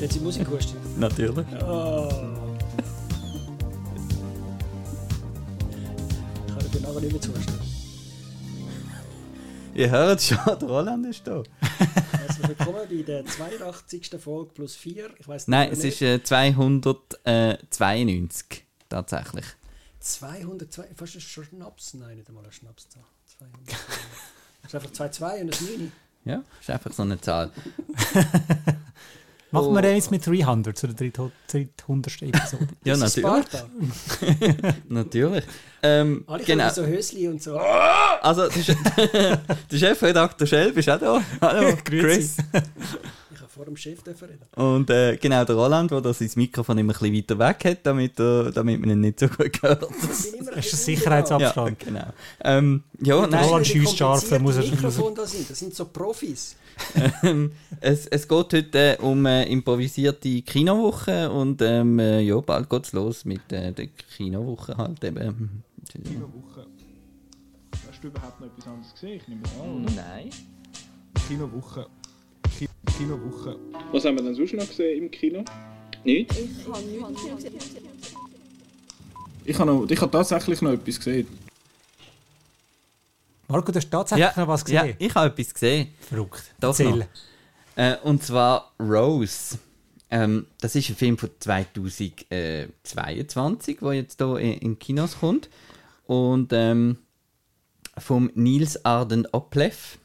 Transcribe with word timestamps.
Hat 0.00 0.12
sie 0.12 0.20
Musik 0.20 0.44
gehustet? 0.48 0.76
Natürlich. 0.96 1.44
Oh. 1.60 2.08
Ich 6.46 6.54
kann 6.54 6.70
dir 6.70 6.80
nachher 6.82 7.00
nicht 7.00 7.10
mehr 7.12 7.20
zustimmen. 7.20 7.58
Ihr 9.74 9.90
hört 9.90 10.22
schon, 10.22 10.38
der 10.46 10.68
Roland 10.68 11.04
ist 11.06 11.26
da. 11.26 11.42
Herzlich 12.12 12.46
willkommen 12.48 12.86
bei 12.88 13.02
der 13.02 13.26
82. 13.26 14.10
Folge 14.20 14.52
plus 14.54 14.76
4. 14.76 15.10
Ich 15.18 15.26
weiss 15.26 15.48
Nein, 15.48 15.70
nicht, 15.70 15.78
es 15.78 15.84
ist 15.84 16.00
äh, 16.02 16.22
292 16.22 18.64
tatsächlich. 18.88 19.46
202. 19.98 20.84
Fast 20.94 21.16
ein 21.16 21.20
Schnaps? 21.20 21.94
Nein, 21.94 22.18
nicht 22.18 22.28
einmal 22.28 22.44
ein 22.44 22.52
Schnaps. 22.52 22.86
200. 23.36 23.58
Das 24.62 24.68
ist 24.68 24.74
einfach 24.76 24.92
2,2 24.92 25.40
und 25.40 25.60
ein 25.60 25.66
9. 25.80 25.90
Ja, 26.24 26.44
ist 26.60 26.70
einfach 26.70 26.92
so 26.92 27.02
eine 27.02 27.20
Zahl. 27.20 27.50
Machen 29.50 29.74
wir 29.74 29.82
eins 29.82 30.10
mit 30.10 30.26
300 30.26 30.76
zu 30.76 30.88
der 30.88 31.10
300. 31.10 32.22
Episode. 32.22 32.68
Ja, 32.84 32.96
natürlich. 32.96 33.46
Natürlich. 34.88 35.44
Ähm, 35.82 36.24
Alle 36.26 36.44
genau. 36.44 36.68
so 36.70 36.84
Hösli 36.84 37.28
und 37.28 37.42
so. 37.42 37.56
Also, 37.56 38.48
der 38.48 39.40
Chefredakteur 39.78 40.46
Schelb 40.46 40.76
ist 40.76 40.90
auch 40.90 40.98
da. 40.98 41.22
Hallo, 41.40 41.76
Chris. 41.84 42.36
Vor 43.58 43.64
dem 43.64 43.76
Chef 43.76 43.98
reden. 44.06 44.38
Und 44.54 44.88
äh, 44.88 45.16
genau 45.16 45.44
der 45.44 45.56
Roland, 45.56 45.90
der 45.90 46.14
sein 46.14 46.30
Mikrofon 46.36 46.78
immer 46.78 46.92
ein 46.94 46.98
bisschen 47.12 47.12
weiter 47.16 47.38
weg 47.40 47.64
hat, 47.64 47.78
damit, 47.86 48.20
er, 48.20 48.52
damit 48.52 48.78
man 48.80 48.90
ihn 48.90 49.00
nicht 49.00 49.18
so 49.18 49.26
gut 49.26 49.60
hört. 49.62 49.80
Bin 49.80 50.34
immer 50.40 50.52
ein 50.52 50.62
Sicherheitsabstand? 50.62 51.82
Ja, 51.82 51.86
genau. 51.88 52.06
Ähm, 52.44 52.84
ja, 53.02 53.26
nein, 53.26 53.44
Roland 53.46 53.66
schiesst 53.66 53.96
scharf, 53.98 54.30
muss 54.38 54.58
er- 54.58 54.62
er- 54.64 54.70
Mikrofone 54.70 55.16
da 55.16 55.26
sind. 55.26 55.50
Das 55.50 55.58
sind 55.58 55.74
so 55.74 55.86
Profis. 55.86 56.54
ähm, 57.24 57.50
es, 57.80 58.06
es 58.06 58.28
geht 58.28 58.52
heute 58.52 58.78
äh, 58.78 58.96
um 59.02 59.26
äh, 59.26 59.42
improvisierte 59.50 60.40
Kinowoche 60.42 61.28
und 61.28 61.60
ähm, 61.60 61.98
äh, 61.98 62.20
ja, 62.20 62.38
bald 62.38 62.70
geht's 62.70 62.92
los 62.92 63.24
mit 63.24 63.50
äh, 63.50 63.72
der 63.72 63.88
Kinowoche 63.88 64.76
halt 64.76 65.02
eben. 65.02 65.64
Kinowoche. 65.90 66.64
Hast 67.90 68.04
du 68.04 68.06
überhaupt 68.06 68.40
noch 68.40 68.46
etwas 68.46 68.66
anderes 68.68 68.92
gesehen? 68.94 69.16
Ich 69.20 69.26
nehme 69.26 69.42
es 69.44 69.60
an, 69.60 69.84
oder? 69.84 69.92
Nein. 69.96 70.30
Kinowoche. 71.26 71.86
Ki 72.58 72.68
Kinowoche. 72.96 73.56
Was 73.92 74.04
haben 74.04 74.16
wir 74.16 74.24
denn 74.24 74.34
sonst 74.34 74.54
noch 74.54 74.66
gesehen 74.66 75.04
im 75.04 75.10
Kino? 75.10 75.44
Nicht? 76.04 76.30
Ich 79.44 79.58
habe, 79.58 79.70
noch, 79.70 79.88
ich 79.88 80.00
habe 80.00 80.10
tatsächlich 80.10 80.60
noch 80.60 80.72
etwas 80.72 80.98
gesehen. 80.98 81.28
Marco, 83.46 83.70
du 83.70 83.76
hast 83.76 83.88
tatsächlich 83.90 84.36
noch 84.36 84.48
was 84.48 84.68
ja, 84.68 84.82
gesehen? 84.82 84.96
ich 84.98 85.14
habe 85.14 85.28
etwas 85.28 85.54
gesehen. 85.54 85.94
Verrückt. 86.00 86.42
Doch. 86.60 86.76
Äh, 87.76 87.96
und 88.02 88.24
zwar 88.24 88.74
Rose. 88.80 89.58
Ähm, 90.10 90.48
das 90.60 90.74
ist 90.74 90.88
ein 90.88 90.96
Film 90.96 91.16
von 91.16 91.30
2022, 91.38 93.78
der 93.78 93.92
jetzt 93.92 94.20
hier 94.20 94.36
in, 94.38 94.54
in 94.54 94.80
Kinos 94.80 95.20
kommt. 95.20 95.48
Und 96.06 96.52
ähm, 96.52 96.98
vom 97.96 98.32
Nils 98.34 98.84
Arden 98.84 99.28
Oplev. 99.32 99.98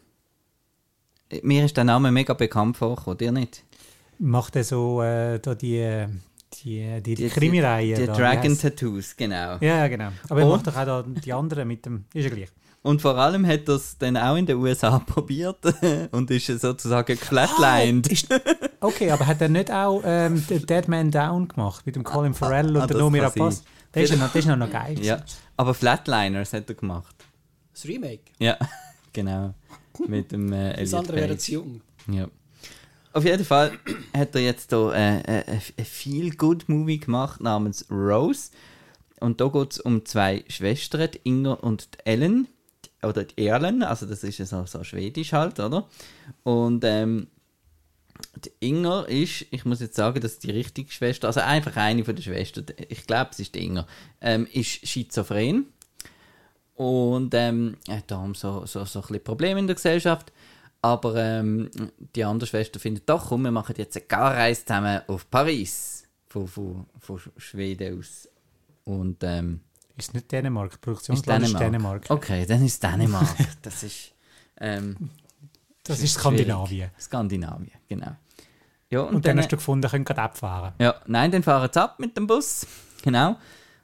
Mir 1.41 1.65
ist 1.65 1.77
der 1.77 1.83
Name 1.83 2.11
mega 2.11 2.33
bekannt 2.33 2.77
vorgekommen, 2.77 3.17
dir 3.17 3.31
nicht? 3.31 3.63
Macht 4.19 4.55
er 4.55 4.63
so 4.63 5.01
äh, 5.01 5.39
da 5.39 5.55
die, 5.55 6.05
die, 6.53 7.01
die, 7.01 7.01
die 7.01 7.15
Die- 7.15 7.29
Krimireihe? 7.29 7.95
Die 7.95 8.05
da, 8.05 8.13
wie 8.13 8.17
Dragon? 8.17 8.57
Tattoos, 8.57 9.15
genau. 9.17 9.57
Ja, 9.59 9.77
ja, 9.77 9.87
genau. 9.87 10.09
Aber 10.29 10.41
er 10.41 10.47
macht 10.47 10.67
doch 10.67 10.75
auch 10.75 10.85
da 10.85 11.03
die 11.03 11.33
anderen 11.33 11.67
mit 11.67 11.85
dem. 11.85 12.05
Ist 12.13 12.23
ja 12.25 12.29
gleich. 12.29 12.49
Und 12.83 13.01
vor 13.01 13.15
allem 13.17 13.47
hat 13.47 13.69
er 13.69 13.75
es 13.75 13.97
dann 13.97 14.17
auch 14.17 14.35
in 14.35 14.45
den 14.45 14.57
USA 14.57 14.99
probiert 15.05 15.59
und 16.11 16.29
ist 16.29 16.47
sozusagen 16.47 17.17
geflatlined. 17.17 18.07
Ah, 18.09 18.11
ist, 18.11 18.27
okay, 18.81 19.09
aber 19.09 19.25
hat 19.25 19.39
er 19.41 19.47
nicht 19.47 19.71
auch 19.71 20.01
ähm, 20.05 20.43
Dead 20.49 20.87
Man 20.89 21.09
Down 21.09 21.47
gemacht 21.47 21.85
mit 21.85 21.95
dem 21.95 22.03
Colin 22.03 22.33
Farrell 22.33 22.75
ah, 22.77 22.81
und 22.81 22.89
der 22.89 22.97
das 22.97 22.97
Nomi 22.97 23.19
sein. 23.21 23.55
Der 23.95 24.03
ist, 24.03 24.09
ja 24.09 24.17
noch, 24.17 24.31
der 24.31 24.39
ist 24.39 24.47
noch, 24.47 24.57
noch 24.57 24.69
geil. 24.69 24.97
ja, 25.01 25.23
aber 25.55 25.73
Flatliners 25.73 26.51
hat 26.51 26.67
er 26.67 26.75
gemacht. 26.75 27.15
Das 27.73 27.85
Remake. 27.85 28.23
Ja, 28.39 28.57
genau. 29.13 29.53
Mit 30.07 30.31
dem 30.31 30.51
äh, 30.51 30.69
Das 30.69 30.79
Elliot 30.79 30.99
andere 30.99 31.17
wäre 31.17 31.37
zu 31.37 31.51
jung. 31.53 31.81
Ja. 32.07 32.27
Auf 33.13 33.25
jeden 33.25 33.45
Fall 33.45 33.77
hat 34.15 34.33
er 34.33 34.41
jetzt 34.41 34.71
hier 34.71 34.91
äh, 34.93 35.19
äh, 35.19 35.43
ein 35.77 35.85
Feel-Good-Movie 35.85 36.99
gemacht 36.99 37.41
namens 37.41 37.85
Rose. 37.91 38.49
Und 39.19 39.39
da 39.39 39.47
geht 39.49 39.73
es 39.73 39.79
um 39.79 40.03
zwei 40.05 40.43
Schwestern, 40.47 41.11
die 41.11 41.19
Inger 41.23 41.63
und 41.63 41.89
die 41.93 42.05
Ellen. 42.05 42.47
Oder 43.03 43.25
die 43.25 43.45
Erlen, 43.45 43.83
also 43.83 44.05
das 44.05 44.23
ist 44.23 44.39
ja 44.39 44.45
so, 44.45 44.65
so 44.65 44.83
schwedisch 44.83 45.33
halt, 45.33 45.59
oder? 45.59 45.87
Und 46.43 46.83
ähm, 46.85 47.27
die 48.35 48.51
Inger 48.67 49.07
ist, 49.07 49.45
ich 49.51 49.65
muss 49.65 49.81
jetzt 49.81 49.95
sagen, 49.95 50.21
dass 50.21 50.39
die 50.39 50.51
richtige 50.51 50.91
Schwester, 50.91 51.27
also 51.27 51.41
einfach 51.41 51.75
eine 51.75 52.05
von 52.05 52.15
den 52.15 52.23
Schwestern, 52.23 52.65
ich 52.89 53.05
glaube, 53.05 53.31
es 53.31 53.39
ist 53.39 53.55
die 53.55 53.65
Inger, 53.65 53.87
ähm, 54.21 54.47
ist 54.51 54.87
schizophren. 54.87 55.67
Und 56.75 57.33
ähm, 57.33 57.77
hat 57.89 58.09
darum 58.09 58.33
so, 58.35 58.65
so, 58.65 58.83
so 58.85 58.99
ein 58.99 59.07
bisschen 59.07 59.23
Probleme 59.23 59.59
in 59.59 59.67
der 59.67 59.75
Gesellschaft. 59.75 60.31
Aber 60.81 61.15
ähm, 61.15 61.69
die 62.15 62.25
andere 62.25 62.47
Schwester 62.47 62.79
findet 62.79 63.07
doch, 63.07 63.29
komm, 63.29 63.43
wir 63.43 63.51
machen 63.51 63.75
jetzt 63.77 63.95
eine 63.95 64.05
Garreise 64.05 64.65
zusammen 64.65 65.01
auf 65.07 65.29
Paris. 65.29 66.03
Von, 66.27 66.47
von, 66.47 66.85
von 66.99 67.19
Schweden 67.37 67.99
aus. 67.99 68.27
Und 68.85 69.23
ähm, 69.23 69.61
Ist 69.95 70.13
nicht 70.13 70.31
Dänemark. 70.31 70.71
ist 70.73 70.81
Produktionsland 70.81 71.43
ist 71.43 71.53
Dänemark. 71.53 71.71
Dänemark. 71.71 72.05
Okay, 72.09 72.45
dann 72.45 72.65
ist 72.65 72.81
Dänemark. 72.83 73.27
das 73.61 73.83
ist 73.83 74.13
ähm, 74.59 74.95
Das 75.83 75.99
ist 76.01 76.13
schwierig. 76.13 76.41
Skandinavien. 76.41 76.89
Skandinavien, 76.99 77.71
genau. 77.87 78.15
Ja, 78.89 79.01
und, 79.01 79.15
Und 79.15 79.25
dann 79.25 79.35
dann, 79.35 79.39
hast 79.43 79.51
du 79.51 79.57
gefunden, 79.57 79.89
können 79.89 80.05
gerade 80.05 80.21
abfahren. 80.21 80.73
ja, 80.79 80.95
nein, 81.07 81.31
dann 81.31 81.43
fahren 81.43 81.69
sie 81.71 81.81
ab 81.81 81.99
mit 81.99 82.17
dem 82.17 82.27
Bus. 82.27 82.65
Genau. 83.03 83.35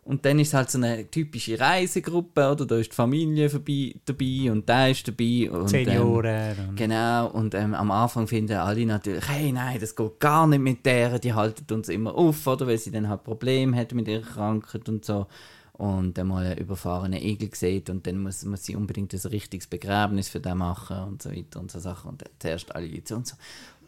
Und 0.09 0.25
dann 0.25 0.39
ist 0.39 0.47
es 0.47 0.53
halt 0.55 0.71
so 0.71 0.79
eine 0.79 1.05
typische 1.11 1.59
Reisegruppe, 1.59 2.51
oder? 2.51 2.65
Da 2.65 2.77
ist 2.77 2.91
die 2.91 2.95
Familie 2.95 3.47
vorbei, 3.47 3.93
dabei 4.05 4.51
und 4.51 4.67
da 4.67 4.87
ist 4.87 5.07
dabei. 5.07 5.51
Und, 5.51 5.71
ähm, 5.71 5.85
Senioren. 5.85 6.69
und- 6.69 6.75
Genau, 6.77 7.27
und 7.29 7.53
ähm, 7.53 7.75
am 7.75 7.91
Anfang 7.91 8.25
finden 8.25 8.57
alle 8.57 8.83
natürlich, 8.87 9.27
hey, 9.29 9.51
nein, 9.51 9.77
das 9.79 9.95
geht 9.95 10.19
gar 10.19 10.47
nicht 10.47 10.61
mit 10.61 10.83
der, 10.83 11.19
die 11.19 11.33
halten 11.33 11.71
uns 11.75 11.89
immer 11.89 12.15
auf, 12.15 12.47
oder? 12.47 12.65
Weil 12.65 12.79
sie 12.79 12.89
dann 12.89 13.07
halt 13.07 13.23
Probleme 13.23 13.77
hat 13.77 13.93
mit 13.93 14.07
ihrer 14.07 14.23
Krankheit 14.23 14.89
und 14.89 15.05
so. 15.05 15.27
Und 15.73 16.17
dann 16.17 16.27
mal 16.27 16.43
einen 16.43 16.57
überfahrenen 16.57 17.21
Igel 17.21 17.53
sieht 17.53 17.91
und 17.91 18.07
dann 18.07 18.21
muss, 18.23 18.43
muss 18.45 18.65
sie 18.65 18.75
unbedingt 18.75 19.13
ein 19.13 19.19
richtiges 19.29 19.67
Begräbnis 19.67 20.27
für 20.27 20.39
den 20.39 20.57
machen 20.57 20.97
und 21.03 21.21
so 21.21 21.29
weiter 21.31 21.59
und 21.59 21.69
so 21.69 21.77
Sachen. 21.79 22.09
Und 22.09 22.21
dann 22.23 22.29
zuerst 22.39 22.75
alle 22.75 22.87
Leute 22.87 23.15
und 23.15 23.27
so. 23.27 23.35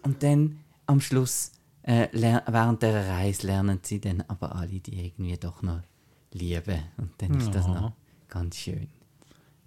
Und 0.03 0.22
dann 0.22 0.59
am 0.86 1.02
Schluss, 1.02 1.52
äh, 1.82 2.08
während 2.14 2.84
der 2.84 3.08
Reise, 3.09 3.48
lernen 3.48 3.80
sie 3.82 4.00
dann 4.00 4.24
aber 4.28 4.56
alle 4.56 4.80
die 4.80 5.03
irgendwie 5.08 5.36
doch 5.38 5.64
noch 5.64 5.80
lieben. 6.34 6.80
Und 6.97 7.12
dann 7.18 7.36
ist 7.38 7.53
das 7.53 7.66
Ja. 7.68 7.74
noch 7.81 7.92
ganz 8.30 8.56
schön. 8.58 8.88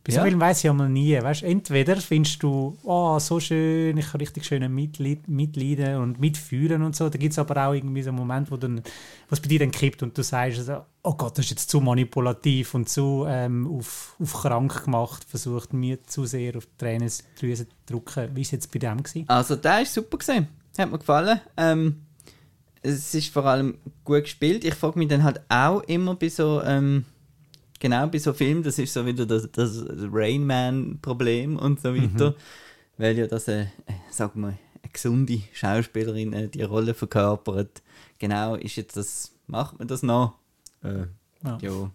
Bei 0.07 0.13
Ja. 0.13 0.21
so 0.21 0.27
vielen 0.29 0.39
weiss 0.41 0.63
ich 0.63 0.69
einmal 0.69 0.91
nie. 0.91 1.15
Weißt, 1.19 1.45
entweder 1.45 1.97
findest 1.97 2.43
du, 2.43 2.77
oh, 2.83 3.19
so 3.19 3.41
schön, 3.41 3.97
ich 3.97 4.07
kann 4.11 4.21
richtig 4.21 4.45
schön 4.45 4.75
mitleid, 4.75 5.27
mitleiden 5.29 5.97
und 5.97 6.21
mitfühlen 6.21 6.83
und 6.83 6.95
so. 6.95 7.09
Da 7.09 7.17
gibt 7.17 7.33
es 7.33 7.39
aber 7.39 7.67
auch 7.67 7.73
irgendwie 7.73 8.03
so 8.03 8.11
einen 8.11 8.19
Moment, 8.19 8.51
wo 8.51 8.59
dann, 8.59 8.83
was 9.31 9.41
bei 9.41 9.49
dir 9.49 9.61
dann 9.61 9.71
kippt 9.71 10.03
und 10.03 10.17
du 10.19 10.23
sagst, 10.23 10.63
so, 10.67 10.83
oh 11.05 11.15
Gott, 11.15 11.39
das 11.39 11.47
ist 11.47 11.53
jetzt 11.53 11.71
zu 11.71 11.81
manipulativ 11.81 12.75
und 12.75 12.87
zu 12.91 13.25
ähm, 13.27 13.67
auf, 13.67 14.15
auf 14.21 14.35
krank 14.35 14.85
gemacht, 14.85 15.25
versucht 15.25 15.73
mir 15.73 16.03
zu 16.05 16.27
sehr 16.27 16.55
auf 16.55 16.67
die 16.67 16.77
Tränendrüse 16.77 17.67
zu 17.67 17.75
drücken. 17.87 18.29
Wie 18.33 18.37
war 18.37 18.43
es 18.43 18.51
jetzt 18.51 18.71
bei 18.73 18.79
dem? 18.79 19.03
Gewesen? 19.03 19.25
Also, 19.29 19.57
der 19.57 19.81
ist 19.81 19.95
super 19.95 20.19
gesehen. 20.19 20.49
Hat 20.77 20.91
mir 20.91 20.99
gefallen. 20.99 21.41
Ähm, 21.57 22.04
es 22.85 23.15
ist 23.15 23.33
vor 23.33 23.47
allem 23.47 23.79
gut 24.05 24.25
gespielt. 24.25 24.65
Ich 24.65 24.75
frage 24.75 24.99
mich 24.99 25.09
dann 25.09 25.25
halt 25.25 25.41
auch 25.49 25.83
immer 25.85 26.15
bei 26.15 26.29
so, 26.29 26.63
ähm, 26.63 27.05
genau 27.81 28.07
bei 28.07 28.19
so 28.19 28.33
Filmen, 28.35 28.63
das 28.63 28.79
ist 28.79 28.93
so 28.93 29.07
wieder 29.07 29.25
das, 29.27 29.51
das 29.51 29.85
Rain 30.13 30.47
Man-Problem 30.47 31.57
und 31.57 31.81
so 31.81 31.95
weiter. 31.95 32.35
Weil 32.99 33.19
ja 33.19 33.27
das, 33.27 33.49
äh, 33.49 33.67
sag 34.11 34.37
mal, 34.37 34.59
eine 34.83 34.93
gesunde 34.93 35.41
Schauspielerin 35.53 36.33
äh, 36.35 36.49
die 36.49 36.63
Rolle 36.63 36.95
verkörpert. 36.95 37.83
Genau, 38.19 38.55
ist 38.55 38.77
jetzt 38.77 38.97
das, 38.97 39.33
macht 39.47 39.79
man 39.79 39.89
das 39.89 40.03
noch? 40.03 40.35
Äh, 40.83 41.07
Ja. 41.43 41.59
ja. 41.61 41.71
in 41.71 41.91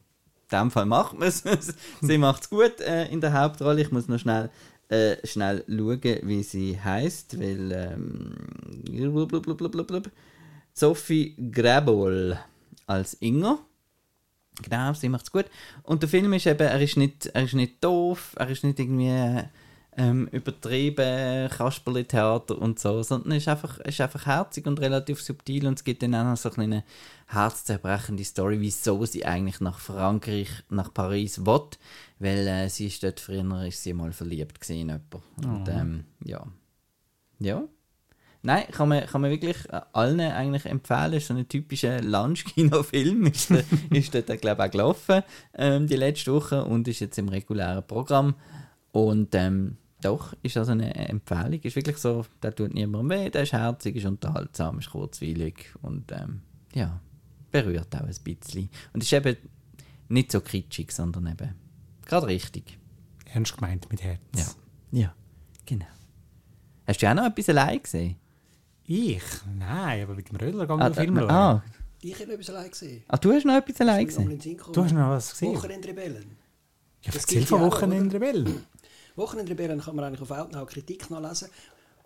dem 0.52 0.72
Fall 0.72 0.86
macht 0.88 1.18
man 1.18 1.28
es. 1.28 1.44
sie 2.02 2.18
macht 2.18 2.44
es 2.44 2.50
gut 2.50 2.82
äh, 2.82 3.06
in 3.10 3.22
der 3.22 3.34
Hauptrolle. 3.34 3.82
Ich 3.82 3.92
muss 3.92 4.08
noch 4.08 4.20
schnell, 4.20 4.50
äh, 4.90 5.16
schnell 5.26 5.64
schauen, 5.68 6.02
wie 6.24 6.44
sie 6.44 6.82
heißt, 6.82 7.40
weil 7.40 7.72
ähm, 7.72 8.36
blablabla. 9.28 10.02
Sophie 10.80 11.36
Grabol 11.52 12.40
als 12.88 13.14
Inger. 13.16 13.60
Genau, 14.62 14.94
sie 14.94 15.10
macht 15.10 15.26
es 15.26 15.32
gut. 15.32 15.46
Und 15.84 16.02
der 16.02 16.10
Film 16.10 16.32
ist 16.34 16.48
eben, 16.48 16.68
er 16.68 16.82
ist 16.82 16.96
nicht, 16.96 17.28
er 17.28 17.44
ist 17.44 17.54
nicht 17.54 17.84
doof, 17.84 18.34
er 18.38 18.50
ist 18.50 18.64
nicht 18.64 18.80
irgendwie 18.80 19.44
ähm, 19.98 20.28
übertrieben, 20.32 21.50
Kasperli-Theater 21.50 22.58
und 22.58 22.80
so, 22.80 23.04
sondern 23.04 23.32
er 23.32 23.38
ist 23.38 23.50
einfach, 23.50 23.80
ist 23.80 24.00
einfach 24.00 24.26
herzig 24.26 24.68
und 24.68 24.80
relativ 24.80 25.22
subtil 25.22 25.68
und 25.68 25.78
es 25.80 25.84
gibt 25.84 26.02
dann 26.02 26.16
auch 26.16 26.24
noch 26.24 26.38
so 26.38 26.50
eine 26.52 26.86
herzzerbrechende 27.28 28.24
Story, 28.24 28.62
wieso 28.62 29.04
sie 29.04 29.26
eigentlich 29.26 29.60
nach 29.60 29.80
Frankreich, 29.80 30.50
nach 30.70 30.94
Paris 30.94 31.46
will, 31.46 31.68
weil 32.20 32.48
äh, 32.48 32.70
sie 32.70 32.88
ist 32.88 33.04
dort 33.04 33.20
früher 33.20 33.66
ist 33.66 33.84
sie 33.84 33.94
mal 33.94 34.14
verliebt 34.14 34.62
gewesen 34.62 34.80
in 34.80 34.88
jemanden. 34.88 35.22
Und 35.46 35.68
ähm, 35.68 36.06
ja. 36.24 36.48
Ja. 37.40 37.68
Nein, 38.42 38.66
kann 38.72 38.88
man, 38.88 39.06
kann 39.06 39.22
man 39.22 39.32
wirklich 39.32 39.58
allen 39.92 40.22
eigentlich 40.22 40.66
empfehlen. 40.66 41.14
Ist 41.14 41.28
so 41.28 41.34
ein 41.34 41.48
typischer 41.48 42.02
Lunch-Kino-Film. 42.02 43.26
Ist, 43.28 43.50
der, 43.50 43.64
ist 43.92 44.16
dort, 44.16 44.42
glaube 44.42 44.64
ich, 44.64 44.68
auch 44.68 44.72
gelaufen 44.72 45.24
ähm, 45.54 45.88
die 45.88 45.98
letzte 45.98 46.34
Woche 46.34 46.64
und 46.64 46.88
ist 46.88 47.02
jetzt 47.02 47.18
im 47.18 47.28
regulären 47.28 47.86
Programm. 47.86 48.36
Und 48.92 49.36
ähm, 49.36 49.78
doch, 50.02 50.34
ist 50.42 50.56
also 50.56 50.72
eine 50.72 50.96
Empfehlung. 50.96 51.60
Ist 51.62 51.76
wirklich 51.76 51.98
so, 51.98 52.26
der 52.42 52.56
tut 52.56 52.74
niemandem 52.74 53.10
weh, 53.10 53.30
der 53.30 53.44
ist 53.44 53.54
herzig, 53.54 53.98
ist 53.98 54.06
unterhaltsam, 54.06 54.80
ist 54.80 54.92
kurzweilig 54.92 55.74
und 55.82 56.12
ähm, 56.14 56.42
ja, 56.74 57.02
berührt 57.52 57.94
auch 57.96 58.02
ein 58.02 58.16
bisschen. 58.24 58.70
Und 58.94 59.04
ist 59.04 59.12
eben 59.12 59.36
nicht 60.08 60.32
so 60.32 60.40
kitschig, 60.40 60.92
sondern 60.92 61.28
eben 61.28 61.56
gerade 62.06 62.28
richtig. 62.28 62.80
Ernst 63.26 63.56
gemeint 63.58 63.90
mit 63.92 64.02
Herz. 64.02 64.56
Ja, 64.92 65.00
ja 65.00 65.16
genau. 65.66 65.86
Hast 66.88 67.02
du 67.02 67.10
auch 67.10 67.14
noch 67.14 67.26
etwas 67.26 67.50
allein 67.50 67.84
gesehen? 67.84 68.16
Ich? 68.92 69.22
Nein, 69.60 70.02
aber 70.04 70.16
mit 70.16 70.30
dem 70.30 70.36
Rödler 70.38 70.68
Ah, 70.82 70.90
den 70.90 70.96
Film 70.96 71.16
schauen. 71.18 71.30
ah, 71.30 71.64
Ich 72.02 72.20
habe 72.20 72.34
etwas 72.34 72.50
allein 72.50 72.72
gesehen. 72.72 73.04
ah, 73.08 73.18
du 73.18 73.32
hast 73.32 73.46
noch 73.46 73.54
etwas 73.54 73.82
allein 73.82 74.00
noch 74.08 74.08
gesehen? 74.08 74.60
Du 74.74 74.84
hast 74.84 74.92
noch 74.94 75.10
was 75.10 75.30
gesehen? 75.32 75.54
Wochenendrebellen. 75.56 76.38
Ja, 77.04 77.12
Das 77.12 77.22
erzähl 77.22 77.46
von 77.46 77.62
ja 77.62 77.68
auch, 77.68 77.72
Wochenende 77.72 78.18
oder? 78.18 78.26
Rebellen. 78.28 78.66
Wochenendrebellen 79.16 79.80
kann 79.80 79.96
man 79.96 80.06
eigentlich 80.06 80.22
auf 80.22 80.32
Outnow 80.32 80.66
Kritik 80.68 81.08
nachlesen. 81.12 81.50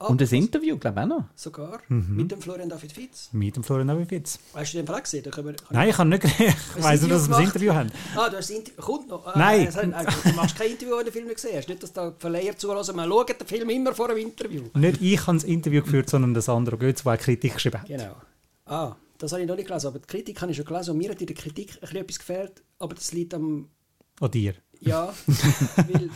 Und 0.10 0.22
das 0.22 0.32
Interview, 0.32 0.78
glaube 0.78 1.00
ich, 1.00 1.04
auch 1.04 1.08
noch. 1.10 1.24
Sogar 1.36 1.80
Mhm. 1.88 2.16
mit 2.16 2.32
dem 2.32 2.42
Florian 2.42 2.70
David 2.70 2.92
Fitz. 2.92 3.30
Mit 3.32 3.56
dem 3.56 3.64
Florian 3.64 3.90
Abifitz. 3.90 4.40
Hast 4.54 4.74
du 4.74 4.78
den 4.84 4.90
auch 4.94 5.02
gesehen? 5.04 5.26
Wir, 5.26 5.56
Nein, 5.70 5.90
ich 5.90 5.98
habe 5.98 6.10
nicht 6.10 6.22
gesehen. 6.22 6.54
Ich 6.78 6.84
weiss 6.84 7.02
nur, 7.02 7.10
dass 7.12 7.28
wir 7.28 7.36
das 7.38 7.46
Interview 7.46 7.74
haben. 7.74 7.92
Ah, 8.16 8.30
du 8.30 8.38
hast 8.38 8.50
das 8.50 8.58
Interview. 8.58 8.82
Kommt 8.82 9.08
noch. 9.10 9.26
Ah, 9.28 9.34
Nein. 9.38 9.68
hat- 9.74 9.84
äh, 9.84 10.30
Du 10.30 10.36
machst 10.36 10.56
kein 10.58 10.72
Interview, 10.72 10.92
wenn 10.98 11.00
du 11.00 11.04
den 11.06 11.14
Film 11.14 11.26
nicht 11.26 11.36
gesehen 11.36 11.58
hast. 11.58 11.70
Nicht, 11.70 11.84
dass 11.84 11.94
da 11.94 12.14
Verleiher 12.18 12.58
zulassen. 12.58 12.96
Man 12.96 13.10
schaut 13.10 13.30
den 13.40 13.48
Film 13.48 13.70
immer 13.70 13.94
vor 13.94 14.08
dem 14.10 14.18
Interview. 14.18 14.64
Nicht 14.74 15.02
ich 15.02 15.26
habe 15.28 15.38
das 15.38 15.44
Interview 15.44 15.82
geführt, 15.84 16.10
sondern 16.10 16.34
das 16.34 16.50
andere 16.50 16.78
Götz, 16.78 17.04
der 17.04 17.12
eine 17.14 17.22
Kritik 17.22 17.54
geschrieben 17.54 17.80
hat. 17.82 17.88
Genau. 17.88 18.16
Ah, 18.66 18.96
das 19.18 19.32
habe 19.32 19.42
ich 19.42 19.48
noch 19.48 19.56
nicht 19.56 19.68
gelesen. 19.68 19.88
Aber 19.88 20.00
die 20.00 20.08
Kritik 20.08 20.42
habe 20.42 20.52
ich 20.52 20.58
schon 20.58 20.66
gelesen. 20.66 20.92
Und 20.92 20.98
mir 20.98 21.10
hat 21.12 21.22
in 21.22 21.28
der 21.28 21.36
Kritik 21.36 21.72
ein 21.76 21.80
bisschen 21.82 21.98
etwas 21.98 22.20
gefehlt. 22.20 22.64
Aber 22.80 22.96
das 22.96 23.12
liegt 23.14 23.34
am. 23.34 23.70
An 24.20 24.32
dir. 24.32 24.54
Ja, 24.80 25.14
weil. 25.78 26.10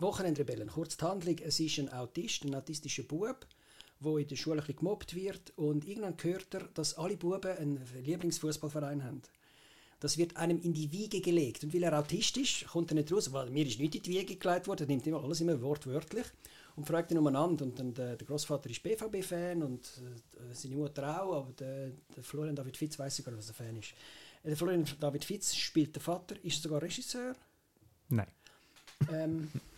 Wochenendrebellen. 0.00 0.68
Kurz 0.68 0.96
die 0.96 1.04
Handlung: 1.04 1.36
Es 1.38 1.60
ist 1.60 1.78
ein 1.78 1.92
Autist, 1.92 2.44
ein 2.44 2.54
autistischer 2.54 3.02
Bub, 3.02 3.46
der 4.00 4.16
in 4.16 4.28
der 4.28 4.36
Schule 4.36 4.56
ein 4.56 4.66
bisschen 4.66 4.78
gemobbt 4.78 5.14
wird. 5.14 5.52
Und 5.56 5.86
irgendwann 5.86 6.16
hört 6.22 6.54
er, 6.54 6.68
dass 6.74 6.94
alle 6.94 7.16
Buben 7.16 7.56
einen 7.56 7.80
Lieblingsfußballverein 8.04 9.04
haben. 9.04 9.22
Das 10.00 10.16
wird 10.16 10.36
einem 10.38 10.58
in 10.62 10.72
die 10.72 10.90
Wiege 10.90 11.20
gelegt. 11.20 11.62
Und 11.62 11.74
weil 11.74 11.82
er 11.82 11.98
Autist 11.98 12.38
ist, 12.38 12.66
kommt 12.68 12.90
er 12.90 12.94
nicht 12.94 13.12
raus. 13.12 13.32
Weil 13.32 13.50
mir 13.50 13.66
ist 13.66 13.78
nicht 13.78 13.94
in 13.94 14.02
die 14.02 14.10
Wiege 14.10 14.36
gelegt 14.36 14.66
worden. 14.66 14.84
Er 14.84 14.86
nimmt 14.86 15.06
immer 15.06 15.22
alles 15.22 15.42
immer 15.42 15.60
wortwörtlich 15.60 16.24
und 16.76 16.86
fragt 16.86 17.10
ihn 17.10 17.18
umeinander. 17.18 17.66
Und 17.66 17.78
dann 17.78 17.92
der, 17.92 18.16
der 18.16 18.26
Großvater 18.26 18.70
ist 18.70 18.82
BVB-Fan 18.82 19.62
und 19.62 19.86
äh, 19.98 20.54
seine 20.54 20.76
Mutter 20.76 21.22
auch. 21.22 21.36
Aber 21.36 21.52
der, 21.52 21.90
der 22.16 22.24
Florian 22.24 22.56
David 22.56 22.78
Fitz 22.78 22.98
weiß 22.98 23.16
sogar, 23.16 23.36
was 23.36 23.48
er 23.48 23.54
Fan 23.54 23.76
ist. 23.76 23.92
Der 24.42 24.56
Florian 24.56 24.86
David 24.98 25.24
Fitz 25.24 25.54
spielt 25.54 25.94
der 25.94 26.02
Vater, 26.02 26.34
ist 26.42 26.62
sogar 26.62 26.80
Regisseur. 26.80 27.36
Nein. 28.08 28.28
Ähm, 29.12 29.50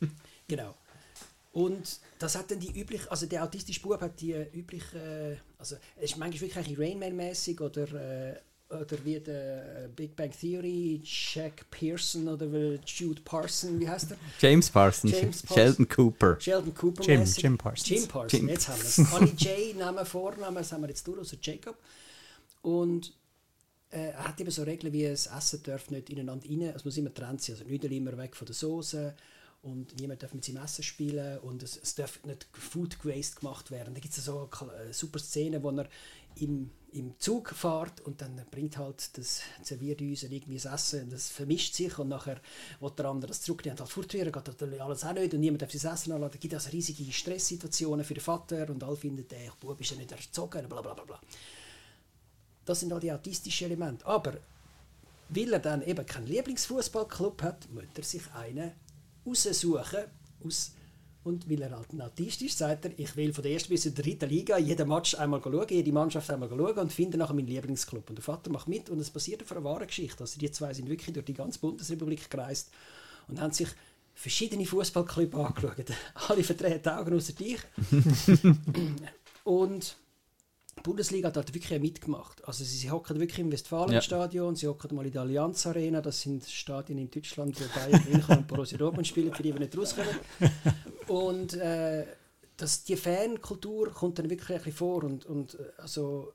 genau. 0.48 0.74
Und 1.54 2.00
das 2.18 2.34
hat 2.34 2.50
dann 2.50 2.58
die 2.58 2.78
übliche, 2.78 3.08
also 3.10 3.26
der 3.26 3.44
autistische 3.44 3.80
Bub 3.80 4.00
hat 4.00 4.20
die 4.20 4.32
übliche, 4.32 5.38
also 5.56 5.76
es 5.96 6.10
ist 6.10 6.18
manchmal 6.18 6.40
wirklich 6.40 6.56
ein 6.56 6.64
bisschen 6.64 6.82
Rain 6.82 6.98
Man-mäßig 6.98 7.60
oder, 7.60 7.82
äh, 7.92 8.40
oder 8.70 9.04
wie 9.04 9.20
der 9.20 9.84
äh, 9.84 9.88
Big 9.94 10.16
Bang 10.16 10.32
Theory, 10.32 11.00
Jack 11.04 11.70
Pearson 11.70 12.26
oder 12.26 12.46
Jude 12.84 13.22
Parson, 13.24 13.78
wie 13.78 13.88
heißt 13.88 14.10
der? 14.10 14.16
James 14.40 14.68
Parsons. 14.68 15.44
Sheldon 15.54 15.88
Cooper. 15.88 16.40
Sheldon 16.40 16.74
Cooper 16.74 17.04
Jim, 17.04 17.20
mäßig. 17.20 17.44
Jim 17.44 17.56
Parsons. 17.56 17.88
Jim 17.88 18.08
Parsons, 18.08 18.32
Jim 18.32 18.48
jetzt 18.48 18.68
haben 18.68 18.80
wir 18.80 18.86
es. 18.86 19.12
Alle 19.12 19.26
J, 19.36 19.76
Namen, 19.78 20.06
Vornamen, 20.06 20.56
das 20.56 20.72
haben 20.72 20.82
wir 20.82 20.88
jetzt 20.88 21.06
durch, 21.06 21.18
also 21.18 21.36
Jacob. 21.40 21.76
Und 22.62 23.12
äh, 23.90 24.08
er 24.08 24.24
hat 24.24 24.40
eben 24.40 24.50
so 24.50 24.64
Regeln 24.64 24.92
wie 24.92 25.06
das 25.06 25.28
Essen 25.28 25.62
darf 25.62 25.88
nicht 25.90 26.10
ineinander 26.10 26.48
rein, 26.48 26.62
es 26.74 26.84
muss 26.84 26.96
immer 26.96 27.10
getrennt 27.10 27.42
sein, 27.42 27.54
also 27.54 27.68
nicht 27.68 27.84
immer 27.84 28.18
weg 28.18 28.34
von 28.34 28.46
der 28.46 28.56
Soße 28.56 29.14
und 29.64 29.98
niemand 29.98 30.22
darf 30.22 30.34
mit 30.34 30.44
seinem 30.44 30.62
Essen 30.62 30.84
spielen 30.84 31.38
und 31.38 31.62
es, 31.62 31.76
es 31.76 31.94
darf 31.94 32.22
nicht 32.24 32.46
Food 32.52 33.04
Waste 33.04 33.40
gemacht 33.40 33.70
werden. 33.70 33.94
Da 33.94 34.00
gibt 34.00 34.16
es 34.16 34.24
so 34.24 34.48
eine 34.60 34.92
super 34.92 35.18
Szene, 35.18 35.62
wo 35.62 35.70
er 35.70 35.88
im, 36.36 36.70
im 36.92 37.18
Zug 37.18 37.50
fährt 37.50 38.00
und 38.02 38.20
dann 38.20 38.44
bringt 38.50 38.76
halt 38.76 39.16
das 39.16 39.40
Servierdüsen 39.62 40.30
irgendwie 40.30 40.58
das 40.58 40.66
Essen 40.66 41.04
und 41.04 41.12
das 41.12 41.30
vermischt 41.30 41.74
sich 41.74 41.98
und 41.98 42.08
nachher 42.08 42.40
will 42.80 42.90
der 42.90 43.06
andere 43.06 43.28
das 43.28 43.40
zurücknehmen 43.40 43.80
und 43.80 43.96
halt 43.96 44.08
geht 44.08 44.46
natürlich 44.46 44.82
alles 44.82 45.04
auch 45.04 45.14
nicht 45.14 45.32
und 45.32 45.40
niemand 45.40 45.62
darf 45.62 45.72
sein 45.72 45.94
Essen 45.94 46.12
anladen. 46.12 46.32
Da 46.32 46.38
gibt 46.38 46.52
es 46.52 46.64
also 46.64 46.76
riesige 46.76 47.10
Stresssituationen 47.10 48.04
für 48.04 48.14
den 48.14 48.22
Vater 48.22 48.68
und 48.68 48.84
alle 48.84 48.96
finden, 48.96 49.26
der 49.26 49.52
Bub 49.58 49.80
ist 49.80 49.90
ja 49.90 49.96
nicht 49.96 50.12
erzogen, 50.12 50.68
bla 50.68 50.82
bla 50.82 50.94
bla 50.94 51.04
bla. 51.04 51.20
Das 52.64 52.80
sind 52.80 52.92
all 52.92 53.00
die 53.00 53.12
autistischen 53.12 53.66
Elemente. 53.66 54.04
Aber 54.06 54.34
weil 55.30 55.52
er 55.52 55.58
dann 55.58 55.82
eben 55.82 56.04
keinen 56.04 56.26
Lieblingsfußballclub 56.26 57.42
hat, 57.42 57.70
muss 57.70 57.84
er 57.96 58.02
sich 58.02 58.22
einen 58.34 58.72
raussuchen. 59.26 60.04
Aus 60.44 60.72
und 61.24 61.48
weil 61.48 61.62
er 61.62 61.82
ein 61.90 62.02
Autist 62.02 62.42
ist, 62.42 62.58
sagt 62.58 62.84
er, 62.84 62.98
ich 62.98 63.16
will 63.16 63.32
von 63.32 63.42
der 63.42 63.52
ersten 63.52 63.70
bis 63.70 63.82
zur 63.82 63.92
dritten 63.92 64.28
Liga 64.28 64.58
jeden 64.58 64.86
Match 64.86 65.14
einmal 65.14 65.40
schauen, 65.42 65.66
jede 65.70 65.90
Mannschaft 65.90 66.30
einmal 66.30 66.50
schauen 66.50 66.78
und 66.78 66.92
finde 66.92 67.16
nachher 67.16 67.32
meinen 67.32 67.46
Lieblingsclub. 67.46 68.10
Und 68.10 68.16
der 68.16 68.22
Vater 68.22 68.50
macht 68.50 68.68
mit 68.68 68.90
und 68.90 69.00
es 69.00 69.08
basiert 69.08 69.42
auf 69.42 69.50
einer 69.52 69.64
wahren 69.64 69.86
Geschichte. 69.86 70.20
Also 70.20 70.38
die 70.38 70.50
zwei 70.50 70.74
sind 70.74 70.88
wirklich 70.88 71.14
durch 71.14 71.24
die 71.24 71.32
ganze 71.32 71.58
Bundesrepublik 71.60 72.28
gereist 72.28 72.70
und 73.26 73.40
haben 73.40 73.52
sich 73.52 73.68
verschiedene 74.14 74.66
Fußballclubs 74.66 75.34
angeschaut. 75.34 75.86
Alle 76.28 76.44
verdrehen 76.44 76.80
die 76.84 76.90
Augen 76.90 77.16
außer 77.16 77.32
dich. 77.32 77.60
und 79.44 79.96
die 80.76 80.82
Bundesliga 80.82 81.28
hat 81.28 81.36
halt 81.36 81.54
wirklich 81.54 81.80
mitgemacht. 81.80 82.44
Also 82.46 82.64
sie, 82.64 82.90
hocken 82.90 83.18
wirklich 83.20 83.38
im 83.38 83.52
Westfalenstadion, 83.52 84.56
sie 84.56 84.66
hocken 84.66 84.94
mal 84.94 85.06
in 85.06 85.12
der 85.12 85.22
Allianz 85.22 85.66
Arena, 85.66 86.00
das 86.00 86.20
sind 86.20 86.44
Stadien 86.44 86.98
in 86.98 87.10
Deutschland, 87.10 87.58
wo 87.60 87.78
Bayern 87.78 88.04
München 88.10 88.38
und 88.38 88.46
Borussia 88.46 88.78
Dortmund 88.78 89.06
spielen, 89.06 89.32
für 89.32 89.42
die 89.42 89.52
wir 89.52 89.60
nicht 89.60 89.76
rauskommen. 89.76 90.14
Und 91.06 91.54
äh, 91.54 92.06
das, 92.56 92.84
die 92.84 92.96
Fankultur 92.96 93.92
kommt 93.92 94.18
dann 94.18 94.30
wirklich 94.30 94.50
ein 94.50 94.56
bisschen 94.56 94.72
vor 94.72 95.04
und, 95.04 95.26
und 95.26 95.54
äh, 95.54 95.72
also, 95.78 96.32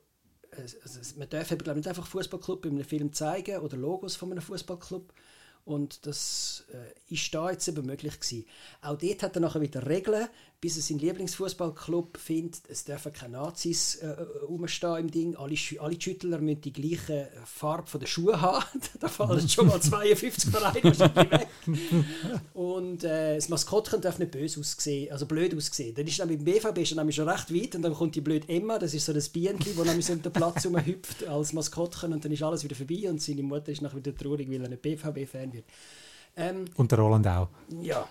äh, 0.52 0.62
also 0.82 1.00
man 1.18 1.28
darf 1.28 1.50
eben, 1.50 1.62
glaub, 1.62 1.76
nicht 1.76 1.88
einfach 1.88 2.06
Fußballclub 2.06 2.66
in 2.66 2.74
einem 2.74 2.84
Film 2.84 3.12
zeigen 3.12 3.58
oder 3.58 3.76
Logos 3.76 4.16
von 4.16 4.30
einem 4.30 4.42
Fußballclub 4.42 5.12
und 5.64 6.06
das 6.06 6.64
äh, 6.72 7.14
ist 7.14 7.32
da 7.34 7.50
jetzt 7.50 7.68
eben 7.68 7.86
möglich 7.86 8.18
gewesen. 8.18 8.46
Auch 8.82 8.96
dort 8.96 9.22
hat 9.22 9.36
er 9.36 9.40
nachher 9.40 9.60
wieder 9.60 9.86
Regeln, 9.86 10.28
bis 10.60 10.76
er 10.76 10.82
seinen 10.82 10.98
Lieblingsfußballclub 10.98 12.18
findet. 12.18 12.62
Es 12.68 12.84
dürfen 12.84 13.12
keine 13.12 13.38
Nazis 13.38 13.96
äh, 13.96 14.08
rumstehen 14.46 14.96
im 14.96 15.10
Ding. 15.10 15.36
Alle, 15.36 15.54
alle 15.80 16.00
Schüttler 16.00 16.38
müssen 16.38 16.60
die 16.60 16.72
gleiche 16.72 17.30
Farbe 17.46 17.86
von 17.86 18.00
der 18.00 18.06
Schuhe 18.06 18.40
haben. 18.40 18.64
da 19.00 19.08
fallen 19.08 19.48
schon 19.48 19.68
mal 19.68 19.80
52 19.82 20.50
Vereine 20.50 20.82
weg. 20.84 21.48
Und 22.54 23.04
äh, 23.04 23.36
das 23.36 23.48
Maskottchen 23.48 24.00
darf 24.00 24.18
nicht 24.18 24.32
böse 24.32 24.60
aussehen, 24.60 25.10
also 25.12 25.26
blöd 25.26 25.54
aussehen. 25.56 25.94
Dann 25.94 26.06
ist 26.06 26.18
dann 26.18 26.28
mit 26.28 26.40
dem 26.40 26.44
BVB 26.44 26.78
ist 26.78 26.92
er 26.92 26.96
nämlich 26.96 27.16
schon 27.16 27.28
recht 27.28 27.54
weit 27.54 27.74
und 27.76 27.82
dann 27.82 27.94
kommt 27.94 28.14
die 28.14 28.20
blöde 28.20 28.48
Emma, 28.48 28.78
das 28.78 28.92
ist 28.94 29.06
so 29.06 29.12
das 29.12 29.28
Bienchen, 29.28 29.74
das 29.76 29.86
nämlich 29.86 30.06
so 30.06 30.14
den 30.14 30.32
Platz 30.32 30.66
rumhüpft 30.66 31.26
als 31.26 31.52
Maskottchen 31.52 32.12
und 32.12 32.24
dann 32.24 32.32
ist 32.32 32.42
alles 32.42 32.64
wieder 32.64 32.76
vorbei 32.76 33.08
und 33.08 33.22
seine 33.22 33.42
Mutter 33.42 33.72
ist 33.72 33.80
nachher 33.82 33.96
wieder 33.96 34.14
traurig, 34.14 34.50
weil 34.50 34.62
er 34.62 34.68
nicht 34.68 34.82
BVB-Fan 34.82 35.52
wird. 35.52 35.64
Ähm, 36.36 36.66
Und 36.76 36.92
der 36.92 36.98
Roland 36.98 37.26
auch. 37.26 37.48
ja. 37.80 38.06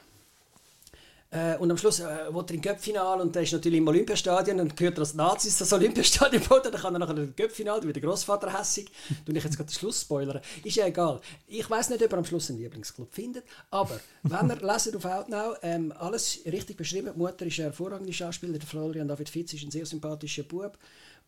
Äh, 1.32 1.58
und 1.58 1.70
am 1.70 1.78
Schluss 1.78 2.00
äh, 2.00 2.34
will 2.34 2.44
er 2.48 2.54
im 2.56 2.62
Göppfinal 2.62 3.22
und 3.22 3.36
der 3.36 3.44
ist 3.44 3.54
natürlich 3.54 3.78
im 3.78 3.88
Olympiastadion 3.88 4.60
und 4.62 4.76
gehört 4.76 4.98
er 4.98 5.02
als 5.02 5.14
Nazis 5.14 5.60
das 5.60 5.72
Olympiastadion 5.72 6.42
bauen, 6.44 6.62
dann 6.64 6.74
kann 6.74 6.96
er 6.96 7.00
nachher 7.00 7.18
im 7.18 7.36
Göppfinal, 7.36 7.84
wie 7.84 7.94
der 7.94 8.02
Großvater 8.02 8.58
hässig. 8.58 8.90
Tue 9.26 9.38
ich 9.38 9.44
jetzt 9.44 9.56
gerade 9.56 9.70
den 9.70 9.76
Schluss 9.76 10.02
spoilern. 10.02 10.42
Ist 10.64 10.76
ja 10.76 10.88
egal. 10.88 11.22
Ich 11.46 11.70
weiß 11.70 11.92
nicht, 11.92 12.04
ob 12.04 12.12
er 12.12 12.18
am 12.18 12.26
Schluss 12.26 12.50
einen 12.50 12.60
Lieblingsclub 12.60 13.14
findet, 13.14 13.44
aber 13.70 14.00
wenn 14.24 14.50
er 14.50 14.74
lesen 14.74 14.96
auf 14.96 15.06
Outnow, 15.06 15.56
ähm, 15.62 15.94
alles 16.00 16.40
richtig 16.46 16.78
beschrieben. 16.78 17.12
Die 17.14 17.20
Mutter 17.20 17.46
ist 17.46 17.60
eine 17.60 17.68
hervorragende 17.68 18.12
Schauspieler, 18.12 18.58
der 18.58 18.68
Florian 18.68 19.08
David 19.08 19.30
Fitz 19.30 19.54
ist 19.54 19.64
ein 19.64 19.72
sehr 19.72 19.86
sympathischer 19.86 20.44
Bub 20.44 20.80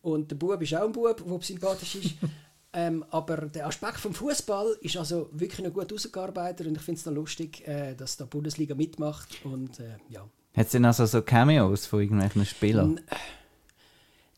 und 0.02 0.32
der 0.32 0.36
Bub 0.36 0.60
ist 0.64 0.74
auch 0.74 0.86
ein 0.86 0.92
Bub, 0.92 1.24
der 1.24 1.42
sympathisch 1.42 1.96
ist. 1.96 2.16
Ähm, 2.74 3.04
aber 3.10 3.38
der 3.48 3.68
Aspekt 3.68 3.98
vom 3.98 4.14
Fußball 4.14 4.78
ist 4.82 4.96
also 4.96 5.28
wirklich 5.34 5.66
noch 5.66 5.74
gut 5.74 5.92
ausgearbeitet 5.92 6.68
und 6.68 6.76
ich 6.78 6.82
finde 6.82 7.00
es 7.00 7.06
noch 7.06 7.14
lustig, 7.14 7.68
äh, 7.68 7.96
dass 7.96 8.16
da 8.16 8.24
die 8.24 8.30
Bundesliga 8.30 8.76
mitmacht 8.76 9.28
und 9.44 9.80
äh, 9.80 9.98
ja. 10.10 10.22
Hat 10.56 10.66
es 10.66 10.72
denn 10.72 10.86
also 10.86 11.06
so 11.06 11.22
Cameos 11.22 11.86
von 11.86 12.02
irgendwelchen 12.02 12.46
Spielern? 12.46 12.98
N- 12.98 13.04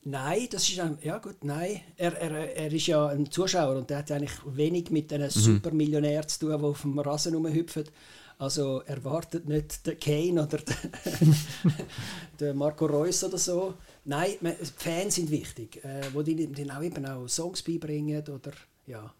Nein, 0.05 0.47
das 0.51 0.67
ist 0.67 0.79
ein, 0.81 0.97
ja 1.01 1.17
gut, 1.17 1.45
nein. 1.45 1.79
Er, 1.95 2.11
er, 2.19 2.55
er 2.57 2.73
ist 2.73 2.87
ja 2.87 3.07
ein 3.07 3.31
Zuschauer 3.31 3.77
und 3.77 3.89
der 3.89 3.99
hat 3.99 4.11
eigentlich 4.11 4.33
wenig 4.45 4.89
mit 4.91 5.13
einem 5.13 5.29
Supermillionär 5.29 6.27
zu 6.27 6.39
tun, 6.41 6.49
der 6.49 6.63
auf 6.63 6.81
dem 6.81 6.99
Rasen 6.99 7.33
rumhüpft. 7.35 7.89
Also 8.37 8.81
erwartet 8.81 9.47
nicht 9.47 9.85
den 9.87 9.97
Kane 9.97 10.43
oder 10.43 10.57
den, 11.21 11.35
den 12.37 12.57
Marco 12.57 12.85
Reus 12.85 13.23
oder 13.23 13.37
so. 13.37 13.75
Nein, 14.05 14.33
die 14.41 14.55
Fans 14.75 15.15
sind 15.15 15.31
wichtig, 15.31 15.83
äh, 15.83 16.01
wo 16.13 16.21
die, 16.21 16.35
die 16.47 16.71
auch 16.71 16.81
eben 16.83 17.05
auch 17.05 17.27
Songs 17.27 17.61
beibringen 17.61 18.21
oder 18.27 18.51
ja. 18.85 19.13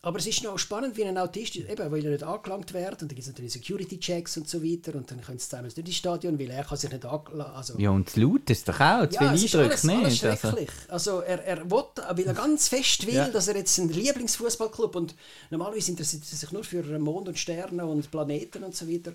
aber 0.00 0.18
es 0.18 0.26
ist 0.26 0.42
noch 0.42 0.58
spannend, 0.58 0.96
wie 0.96 1.04
ein 1.04 1.18
Autist, 1.18 1.56
eben, 1.56 1.90
weil 1.90 2.02
er 2.06 2.12
nicht 2.12 2.22
angelangt 2.22 2.72
wird 2.72 3.02
und 3.02 3.02
dann 3.02 3.08
gibt 3.08 3.20
es 3.20 3.26
natürlich 3.26 3.52
Security-Checks 3.52 4.38
und 4.38 4.48
so 4.48 4.62
weiter 4.64 4.94
und 4.96 5.10
dann 5.10 5.20
können 5.20 5.38
sie 5.38 5.46
zusammen 5.46 5.70
durch 5.74 5.84
das 5.84 5.94
Stadion, 5.94 6.38
weil 6.38 6.48
er 6.50 6.64
kann 6.64 6.78
sich 6.78 6.90
nicht 6.90 7.04
angelangen. 7.04 7.52
Also, 7.54 7.78
ja, 7.78 7.90
und 7.90 8.16
Laut 8.16 8.48
ist 8.48 8.66
doch 8.66 8.80
auch, 8.80 9.06
zu 9.08 9.16
ja, 9.16 9.28
viel 9.28 9.34
es 9.34 9.44
ist 9.44 9.54
alles, 9.56 9.84
Eindrücke 9.84 10.04
alles 10.06 10.12
nicht. 10.12 10.24
Also, 10.24 10.48
schrecklich. 10.48 10.70
Also, 10.88 11.20
er, 11.20 11.44
er 11.44 11.70
will, 11.70 11.84
weil 12.14 12.26
er 12.26 12.34
ganz 12.34 12.68
fest 12.68 13.06
will, 13.06 13.14
Ja. 13.14 13.28
dass 13.28 13.48
er 13.48 13.56
jetzt 13.56 13.78
einen 13.78 13.90
Lieblingsfußballclub 13.90 14.96
und 14.96 15.14
normalerweise 15.50 15.90
interessiert 15.90 16.22
er 16.30 16.36
sich 16.38 16.50
nur 16.52 16.64
für 16.64 16.82
Mond 16.98 17.28
und 17.28 17.38
Sterne 17.38 17.84
und 17.84 18.10
Planeten 18.10 18.64
und 18.64 18.74
so 18.74 18.88
weiter. 18.90 19.12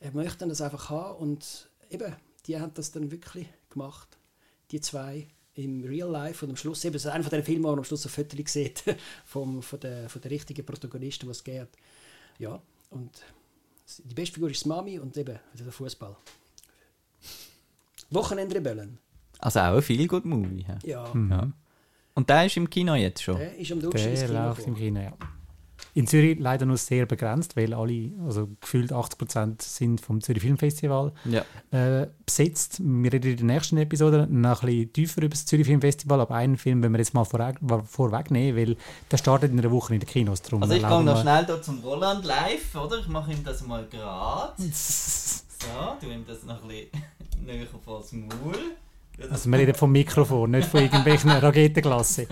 Er 0.00 0.12
möchte 0.12 0.40
dann 0.40 0.50
das 0.50 0.60
einfach 0.60 0.90
haben 0.90 1.16
und 1.16 1.70
eben, 1.88 2.14
die 2.46 2.60
haben 2.60 2.72
das 2.74 2.92
dann 2.92 3.10
wirklich 3.10 3.46
gemacht, 3.70 4.08
die 4.70 4.80
zwei 4.80 5.26
im 5.54 5.84
Real 5.84 6.10
Life 6.10 6.44
und 6.44 6.50
am 6.50 6.56
Schluss 6.56 6.84
eben, 6.84 6.94
das 6.94 7.04
ist 7.04 7.10
einer 7.10 7.22
von 7.22 7.30
den 7.30 7.44
Filmen, 7.44 7.64
wo 7.64 7.68
man 7.68 7.78
am 7.78 7.84
Schluss 7.84 8.04
ein 8.06 8.10
Foto 8.10 8.36
sieht 8.46 8.82
vom, 9.24 9.62
von, 9.62 9.80
der, 9.80 10.08
von 10.08 10.20
der 10.20 10.30
richtigen 10.30 10.64
Protagonisten, 10.66 11.28
was 11.28 11.38
es 11.38 11.44
geht. 11.44 11.68
Ja, 12.38 12.60
und 12.90 13.10
die 13.98 14.14
beste 14.14 14.34
Figur 14.34 14.50
ist 14.50 14.64
die 14.64 14.68
Mami 14.68 14.98
und 14.98 15.16
eben 15.16 15.38
der 15.54 15.72
Fußball. 15.72 16.16
Wochenendrebellen. 18.10 18.98
also 19.38 19.60
auch 19.60 19.76
ein 19.76 19.82
viel 19.82 20.06
gut 20.08 20.24
Movie. 20.24 20.64
Ja. 20.66 20.78
Ja, 20.84 21.12
Ja. 21.30 21.52
Und 22.16 22.30
der 22.30 22.46
ist 22.46 22.56
im 22.56 22.70
Kino 22.70 22.94
jetzt 22.94 23.22
schon. 23.22 23.36
der 23.36 23.56
ist 23.56 23.72
am 23.72 23.80
Durchschnitt 23.80 24.10
ins 24.10 24.20
Der 24.20 24.28
Kino 24.28 24.44
läuft 24.46 24.66
im. 24.66 24.74
Kino, 24.76 25.00
ja. 25.00 25.12
In 25.96 26.08
Zürich 26.08 26.38
leider 26.40 26.66
nur 26.66 26.76
sehr 26.76 27.06
begrenzt, 27.06 27.56
weil 27.56 27.72
alle, 27.72 28.10
also 28.26 28.48
gefühlt 28.60 28.92
80% 28.92 29.62
sind 29.62 30.00
vom 30.00 30.20
Zürich 30.20 30.42
Filmfestival 30.42 31.12
Ja. 31.24 31.44
äh, 31.70 32.08
besetzt. 32.26 32.80
Wir 32.82 33.12
reden 33.12 33.30
in 33.30 33.36
der 33.36 33.46
nächsten 33.46 33.76
Episode 33.78 34.26
noch 34.28 34.62
ein 34.62 34.66
bisschen 34.66 34.92
tiefer 34.92 35.18
über 35.22 35.28
das 35.30 35.46
Zürich 35.46 35.66
Filmfestival, 35.66 36.20
aber 36.20 36.34
einen 36.34 36.56
Film 36.56 36.82
wenn 36.82 36.90
wir 36.92 36.98
jetzt 36.98 37.14
mal 37.14 37.24
vorweg, 37.24 37.58
vorwegnehmen, 37.88 38.56
weil 38.60 38.76
der 39.10 39.16
startet 39.18 39.52
in 39.52 39.58
einer 39.60 39.70
Woche 39.70 39.94
in 39.94 40.00
den 40.00 40.08
Kinos. 40.08 40.42
Darum 40.42 40.62
Also 40.62 40.74
ich 40.74 40.82
erlauben 40.82 41.04
noch 41.04 41.20
schnell 41.22 41.46
hier 41.46 41.62
zum 41.62 41.78
Roland 41.78 42.24
live, 42.24 42.74
oder? 42.74 42.98
Ich 42.98 43.06
mache 43.08 43.30
ihm 43.32 43.44
das 43.44 43.64
mal 43.64 43.86
gerade. 43.88 44.52
So, 45.64 45.96
tu 45.98 46.12
ihm 46.12 46.24
das 46.26 46.42
noch 46.42 46.62
ein 46.62 46.68
bisschen 46.68 46.90
näher 47.46 47.66
vor 47.84 48.00
das 48.00 48.12
Maul. 48.12 48.58
Ja, 49.18 49.26
Also 49.30 49.48
wir 49.50 49.58
reden 49.58 49.74
vom 49.74 49.92
Mikrofon, 49.92 50.50
nicht 50.50 50.68
von 50.68 50.80
irgendwelchen 50.82 51.30
Raketenglasse. 51.30 52.26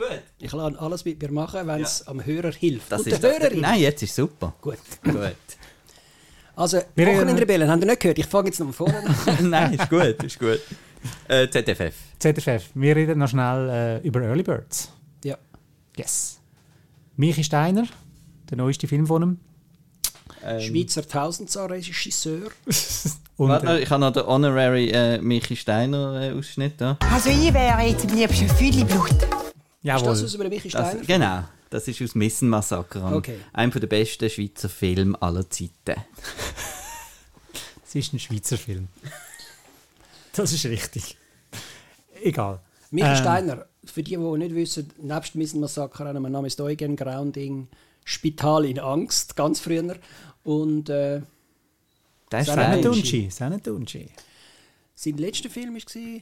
Gut. 0.00 0.22
Ich 0.38 0.50
kann 0.50 0.76
alles 0.76 1.04
mit 1.04 1.20
mir 1.22 1.30
machen, 1.30 1.66
wenn 1.66 1.82
es 1.82 2.06
am 2.06 2.24
Hörer 2.24 2.52
hilft. 2.52 2.90
Das 2.90 3.02
Und 3.02 3.08
ist 3.12 3.22
der 3.22 3.30
das, 3.30 3.40
Hörerin. 3.40 3.60
Nein, 3.60 3.80
jetzt 3.80 4.02
ist 4.02 4.14
super. 4.14 4.54
Gut. 4.60 4.78
Gut. 5.04 5.36
Also, 6.56 6.78
Wochenendrebellen, 6.96 7.70
habt 7.70 7.82
ihr 7.82 7.86
nicht 7.86 8.00
gehört? 8.00 8.18
Ich 8.18 8.26
fange 8.26 8.48
jetzt 8.48 8.58
noch 8.60 8.66
mal 8.66 8.72
vorne 8.72 8.98
an. 8.98 9.14
nein, 9.50 9.74
ist 9.74 9.88
gut, 9.88 10.22
ist 10.22 10.38
gut. 10.38 10.60
Äh, 11.28 11.48
ZFF. 11.48 11.94
ZFF, 12.18 12.70
wir 12.74 12.96
reden 12.96 13.18
noch 13.18 13.28
schnell 13.28 14.00
äh, 14.02 14.06
über 14.06 14.20
Early 14.20 14.42
Birds. 14.42 14.92
ja. 15.24 15.38
Yes. 15.96 16.38
Michi 17.16 17.44
Steiner, 17.44 17.84
der 18.50 18.56
neueste 18.58 18.86
Film 18.88 19.06
von 19.06 19.22
ihm. 19.22 19.38
Ähm, 20.44 20.60
Schweizer 20.60 21.06
Tausendsar-Regisseur. 21.06 22.50
Warte 23.36 23.66
noch, 23.66 23.72
äh, 23.72 23.80
ich 23.80 23.90
habe 23.90 24.00
noch 24.00 24.12
den 24.12 24.26
Honorary 24.26 24.90
äh, 24.90 25.18
Michi 25.18 25.56
Steiner 25.56 26.20
äh, 26.20 26.32
Ausschnitt 26.32 26.74
da. 26.78 26.98
Also 27.12 27.30
ich 27.30 27.52
wäre 27.52 27.82
jetzt 27.82 28.06
am 28.08 28.16
liebsten 28.16 28.48
Fühleblut. 29.82 29.82
Ist 29.82 30.02
jawohl. 30.02 30.08
das 30.12 30.24
aus 30.24 30.34
über 30.34 30.44
den 30.44 30.52
Michi 30.52 30.68
Das, 30.68 30.88
Steiner? 30.90 31.04
genau, 31.06 31.44
das 31.70 31.88
ist 31.88 32.02
aus 32.02 32.14
Missenmassaker. 32.14 33.16
Okay. 33.16 33.38
Einer 33.52 33.70
der 33.80 33.86
besten 33.86 34.28
Schweizer 34.30 34.68
Filme 34.68 35.20
aller 35.22 35.48
Zeiten. 35.48 35.72
Es 37.84 37.94
ist 37.96 38.12
ein 38.12 38.20
Schweizer 38.20 38.56
Film. 38.56 38.86
Das 40.32 40.52
ist 40.52 40.64
richtig. 40.66 41.16
Egal. 42.22 42.60
Michi 42.92 43.08
Ähm, 43.08 43.16
Steiner, 43.16 43.66
für 43.84 44.04
die, 44.04 44.10
die 44.16 44.38
nicht 44.38 44.54
wissen, 44.54 44.92
nebst 44.98 45.34
Missenmassaker, 45.34 46.12
mein 46.20 46.30
Name 46.30 46.46
ist 46.46 46.60
Eugen 46.60 46.94
Grounding, 46.94 47.66
Spital 48.04 48.64
in 48.64 48.78
Angst, 48.78 49.34
ganz 49.34 49.58
früher. 49.58 49.96
Und 50.44 50.88
äh, 50.88 51.22
Der 52.30 52.40
ist. 52.40 52.46
Sennetunci, 52.46 53.28
Sennetunci. 53.30 54.06
sein 54.94 55.16
letzter 55.16 55.50
Film 55.50 55.74
war 55.74 56.20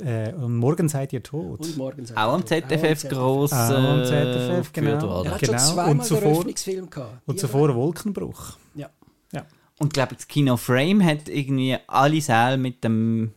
Äh, 0.00 0.32
und 0.34 0.56
morgen 0.56 0.88
seid 0.88 1.12
ihr 1.12 1.22
tot. 1.22 1.60
und 1.60 1.76
morgen 1.78 2.04
Auch 2.14 2.34
am 2.34 2.44
ZFF 2.46 3.08
gross 3.08 3.52
Auch 3.52 3.70
am 3.70 4.00
äh, 4.00 4.04
ZFF, 4.04 4.72
geführt 4.72 5.00
genau. 5.00 5.22
Er 5.24 5.30
hat 5.32 5.40
Genau. 5.40 5.58
schon 5.58 5.68
Und 5.68 5.74
zweimal 5.74 6.06
zuvor- 6.06 6.16
einen 6.18 6.24
Eröffnungsfilm 6.32 6.90
gehabt. 6.90 7.22
Und 7.26 7.40
zuvor 7.40 7.68
ein 7.70 7.74
Wolkenbruch. 7.76 8.56
Ja. 8.74 8.90
Ja. 9.32 9.46
Und 9.78 9.86
ich 9.88 9.92
glaube, 9.94 10.14
das 10.14 10.28
Kino 10.28 10.56
Frame 10.58 11.02
hat 11.04 11.28
irgendwie 11.28 11.76
alle 11.86 12.20
Säle 12.20 12.58
mit 12.58 12.84
dem 12.84 13.32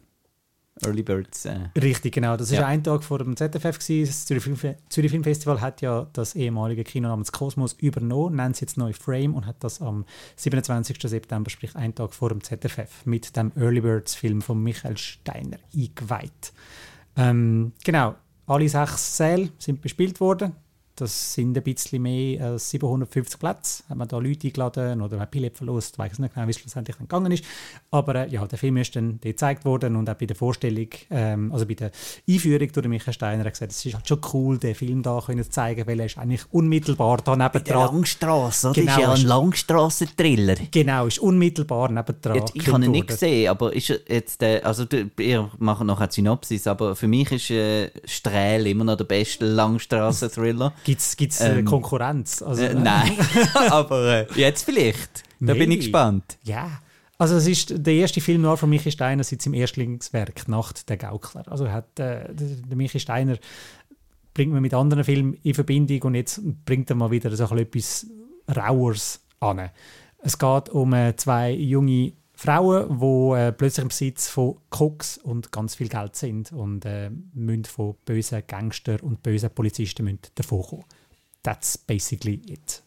Early 0.85 1.03
Birds. 1.03 1.45
Äh, 1.45 1.57
Richtig, 1.79 2.13
genau. 2.13 2.37
Das 2.37 2.51
war 2.51 2.59
Ja. 2.61 2.67
ein 2.67 2.83
Tag 2.83 3.03
vor 3.03 3.19
dem 3.19 3.35
ZFF. 3.35 3.79
Gewesen. 3.79 4.05
Das 4.07 4.25
Zürich, 4.25 4.43
Film, 4.43 4.75
Zürich 4.89 5.11
Filmfestival 5.11 5.61
hat 5.61 5.81
ja 5.81 6.07
das 6.13 6.35
ehemalige 6.35 6.83
Kino 6.83 7.09
namens 7.09 7.31
Kosmos 7.31 7.73
übernommen, 7.73 8.35
nennt 8.37 8.55
es 8.55 8.61
jetzt 8.61 8.77
neu 8.77 8.93
Frame 8.93 9.33
und 9.35 9.45
hat 9.45 9.63
das 9.63 9.81
am 9.81 10.05
27. 10.37 10.97
September, 11.01 11.49
sprich 11.49 11.75
einen 11.75 11.93
Tag 11.95 12.13
vor 12.13 12.29
dem 12.29 12.43
ZFF, 12.43 13.05
mit 13.05 13.35
dem 13.35 13.51
Early 13.55 13.81
Birds 13.81 14.15
Film 14.15 14.41
von 14.41 14.61
Michael 14.63 14.97
Steiner 14.97 15.57
eingeweiht. 15.75 16.53
Ähm, 17.17 17.73
genau, 17.83 18.15
alle 18.47 18.69
sechs 18.69 19.17
Säle 19.17 19.49
sind 19.57 19.81
bespielt 19.81 20.19
worden. 20.19 20.53
Das 20.99 21.33
sind 21.33 21.55
ein 21.57 21.63
bisschen 21.63 22.01
mehr 22.01 22.43
als 22.43 22.69
750 22.71 23.39
Plätze. 23.39 23.83
Hat 23.87 23.97
man 23.97 24.07
da 24.07 24.17
Leute 24.17 24.47
eingeladen 24.47 25.01
oder 25.01 25.19
hat 25.19 25.35
verlost, 25.53 25.93
ich 25.93 25.99
weiß 25.99 26.19
nicht 26.19 26.33
genau, 26.33 26.47
wie 26.47 26.51
es 26.51 26.59
schlussendlich 26.59 26.97
dann 26.97 27.07
gegangen 27.07 27.31
ist. 27.31 27.45
Aber 27.91 28.15
äh, 28.15 28.29
ja, 28.29 28.45
der 28.45 28.57
Film 28.57 28.77
ist 28.77 28.95
dann 28.95 29.19
gezeigt 29.21 29.63
worden 29.63 29.95
und 29.95 30.09
auch 30.09 30.15
bei 30.15 30.25
der 30.25 30.35
Vorstellung, 30.35 30.87
ähm, 31.09 31.51
also 31.53 31.65
bei 31.65 31.75
der 31.75 31.91
Einführung 32.27 32.71
durch 32.71 32.87
Michael 32.87 33.13
Steiner 33.13 33.45
hat 33.45 33.53
gesagt, 33.53 33.71
es 33.71 33.85
ist 33.85 33.93
halt 33.93 34.07
schon 34.07 34.19
cool, 34.33 34.57
den 34.57 34.75
Film 34.75 35.01
da 35.01 35.21
können 35.25 35.43
zu 35.43 35.49
zeigen, 35.49 35.87
weil 35.87 35.99
er 35.99 36.07
ist 36.07 36.17
eigentlich 36.17 36.41
unmittelbar 36.51 37.17
da 37.17 37.35
nebendran. 37.35 37.93
Langstrasse, 37.93 38.69
oder? 38.71 38.81
Ist 38.81 38.97
ja 38.97 39.13
ein 39.13 39.21
Langstrasse-Thriller. 39.21 40.55
Genau, 40.71 41.05
ist 41.05 41.19
unmittelbar 41.19 41.89
nebendran. 41.91 42.35
Jetzt, 42.35 42.55
ich 42.55 42.67
habe 42.67 42.83
ihn 42.83 42.91
nicht 42.91 43.07
gesehen, 43.07 43.49
aber 43.49 43.73
ist 43.73 43.87
jetzt 44.07 44.41
der, 44.41 44.65
also 44.65 44.85
ihr 45.17 45.49
macht 45.59 45.85
noch 45.85 46.01
eine 46.01 46.11
Synopsis, 46.11 46.67
aber 46.67 46.95
für 46.95 47.07
mich 47.07 47.31
ist 47.31 47.51
äh, 47.51 47.89
Strähl 48.03 48.67
immer 48.67 48.83
noch 48.83 48.97
der 48.97 49.05
beste 49.05 49.45
Langstrasse-Thriller. 49.45 50.73
Gibt 51.17 51.31
es 51.31 51.41
äh, 51.41 51.59
Ähm, 51.59 51.65
Konkurrenz? 51.65 52.41
Also, 52.41 52.63
äh, 52.63 52.73
nein, 52.73 53.17
aber 53.69 54.27
äh, 54.27 54.27
jetzt 54.35 54.63
vielleicht. 54.63 55.23
Da 55.39 55.53
bin 55.53 55.71
ich 55.71 55.79
gespannt. 55.79 56.37
Ja. 56.43 56.81
Also 57.17 57.35
es 57.35 57.47
ist 57.47 57.73
der 57.85 57.93
erste 57.95 58.21
Film 58.21 58.41
noir 58.41 58.55
von 58.55 58.69
Michi 58.69 58.91
Steiner 58.91 59.23
seit 59.25 59.41
seinem 59.41 59.55
Erstlingswerk 59.55 60.47
«Nacht 60.47 60.87
der 60.87 60.95
Gaukler». 60.95 61.43
Also 61.51 61.69
hat, 61.69 61.99
äh, 61.99 62.33
der, 62.33 62.75
Michi 62.77 62.99
Steiner 62.99 63.37
bringt 64.33 64.53
man 64.53 64.61
mit 64.61 64.73
anderen 64.73 65.03
Filmen 65.03 65.33
in 65.43 65.53
Verbindung 65.53 66.01
und 66.03 66.15
jetzt 66.15 66.41
bringt 66.65 66.89
er 66.89 66.95
mal 66.95 67.11
wieder 67.11 67.35
so 67.35 67.45
ein 67.47 67.65
bisschen 67.65 68.11
etwas 68.47 68.57
Rauers 68.57 69.19
an. 69.41 69.69
Es 70.19 70.37
geht 70.37 70.69
um 70.69 70.93
äh, 70.93 71.15
zwei 71.17 71.51
junge 71.51 72.13
Frauen, 72.41 72.99
die 73.01 73.37
äh, 73.37 73.51
plötzlich 73.51 73.83
im 73.83 73.89
Besitz 73.89 74.29
von 74.29 74.55
Koks 74.69 75.17
und 75.17 75.51
ganz 75.51 75.75
viel 75.75 75.89
Geld 75.89 76.15
sind 76.15 76.53
und 76.53 76.85
äh, 76.85 77.09
müssen 77.33 77.65
von 77.65 77.95
bösen 78.05 78.43
Gangster 78.47 79.03
und 79.03 79.21
bösen 79.21 79.49
Polizisten 79.49 80.17
davonkommen. 80.35 80.85
That's 81.43 81.77
basically 81.77 82.35
it. 82.47 82.81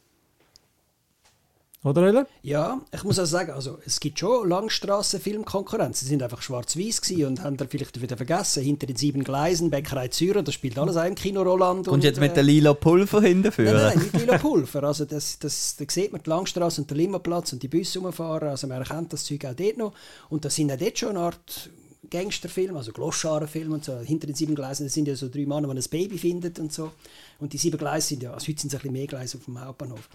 Oder, 1.84 2.02
Öler? 2.02 2.26
Ja, 2.42 2.80
ich 2.94 3.02
muss 3.02 3.18
auch 3.18 3.26
sagen, 3.26 3.50
also, 3.50 3.78
es 3.84 3.98
gibt 3.98 4.20
schon 4.20 4.48
Langstrassen-Filmkonkurrenz. 4.48 5.98
Sie 5.98 6.06
sind 6.06 6.22
einfach 6.22 6.40
schwarz-weiß 6.40 7.10
und 7.26 7.42
haben 7.42 7.56
dann 7.56 7.68
vielleicht 7.68 8.00
wieder 8.00 8.16
vergessen, 8.16 8.62
hinter 8.62 8.86
den 8.86 8.94
sieben 8.94 9.24
Gleisen, 9.24 9.68
Bäckerei 9.68 10.06
Zürich, 10.06 10.44
das 10.44 10.54
spielt 10.54 10.78
alles 10.78 10.96
auch 10.96 11.04
im 11.04 11.16
Kino 11.16 11.42
Roland. 11.42 11.88
Und 11.88 12.04
jetzt 12.04 12.20
mit 12.20 12.32
äh, 12.32 12.34
der 12.34 12.42
lila 12.44 12.74
Pulver 12.74 13.20
hinterführen. 13.20 13.74
Nein, 13.74 13.94
nein, 13.96 13.98
nicht 13.98 14.16
Lila 14.16 14.38
Pulver. 14.38 14.84
Also 14.84 15.06
das, 15.06 15.40
das, 15.40 15.74
da 15.76 15.84
sieht 15.88 16.12
man 16.12 16.22
die 16.22 16.30
Langstrasse 16.30 16.82
und 16.82 16.90
den 16.90 16.98
Limmerplatz 16.98 17.52
und 17.52 17.62
die 17.64 17.68
Busse 17.68 17.98
rumfahren. 17.98 18.48
Also 18.48 18.68
man 18.68 18.78
erkennt 18.78 19.12
das 19.12 19.24
Zeug 19.24 19.44
auch 19.44 19.54
dort 19.54 19.76
noch. 19.76 19.92
Und 20.28 20.44
das 20.44 20.54
sind 20.54 20.70
auch 20.70 20.78
dort 20.78 20.96
schon 20.96 21.10
eine 21.10 21.20
Art 21.20 21.70
Gangsterfilm, 22.10 22.76
also 22.76 22.92
Gloscharenfilm 22.92 23.72
und 23.72 23.84
so. 23.84 23.98
Hinter 23.98 24.28
den 24.28 24.36
sieben 24.36 24.54
Gleisen 24.54 24.86
das 24.86 24.94
sind 24.94 25.08
ja 25.08 25.16
so 25.16 25.28
drei 25.28 25.46
Männer, 25.46 25.74
die 25.74 25.80
ein 25.80 25.90
Baby 25.90 26.18
finden 26.18 26.52
und 26.60 26.72
so. 26.72 26.92
Und 27.40 27.52
die 27.52 27.58
sieben 27.58 27.78
Gleise 27.78 28.08
sind 28.08 28.22
ja, 28.22 28.32
also 28.34 28.46
heute 28.46 28.60
sind 28.60 28.68
es 28.68 28.74
ein 28.74 28.82
bisschen 28.82 28.92
mehr 28.92 29.06
Gleise 29.08 29.38
auf 29.38 29.44
dem 29.46 29.60
Hauptbahnhof. 29.60 30.08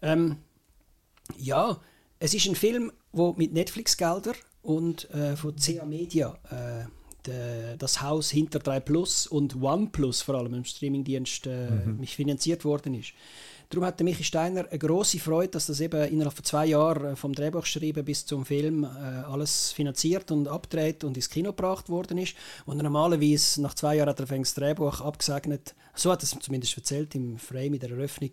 Ähm, 0.00 0.38
ja, 1.38 1.80
es 2.18 2.34
ist 2.34 2.46
ein 2.46 2.54
Film, 2.54 2.92
wo 3.12 3.34
mit 3.36 3.52
Netflix-Gelder 3.52 4.34
und 4.62 5.10
äh, 5.10 5.36
von 5.36 5.56
CA 5.56 5.84
Media 5.84 6.38
äh, 6.50 6.84
de, 7.26 7.76
das 7.76 8.00
Haus 8.00 8.30
hinter 8.30 8.58
3 8.58 8.80
Plus 8.80 9.26
und 9.26 9.60
OnePlus 9.60 10.22
vor 10.22 10.36
allem 10.36 10.54
im 10.54 10.64
Streamingdienst 10.64 11.46
äh, 11.46 11.70
mich 11.98 12.16
finanziert 12.16 12.64
worden 12.64 12.94
ist. 12.94 13.12
Darum 13.72 13.86
hatte 13.86 14.04
Michi 14.04 14.22
Steiner 14.22 14.68
eine 14.68 14.78
große 14.78 15.18
Freude, 15.18 15.52
dass 15.52 15.64
das 15.64 15.80
eben 15.80 16.06
innerhalb 16.12 16.34
von 16.34 16.44
zwei 16.44 16.66
Jahren 16.66 17.12
äh, 17.12 17.16
vom 17.16 17.32
Drehbuchschreiben 17.32 18.04
bis 18.04 18.26
zum 18.26 18.44
Film 18.44 18.84
äh, 18.84 18.86
alles 18.86 19.72
finanziert 19.72 20.30
und 20.30 20.46
abgedreht 20.46 21.04
und 21.04 21.16
ins 21.16 21.30
Kino 21.30 21.50
gebracht 21.52 21.88
worden 21.88 22.18
ist. 22.18 22.34
Und 22.66 22.82
normalerweise 22.82 23.62
nach 23.62 23.74
zwei 23.74 23.96
Jahren 23.96 24.10
hat 24.10 24.20
er 24.20 24.26
das 24.26 24.54
Drehbuch 24.54 25.00
abgesegnet. 25.00 25.74
So 25.94 26.12
hat 26.12 26.20
er 26.20 26.24
es 26.24 26.38
zumindest 26.38 26.76
erzählt 26.76 27.14
im 27.14 27.38
Frame 27.38 27.74
in 27.74 27.80
der 27.80 27.90
Eröffnung. 27.92 28.30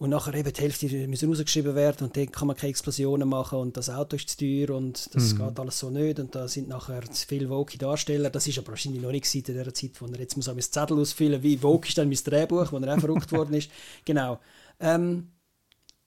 Und 0.00 0.08
nachher 0.08 0.34
eben 0.34 0.50
die 0.50 0.60
Hälfte 0.62 0.88
müssen 1.06 1.28
rausgeschrieben 1.28 1.74
werden 1.74 2.06
und 2.06 2.16
dann 2.16 2.32
kann 2.32 2.48
man 2.48 2.56
keine 2.56 2.70
Explosionen 2.70 3.28
machen 3.28 3.58
und 3.58 3.76
das 3.76 3.90
Auto 3.90 4.16
ist 4.16 4.30
zu 4.30 4.38
teuer 4.38 4.74
und 4.74 5.14
das 5.14 5.34
mhm. 5.34 5.38
geht 5.38 5.60
alles 5.60 5.78
so 5.78 5.90
nicht 5.90 6.18
und 6.18 6.34
da 6.34 6.48
sind 6.48 6.68
nachher 6.68 7.02
zu 7.02 7.26
viele 7.26 7.50
woke 7.50 7.76
Darsteller. 7.76 8.30
Das 8.30 8.46
ist 8.46 8.56
aber 8.56 8.68
wahrscheinlich 8.68 9.02
noch 9.02 9.10
nicht 9.10 9.34
in 9.34 9.54
der 9.54 9.74
Zeit, 9.74 10.00
wo 10.00 10.06
er 10.06 10.18
jetzt 10.18 10.38
muss 10.38 10.48
ein 10.48 10.58
Zettel 10.58 10.98
ausfüllen 10.98 11.42
wie 11.42 11.62
woke 11.62 11.86
ist 11.86 11.98
dann 11.98 12.08
mein 12.08 12.16
Drehbuch, 12.16 12.72
wo 12.72 12.78
er 12.78 12.94
auch 12.94 13.00
verrückt 13.00 13.30
worden 13.30 13.54
ist. 13.54 13.70
Genau. 14.06 14.40
Ähm, 14.80 15.32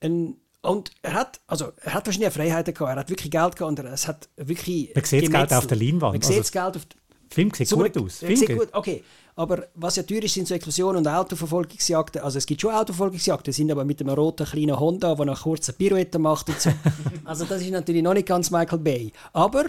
ein, 0.00 0.38
und 0.62 0.90
er 1.02 1.12
hat, 1.12 1.40
also 1.46 1.70
er 1.76 1.94
hat 1.94 2.04
wahrscheinlich 2.04 2.32
Freiheiten 2.32 2.74
gehabt, 2.74 2.90
er 2.90 3.00
hat 3.00 3.08
wirklich 3.08 3.30
Geld 3.30 3.54
gehabt 3.54 3.62
und 3.62 3.78
er, 3.78 3.92
es 3.92 4.08
hat 4.08 4.28
wirklich 4.36 4.92
Man 4.92 5.04
sieht 5.04 5.22
das 5.22 5.30
Geld 5.30 5.52
auf 5.52 5.66
der 5.68 5.76
Leinwand. 5.76 6.14
Man 6.14 6.22
sieht 6.22 6.40
das 6.40 6.56
also 6.56 6.72
Geld 6.72 6.76
auf 6.78 6.86
Film 7.34 7.50
sieht 7.52 7.68
Super, 7.68 7.90
gut 7.90 8.04
aus. 8.04 8.18
Film 8.18 8.36
sieht 8.36 8.56
gut, 8.56 8.68
okay. 8.72 9.02
Aber 9.36 9.66
was 9.74 9.96
ja 9.96 10.04
teuer 10.04 10.22
ist, 10.22 10.34
sind 10.34 10.46
so 10.46 10.54
Explosionen 10.54 10.98
und 10.98 11.08
Autoverfolgungsjagden. 11.08 12.22
Also 12.22 12.38
es 12.38 12.46
gibt 12.46 12.60
schon 12.60 12.72
Autoverfolgungsjagden, 12.72 13.52
sind 13.52 13.70
aber 13.72 13.84
mit 13.84 14.00
einem 14.00 14.14
roten 14.14 14.46
kleinen 14.46 14.78
Honda, 14.78 15.14
der 15.16 15.26
nach 15.26 15.42
kurzen 15.42 15.74
Pirouette 15.74 16.20
macht 16.20 16.48
und 16.48 16.60
so. 16.60 16.70
also 17.24 17.44
das 17.44 17.62
ist 17.62 17.70
natürlich 17.70 18.02
noch 18.02 18.14
nicht 18.14 18.28
ganz 18.28 18.52
Michael 18.52 18.78
Bay. 18.78 19.12
Aber 19.32 19.64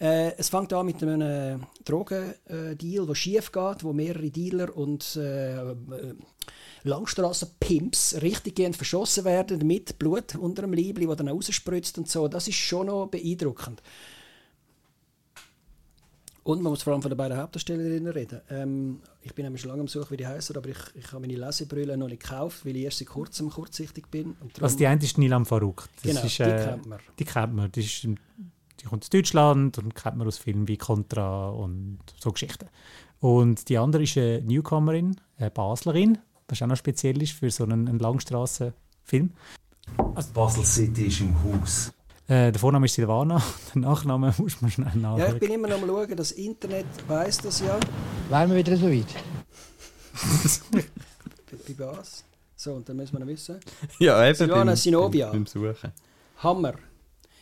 äh, 0.00 0.32
es 0.38 0.48
fängt 0.48 0.72
an 0.72 0.86
mit 0.86 1.02
einem 1.02 1.20
äh, 1.20 1.58
Drogendeal, 1.84 3.06
der 3.06 3.14
schief 3.14 3.52
geht, 3.52 3.84
wo 3.84 3.92
mehrere 3.92 4.30
Dealer 4.30 4.74
und 4.74 5.16
äh, 5.16 5.72
äh 5.72 6.14
Langstrassen-Pimps 6.82 8.22
richtig 8.22 8.56
gehend 8.56 8.74
verschossen 8.74 9.26
werden, 9.26 9.66
mit 9.66 9.98
Blut 9.98 10.34
unter 10.36 10.62
dem 10.62 10.72
Liebli, 10.72 11.06
das 11.06 11.16
dann 11.16 11.28
rausspritzt 11.28 11.98
und 11.98 12.08
so. 12.08 12.26
Das 12.26 12.48
ist 12.48 12.56
schon 12.56 12.86
noch 12.86 13.08
beeindruckend. 13.08 13.82
Und 16.50 16.62
man 16.62 16.72
muss 16.72 16.82
vor 16.82 16.92
allem 16.92 17.00
von 17.00 17.12
den 17.12 17.16
beiden 17.16 17.38
Hauptdarstellerinnen 17.38 18.12
reden. 18.12 18.40
Ähm, 18.50 19.00
ich 19.22 19.32
bin 19.36 19.44
nämlich 19.44 19.62
schon 19.62 19.68
lange 19.68 19.82
am 19.82 19.86
Suchen, 19.86 20.10
wie 20.10 20.16
die 20.16 20.26
heißen, 20.26 20.56
aber 20.56 20.68
ich, 20.68 20.78
ich 20.96 21.12
habe 21.12 21.20
meine 21.20 21.36
Lesebrille 21.36 21.96
noch 21.96 22.08
nicht 22.08 22.24
gekauft, 22.24 22.66
weil 22.66 22.74
ich 22.74 22.82
erst 22.82 22.98
seit 22.98 23.06
kurzem 23.06 23.50
kurzsichtig 23.50 24.08
bin. 24.10 24.34
Und 24.40 24.60
Was 24.60 24.76
die 24.76 24.88
eine 24.88 25.00
ist 25.00 25.16
Nilam 25.16 25.46
Farouk. 25.46 25.88
Das 26.02 26.02
genau, 26.02 26.26
ist, 26.26 26.38
die 26.40 26.42
äh, 26.42 26.64
kennt 26.64 26.86
man. 26.86 26.98
Die 27.20 27.24
kennt 27.24 27.54
man. 27.54 27.70
Die, 27.70 27.80
ist, 27.80 28.02
die 28.02 28.84
kommt 28.84 29.04
aus 29.04 29.10
Deutschland 29.10 29.78
und 29.78 29.94
kennt 29.94 30.16
man 30.16 30.26
aus 30.26 30.38
Filmen 30.38 30.66
wie 30.66 30.76
Contra 30.76 31.50
und 31.50 32.00
so 32.18 32.32
Geschichten. 32.32 32.66
Und 33.20 33.68
die 33.68 33.78
andere 33.78 34.02
ist 34.02 34.18
eine 34.18 34.42
Newcomerin, 34.42 35.20
eine 35.38 35.52
Baslerin, 35.52 36.18
was 36.48 36.60
auch 36.62 36.66
noch 36.66 36.76
speziell 36.76 37.22
ist 37.22 37.34
für 37.34 37.52
so 37.52 37.62
einen, 37.62 37.86
einen 37.86 38.00
Langstrassenfilm. 38.00 39.30
Also 40.16 40.32
Basel 40.32 40.64
City 40.64 41.04
ist 41.04 41.20
im 41.20 41.32
Haus. 41.44 41.92
Äh, 42.30 42.52
der 42.52 42.60
Vorname 42.60 42.86
ist 42.86 42.94
Silvana, 42.94 43.42
der 43.74 43.82
Nachname 43.82 44.32
muss 44.38 44.60
man 44.60 44.70
schnell 44.70 44.92
nachschauen. 44.94 45.18
Ja, 45.18 45.32
ich 45.34 45.40
bin 45.40 45.50
immer 45.50 45.66
noch 45.66 45.82
am 45.82 45.88
schauen, 45.88 46.16
das 46.16 46.30
Internet 46.30 46.86
weiß 47.08 47.38
das 47.38 47.58
ja. 47.58 47.76
Wären 48.28 48.50
wir 48.50 48.56
wieder 48.56 48.76
so 48.76 48.88
weit? 48.88 49.04
Bei 51.50 51.86
was? 51.86 52.22
So, 52.54 52.74
und 52.74 52.88
dann 52.88 52.98
müssen 52.98 53.14
wir 53.14 53.18
noch 53.18 53.26
wissen. 53.26 53.58
Ja, 53.98 54.24
eben 54.24 54.36
Silvana 54.36 54.76
Sinovia. 54.76 55.28
Beim, 55.32 55.44
Suchen. 55.44 55.90
Hammer. 56.36 56.74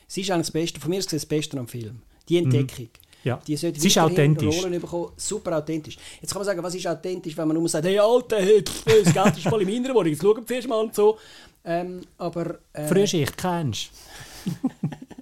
Sie 0.06 0.22
ist 0.22 0.30
eigentlich 0.30 0.46
das 0.46 0.52
Beste, 0.52 0.80
von 0.80 0.88
mir 0.88 1.00
ist 1.00 1.12
das 1.12 1.26
Beste 1.26 1.58
am 1.58 1.68
Film. 1.68 2.00
Die 2.26 2.40
mhm. 2.40 2.50
Entdeckung. 2.50 2.86
Mhm. 2.86 3.24
Ja. 3.24 3.42
Die 3.46 3.56
sollte 3.56 3.78
Sie 3.78 3.88
ist 3.88 3.98
authentisch. 3.98 4.62
Rollen 4.62 4.80
bekommen. 4.80 5.12
Super 5.18 5.58
authentisch. 5.58 5.98
Jetzt 6.22 6.32
kann 6.32 6.40
man 6.40 6.46
sagen, 6.46 6.62
was 6.62 6.74
ist 6.74 6.86
authentisch, 6.86 7.36
wenn 7.36 7.46
man 7.46 7.58
nur 7.58 7.68
sagt, 7.68 7.84
hey 7.84 7.98
Alter, 7.98 8.38
hey, 8.38 8.64
das 8.64 9.12
Geld 9.12 9.36
ist 9.36 9.48
voll 9.48 9.68
in 9.68 9.82
meiner 9.82 9.94
Wohnung, 9.94 10.12
jetzt 10.12 10.22
schauen 10.22 10.38
wir 10.38 10.46
zuerst 10.46 10.66
mal 10.66 10.80
und 10.80 10.94
so. 10.94 11.18
Ähm, 11.62 12.00
aber... 12.16 12.60
Äh, 12.72 12.86
Frühschicht, 12.86 13.36
kennst 13.36 13.90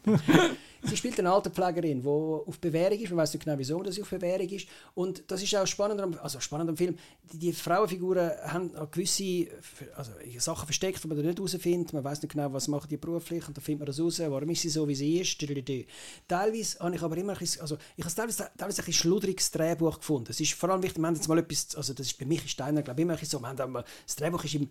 sie 0.86 0.96
spielt 0.96 1.18
eine 1.18 1.30
alte 1.30 1.50
Pflegerin, 1.50 2.02
die 2.02 2.08
auf 2.08 2.58
Bewährung 2.60 2.98
ist. 2.98 3.10
Man 3.10 3.18
weiß 3.18 3.34
nicht 3.34 3.44
genau, 3.44 3.58
wieso 3.58 3.82
sie 3.90 4.02
auf 4.02 4.10
Bewährung 4.10 4.48
ist. 4.48 4.68
Und 4.94 5.24
das 5.30 5.42
ist 5.42 5.54
auch 5.54 5.66
spannend 5.66 6.00
am, 6.00 6.16
also 6.22 6.40
spannend 6.40 6.70
am 6.70 6.76
Film. 6.76 6.96
Die, 7.32 7.38
die 7.38 7.52
Frauenfiguren 7.52 8.30
haben 8.44 8.70
gewisse 8.90 9.48
also 9.96 10.12
Sachen 10.38 10.66
versteckt, 10.66 11.02
die 11.02 11.08
man 11.08 11.18
nicht 11.18 11.38
herausfindet. 11.38 11.92
Man 11.92 12.04
weiß 12.04 12.22
nicht 12.22 12.32
genau, 12.32 12.52
was 12.52 12.68
machen 12.68 12.88
die 12.88 12.96
beruflich. 12.96 13.46
Und 13.48 13.56
dann 13.56 13.64
findet 13.64 13.80
man 13.80 13.86
das 13.86 14.00
raus. 14.00 14.20
Warum 14.20 14.48
ist 14.50 14.62
sie 14.62 14.70
so, 14.70 14.86
wie 14.86 14.94
sie 14.94 15.20
ist? 15.20 15.38
Teilweise 16.28 16.78
habe 16.78 16.94
ich 16.94 17.02
aber 17.02 17.16
immer 17.16 17.32
ein 17.32 17.38
bisschen, 17.38 17.62
also 17.62 17.76
ich 17.96 18.04
habe 18.04 18.14
teilweise, 18.14 18.50
teilweise 18.56 18.82
ein 18.86 18.92
schludriges 18.92 19.50
Drehbuch 19.50 19.98
gefunden. 19.98 20.28
Es 20.30 20.40
ist 20.40 20.54
vor 20.54 20.70
allem 20.70 20.82
wichtig, 20.82 21.00
wir 21.00 21.06
haben 21.06 21.14
jetzt 21.14 21.28
mal 21.28 21.38
etwas, 21.38 21.74
also 21.74 21.94
das 21.94 22.06
ist 22.06 22.18
bei 22.18 22.26
mich 22.26 22.44
ist 22.44 22.50
Steiner, 22.50 22.82
glaube 22.82 23.00
ich, 23.00 23.04
immer 23.04 23.16
so, 23.18 23.40
wir 23.40 23.48
haben 23.48 23.84
das 24.06 24.16
Drehbuch 24.16 24.44
ist 24.44 24.54
im 24.54 24.68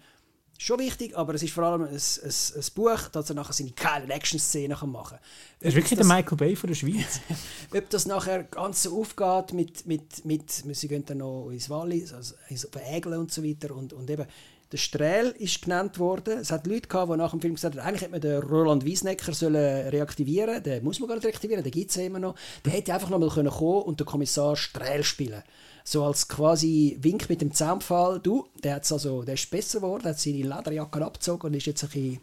schon 0.57 0.79
wichtig, 0.79 1.17
aber 1.17 1.33
es 1.33 1.43
ist 1.43 1.53
vor 1.53 1.63
allem 1.65 1.83
ein, 1.83 1.89
ein, 1.89 1.95
ein 1.95 2.65
Buch, 2.75 3.07
das 3.11 3.29
er 3.29 3.35
nachher 3.35 3.53
seine 3.53 3.71
geilen 3.71 4.09
Action-Szenen 4.09 4.77
machen 4.89 5.17
kann. 5.17 5.19
Das 5.59 5.69
ist 5.69 5.75
wirklich 5.75 5.97
das, 5.97 6.07
der 6.07 6.15
Michael 6.15 6.37
Bay 6.37 6.55
von 6.55 6.67
der 6.67 6.75
Schweiz. 6.75 7.19
ob 7.75 7.89
das 7.89 8.05
nachher 8.05 8.43
ganz 8.43 8.83
so 8.83 8.99
aufgeht 8.99 9.53
mit, 9.53 9.85
mit, 9.85 10.25
mit 10.25 10.51
sie 10.51 10.87
gehen 10.87 11.05
dann 11.05 11.19
noch 11.19 11.49
ins 11.49 11.69
Wallis, 11.69 12.13
also 12.13 12.35
ins 12.49 12.67
Ägeln 12.89 13.19
und 13.19 13.31
so 13.31 13.43
weiter 13.43 13.75
und, 13.75 13.93
und 13.93 14.09
eben 14.09 14.25
der 14.71 14.77
Strähl 14.77 15.27
ist 15.37 15.61
genannt 15.61 15.99
worden. 15.99 16.39
Es 16.39 16.51
hat 16.51 16.65
Leute 16.65 16.87
gehabt, 16.87 17.11
die 17.11 17.17
nach 17.17 17.31
dem 17.31 17.39
Film 17.39 17.53
gesagt 17.53 17.77
haben, 17.77 17.85
eigentlich 17.85 18.01
hätte 18.01 18.11
man 18.11 18.21
den 18.21 18.41
Roland 18.41 18.83
Wiesnecker 18.83 19.33
sollen 19.33 19.87
reaktivieren 19.89 20.63
Den 20.63 20.83
muss 20.83 20.99
man 20.99 21.07
gar 21.07 21.15
nicht 21.15 21.25
reaktivieren, 21.25 21.63
den 21.63 21.71
gibt 21.71 21.91
es 21.91 21.97
ja 21.97 22.03
immer 22.03 22.19
noch. 22.19 22.35
Der 22.65 22.73
hätte 22.73 22.93
einfach 22.93 23.09
noch 23.09 23.19
mal 23.19 23.29
kommen 23.29 23.49
können 23.49 23.81
und 23.83 23.99
den 23.99 24.07
Kommissar 24.07 24.55
Strähl 24.55 25.03
spielen 25.03 25.43
so 25.87 26.03
als 26.03 26.27
quasi 26.27 26.97
Wink 26.99 27.29
mit 27.29 27.41
dem 27.41 27.53
Zaunpfahl, 27.53 28.19
du, 28.19 28.47
der, 28.63 28.75
hat's 28.75 28.91
also, 28.91 29.21
der 29.21 29.35
ist 29.35 29.49
besser 29.51 29.79
geworden, 29.79 30.03
hat 30.05 30.19
seine 30.19 30.37
Lederjacke 30.37 31.05
abgezogen 31.05 31.47
und 31.47 31.53
ist 31.53 31.67
jetzt 31.67 31.83
ein 31.83 31.89
bisschen 31.89 32.19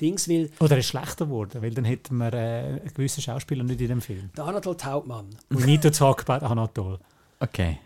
Dings, 0.00 0.28
weil... 0.28 0.50
Oder 0.58 0.78
ist 0.78 0.88
schlechter 0.88 1.26
geworden, 1.26 1.62
weil 1.62 1.70
dann 1.70 1.84
hätten 1.84 2.16
wir 2.16 2.34
äh, 2.34 2.64
einen 2.80 2.92
gewissen 2.92 3.22
Schauspieler 3.22 3.62
nicht 3.62 3.80
in 3.80 3.86
dem 3.86 4.00
Film. 4.00 4.30
Der 4.36 4.44
Anatol 4.44 4.76
Hauptmann. 4.82 5.26
We 5.48 5.64
need 5.64 5.82
to 5.82 5.90
talk 5.90 6.28
about 6.28 6.44
Anatol. 6.44 6.98
Okay. 7.38 7.78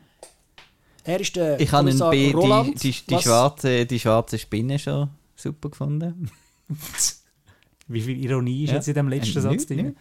Er 1.05 1.21
ist 1.21 1.37
der 1.37 1.61
Ich 1.61 1.71
habe 1.73 1.91
die, 1.91 2.31
Roland, 2.31 2.83
die, 2.83 2.91
die, 2.93 3.07
die, 3.07 3.23
schwarze, 3.23 3.85
die 3.85 4.01
schwarze 4.01 4.38
Spinne 4.38 4.79
schon 4.79 5.11
super 5.37 5.69
gefunden. 5.69 6.31
Wie 7.88 8.01
viel 8.01 8.17
Ironie 8.25 8.64
ist 8.64 8.71
ja. 8.71 8.77
jetzt 8.77 8.88
in 8.88 8.95
dem 8.95 9.09
letzten 9.09 9.43
Satz 9.43 9.67
drin? 9.67 9.95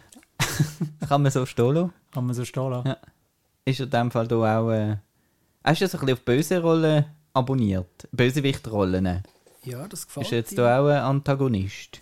Kann 1.06 1.22
man 1.22 1.30
so 1.30 1.44
stehen 1.44 1.74
lassen. 1.74 1.92
Kann 2.12 2.24
man 2.24 2.34
so 2.34 2.46
stehen 2.46 2.70
lassen. 2.70 2.88
Ja. 2.88 2.96
Ist 3.66 3.80
in 3.80 3.90
dem 3.90 4.10
Fall 4.10 4.26
da 4.26 4.58
auch... 4.58 4.70
Äh, 4.70 4.96
Hast 5.64 5.80
du 5.80 5.84
das 5.84 5.94
ein 5.94 6.00
bisschen 6.00 6.14
auf 6.14 6.24
böse 6.24 6.60
Rollen 6.60 7.04
abonniert? 7.32 8.08
Bösewichtrollen? 8.12 9.22
Ja, 9.64 9.86
das 9.86 10.06
gefällt 10.06 10.26
Ist 10.26 10.32
jetzt 10.32 10.58
da 10.58 10.80
auch 10.80 10.86
ein 10.88 10.98
Antagonist? 10.98 12.00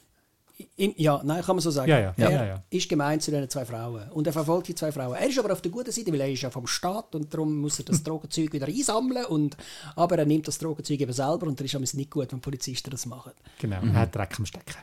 In, 0.77 0.95
ja, 0.97 1.21
nein, 1.23 1.43
kann 1.43 1.57
man 1.57 1.61
so 1.61 1.71
sagen. 1.71 1.91
Ja, 1.91 1.99
ja. 1.99 2.15
Er 2.17 2.31
ja, 2.31 2.47
ja. 2.47 2.63
ist 2.71 2.89
gemeint 2.89 3.23
zu 3.23 3.31
den 3.31 3.49
zwei 3.51 3.67
Frauen. 3.67 4.11
Und 4.11 4.27
er 4.27 4.33
verfolgt 4.33 4.69
die 4.69 4.75
zwei 4.75 4.91
Frauen. 4.91 5.15
Er 5.15 5.29
ist 5.29 5.39
aber 5.39 5.53
auf 5.53 5.61
der 5.61 5.71
guten 5.71 5.93
Seite, 5.93 6.13
weil 6.13 6.21
er 6.21 6.31
ist 6.31 6.43
ja 6.43 6.51
vom 6.51 6.67
Staat 6.67 7.15
und 7.15 7.33
darum 7.33 7.59
muss 7.59 7.79
er 7.79 7.85
das 7.85 8.03
Drogenzeug 8.05 8.53
wieder 8.53 8.67
einsammeln. 8.67 9.27
Und, 9.27 9.57
aber 9.97 10.19
er 10.19 10.25
nimmt 10.25 10.49
das 10.49 10.59
Drogenzeug 10.59 11.01
eben 11.01 11.13
selber 11.13 11.47
und 11.47 11.61
er 11.61 11.67
ist 11.67 11.95
nicht 11.95 12.11
gut, 12.11 12.33
wenn 12.33 12.41
Polizisten 12.41 12.91
das 12.91 13.05
machen. 13.05 13.33
Genau, 13.59 13.83
mhm. 13.83 13.91
er 13.91 14.01
hat 14.01 14.15
Dreck 14.15 14.39
am 14.39 14.47
Stecken. 14.47 14.77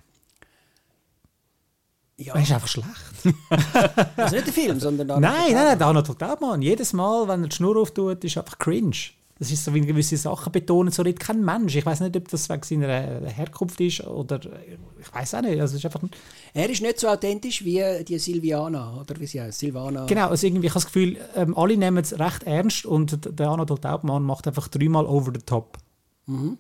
Ja. 2.18 2.36
Er 2.36 2.42
ist 2.42 2.52
einfach 2.52 2.68
schlecht. 2.68 2.88
also 4.18 4.36
nicht 4.36 4.48
der 4.48 4.54
Film, 4.54 4.80
sondern 4.80 5.08
Nein, 5.08 5.22
nein, 5.22 5.54
nein, 5.54 5.78
der 5.78 5.88
Arnold 5.88 6.20
Taubmann. 6.20 6.62
Jedes 6.62 6.94
Mal, 6.94 7.28
wenn 7.28 7.44
er 7.44 7.48
die 7.50 7.56
Schnur 7.56 7.76
auftut, 7.78 8.24
ist 8.24 8.38
einfach 8.38 8.60
cringe. 8.60 8.96
Das 9.40 9.52
ist 9.52 9.66
so, 9.66 9.74
wie 9.74 9.82
gewisse 9.82 10.16
Sachen 10.16 10.52
betonen, 10.52 10.92
so 10.92 11.02
redet 11.02 11.20
kein 11.20 11.44
Mensch. 11.44 11.76
Ich 11.76 11.86
weiß 11.86 12.02
nicht, 12.02 12.16
ob 12.16 12.28
das 12.28 12.50
wegen 12.50 12.64
seiner 12.64 13.28
Herkunft 13.30 13.82
ist 13.82 14.02
oder 14.02 14.40
ich 15.00 15.14
weiß 15.14 15.34
auch 15.34 15.42
nicht. 15.42 15.60
Also 15.60 15.76
ist 15.76 15.86
einfach 15.86 16.02
er 16.54 16.70
ist 16.70 16.82
nicht 16.82 17.00
so 17.00 17.08
authentisch 17.08 17.66
wie 17.66 17.84
die 18.08 18.20
Silviana, 18.20 19.02
oder 19.02 19.20
wie 19.20 19.26
sie 19.26 19.42
heißt, 19.42 19.60
Silvana. 19.60 20.06
Genau, 20.06 20.30
also 20.30 20.46
irgendwie, 20.46 20.68
ich 20.68 20.72
habe 20.72 20.84
das 20.84 20.86
Gefühl, 20.86 21.18
ähm, 21.36 21.58
alle 21.58 21.76
nehmen 21.76 21.98
es 21.98 22.18
recht 22.18 22.44
ernst 22.44 22.86
und 22.86 23.38
der 23.38 23.50
Arnold 23.50 23.82
Taubmann 23.82 24.24
macht 24.24 24.48
einfach 24.48 24.68
dreimal 24.68 25.06
over 25.08 25.32
the 25.34 25.42
top. 25.44 25.80
Mhm. 26.28 26.60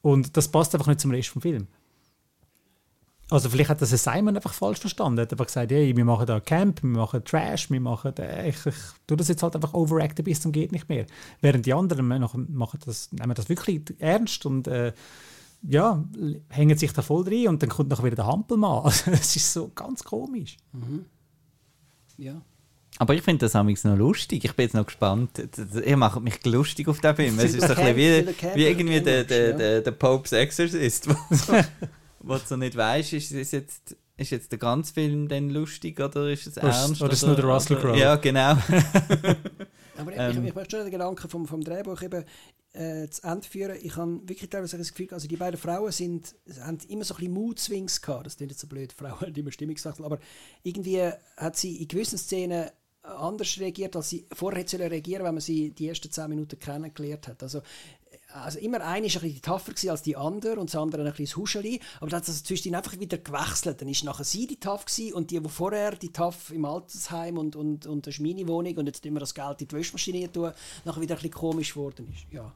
Und 0.00 0.36
das 0.36 0.48
passt 0.48 0.74
einfach 0.74 0.86
nicht 0.86 1.00
zum 1.00 1.10
Rest 1.10 1.28
vom 1.28 1.42
Film. 1.42 1.66
Also 3.30 3.50
vielleicht 3.50 3.68
hat 3.68 3.82
das 3.82 3.90
Simon 3.90 4.36
einfach 4.36 4.54
falsch 4.54 4.78
verstanden. 4.80 5.18
Er 5.18 5.22
hat 5.22 5.32
einfach 5.32 5.46
gesagt, 5.46 5.70
hey, 5.70 5.94
wir 5.94 6.04
machen 6.04 6.26
da 6.26 6.40
Camp, 6.40 6.82
wir 6.82 6.88
machen 6.88 7.24
Trash, 7.24 7.70
wir 7.70 7.80
machen, 7.80 8.16
äh, 8.16 8.48
ich, 8.48 8.64
ich 8.64 8.74
tue 9.06 9.18
das 9.18 9.28
jetzt 9.28 9.42
halt 9.42 9.54
einfach 9.54 9.74
overacten 9.74 10.24
bis 10.24 10.40
zum 10.40 10.52
geht 10.52 10.72
nicht 10.72 10.88
mehr. 10.88 11.04
Während 11.42 11.66
die 11.66 11.74
anderen 11.74 12.06
machen 12.06 12.80
das, 12.86 13.12
nehmen 13.12 13.34
das 13.34 13.48
wirklich 13.50 13.82
ernst 13.98 14.46
und 14.46 14.66
äh, 14.66 14.92
ja, 15.62 16.02
hängen 16.48 16.78
sich 16.78 16.92
da 16.92 17.02
voll 17.02 17.24
drin 17.24 17.48
und 17.48 17.62
dann 17.62 17.68
kommt 17.68 17.90
noch 17.90 18.02
wieder 18.02 18.16
der 18.16 18.26
Hampelmann. 18.26 18.84
Also 18.84 19.10
es 19.10 19.36
ist 19.36 19.52
so 19.52 19.70
ganz 19.74 20.04
komisch. 20.04 20.56
Mhm. 20.72 21.04
Ja. 22.16 22.40
Aber 22.96 23.14
ich 23.14 23.22
finde 23.22 23.46
das 23.46 23.54
noch 23.54 23.96
lustig. 23.96 24.44
Ich 24.44 24.54
bin 24.54 24.64
jetzt 24.64 24.74
noch 24.74 24.86
gespannt. 24.86 25.30
Ihr 25.84 25.96
macht 25.96 26.20
mich 26.20 26.44
lustig 26.44 26.88
auf 26.88 27.00
den 27.00 27.14
Film. 27.14 27.38
Es 27.38 27.54
ist 27.54 27.66
so 27.66 27.74
ein 27.74 27.94
bisschen 27.94 27.96
wie, 27.96 28.56
wie 28.56 28.64
irgendwie 28.64 29.00
der, 29.00 29.24
der, 29.24 29.52
der, 29.52 29.80
der 29.82 29.90
Pope's 29.92 30.32
Exorcist. 30.32 31.08
was 32.20 32.48
du 32.48 32.56
nicht 32.56 32.76
weißt, 32.76 33.12
ist, 33.12 33.32
ist 33.32 33.52
jetzt 33.52 33.96
ist 34.18 34.30
jetzt 34.30 34.50
der 34.50 34.58
ganze 34.58 34.92
Film 34.92 35.28
denn 35.28 35.48
lustig 35.50 36.00
oder 36.00 36.28
ist 36.28 36.46
es 36.48 36.56
ernst? 36.56 37.00
Oder 37.00 37.12
ist 37.12 37.22
es 37.22 37.26
nur 37.26 37.36
der 37.36 37.44
Russell 37.44 37.76
Crowe? 37.76 37.96
Ja, 37.96 38.16
genau. 38.16 38.56
Aber 39.96 40.12
ich, 40.12 40.18
ähm, 40.18 40.42
ich, 40.42 40.48
ich 40.48 40.54
möchte 40.54 40.76
schon 40.76 40.84
den 40.86 40.90
Gedanken 40.90 41.28
vom, 41.28 41.46
vom 41.46 41.62
Drehbuch 41.62 42.02
eben 42.02 42.24
äh, 42.72 43.08
zu 43.08 43.22
Ende 43.22 43.46
führen. 43.46 43.76
Ich 43.80 43.96
habe 43.96 44.20
wirklich 44.24 44.50
teilweise 44.50 44.76
das 44.76 44.90
Gefühl, 44.90 45.08
also 45.12 45.28
die 45.28 45.36
beiden 45.36 45.58
Frauen 45.58 45.92
sind, 45.92 46.34
haben 46.60 46.78
immer 46.88 47.04
so 47.04 47.14
ein 47.14 47.18
bisschen 47.18 47.32
Mood-Swings 47.32 48.02
gehabt. 48.02 48.26
Das 48.26 48.36
klingt 48.36 48.50
jetzt 48.50 48.60
so 48.60 48.66
blöd, 48.66 48.92
Frauen 48.92 49.20
haben 49.20 49.34
immer 49.34 49.52
Stimmungssachen. 49.52 50.04
Aber 50.04 50.18
irgendwie 50.64 51.10
hat 51.36 51.56
sie 51.56 51.76
in 51.76 51.86
gewissen 51.86 52.18
Szenen 52.18 52.70
anders 53.02 53.58
reagiert, 53.58 53.96
als 53.96 54.10
sie 54.10 54.26
vorher 54.32 54.60
hätte 54.60 54.78
reagieren 54.78 55.24
wenn 55.24 55.34
man 55.34 55.40
sie 55.40 55.70
die 55.70 55.88
ersten 55.88 56.10
zehn 56.10 56.28
Minuten 56.28 56.58
kennengelernt 56.58 57.28
hat. 57.28 57.42
Also 57.42 57.62
also 58.42 58.58
immer 58.58 58.80
eine 58.80 59.06
ist 59.06 59.16
ein 59.16 59.22
bisschen 59.22 59.42
gewesen 59.42 59.90
als 59.90 60.02
die 60.02 60.16
andere 60.16 60.58
und 60.58 60.68
das 60.68 60.76
andere 60.76 61.02
ein 61.02 61.10
bisschen 61.10 61.26
das 61.26 61.36
Huscheli, 61.36 61.80
aber 62.00 62.10
dann 62.10 62.20
hat 62.20 62.28
es 62.28 62.42
zwischendurch 62.44 62.78
einfach 62.78 63.00
wieder 63.00 63.18
gewechselt. 63.18 63.80
Dann 63.80 63.88
ist 63.88 64.04
nachher 64.04 64.24
sie 64.24 64.46
die 64.46 64.58
gewesen 64.58 65.12
und 65.14 65.30
die, 65.30 65.40
die 65.40 65.48
vorher 65.48 65.96
die 65.96 66.12
tough 66.12 66.50
im 66.50 66.64
Altersheim 66.64 67.38
und, 67.38 67.56
und, 67.56 67.86
und 67.86 68.06
das 68.06 68.14
ist 68.14 68.20
meine 68.20 68.46
Wohnung 68.48 68.76
und 68.76 68.86
jetzt 68.86 69.04
immer 69.06 69.20
das 69.20 69.34
Geld 69.34 69.60
in 69.62 69.68
die 69.68 69.76
Wäschmaschine 69.76 70.30
tun, 70.30 70.52
nachher 70.84 71.00
wieder 71.00 71.14
ein 71.14 71.22
bisschen 71.22 71.32
komisch 71.32 71.74
geworden 71.74 72.08
ist. 72.12 72.32
Ja. 72.32 72.52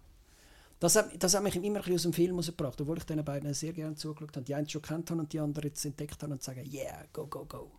Das 0.80 0.96
hat, 0.96 1.10
das 1.22 1.34
hat 1.34 1.44
mich 1.44 1.54
immer 1.54 1.84
ein 1.86 1.94
aus 1.94 2.02
dem 2.02 2.12
Film 2.12 2.36
rausgebracht, 2.36 2.80
obwohl 2.80 2.98
ich 2.98 3.04
den 3.04 3.24
beiden 3.24 3.54
sehr 3.54 3.72
gerne 3.72 3.94
zugeschaut 3.94 4.34
habe. 4.34 4.44
Die 4.44 4.54
einen 4.54 4.68
schon 4.68 4.82
kennt 4.82 5.10
und 5.12 5.32
die 5.32 5.38
anderen 5.38 5.68
jetzt 5.68 5.84
entdeckt 5.84 6.20
haben 6.22 6.32
und 6.32 6.42
sagen, 6.42 6.68
yeah, 6.72 7.04
go, 7.12 7.26
go, 7.26 7.44
go. 7.44 7.70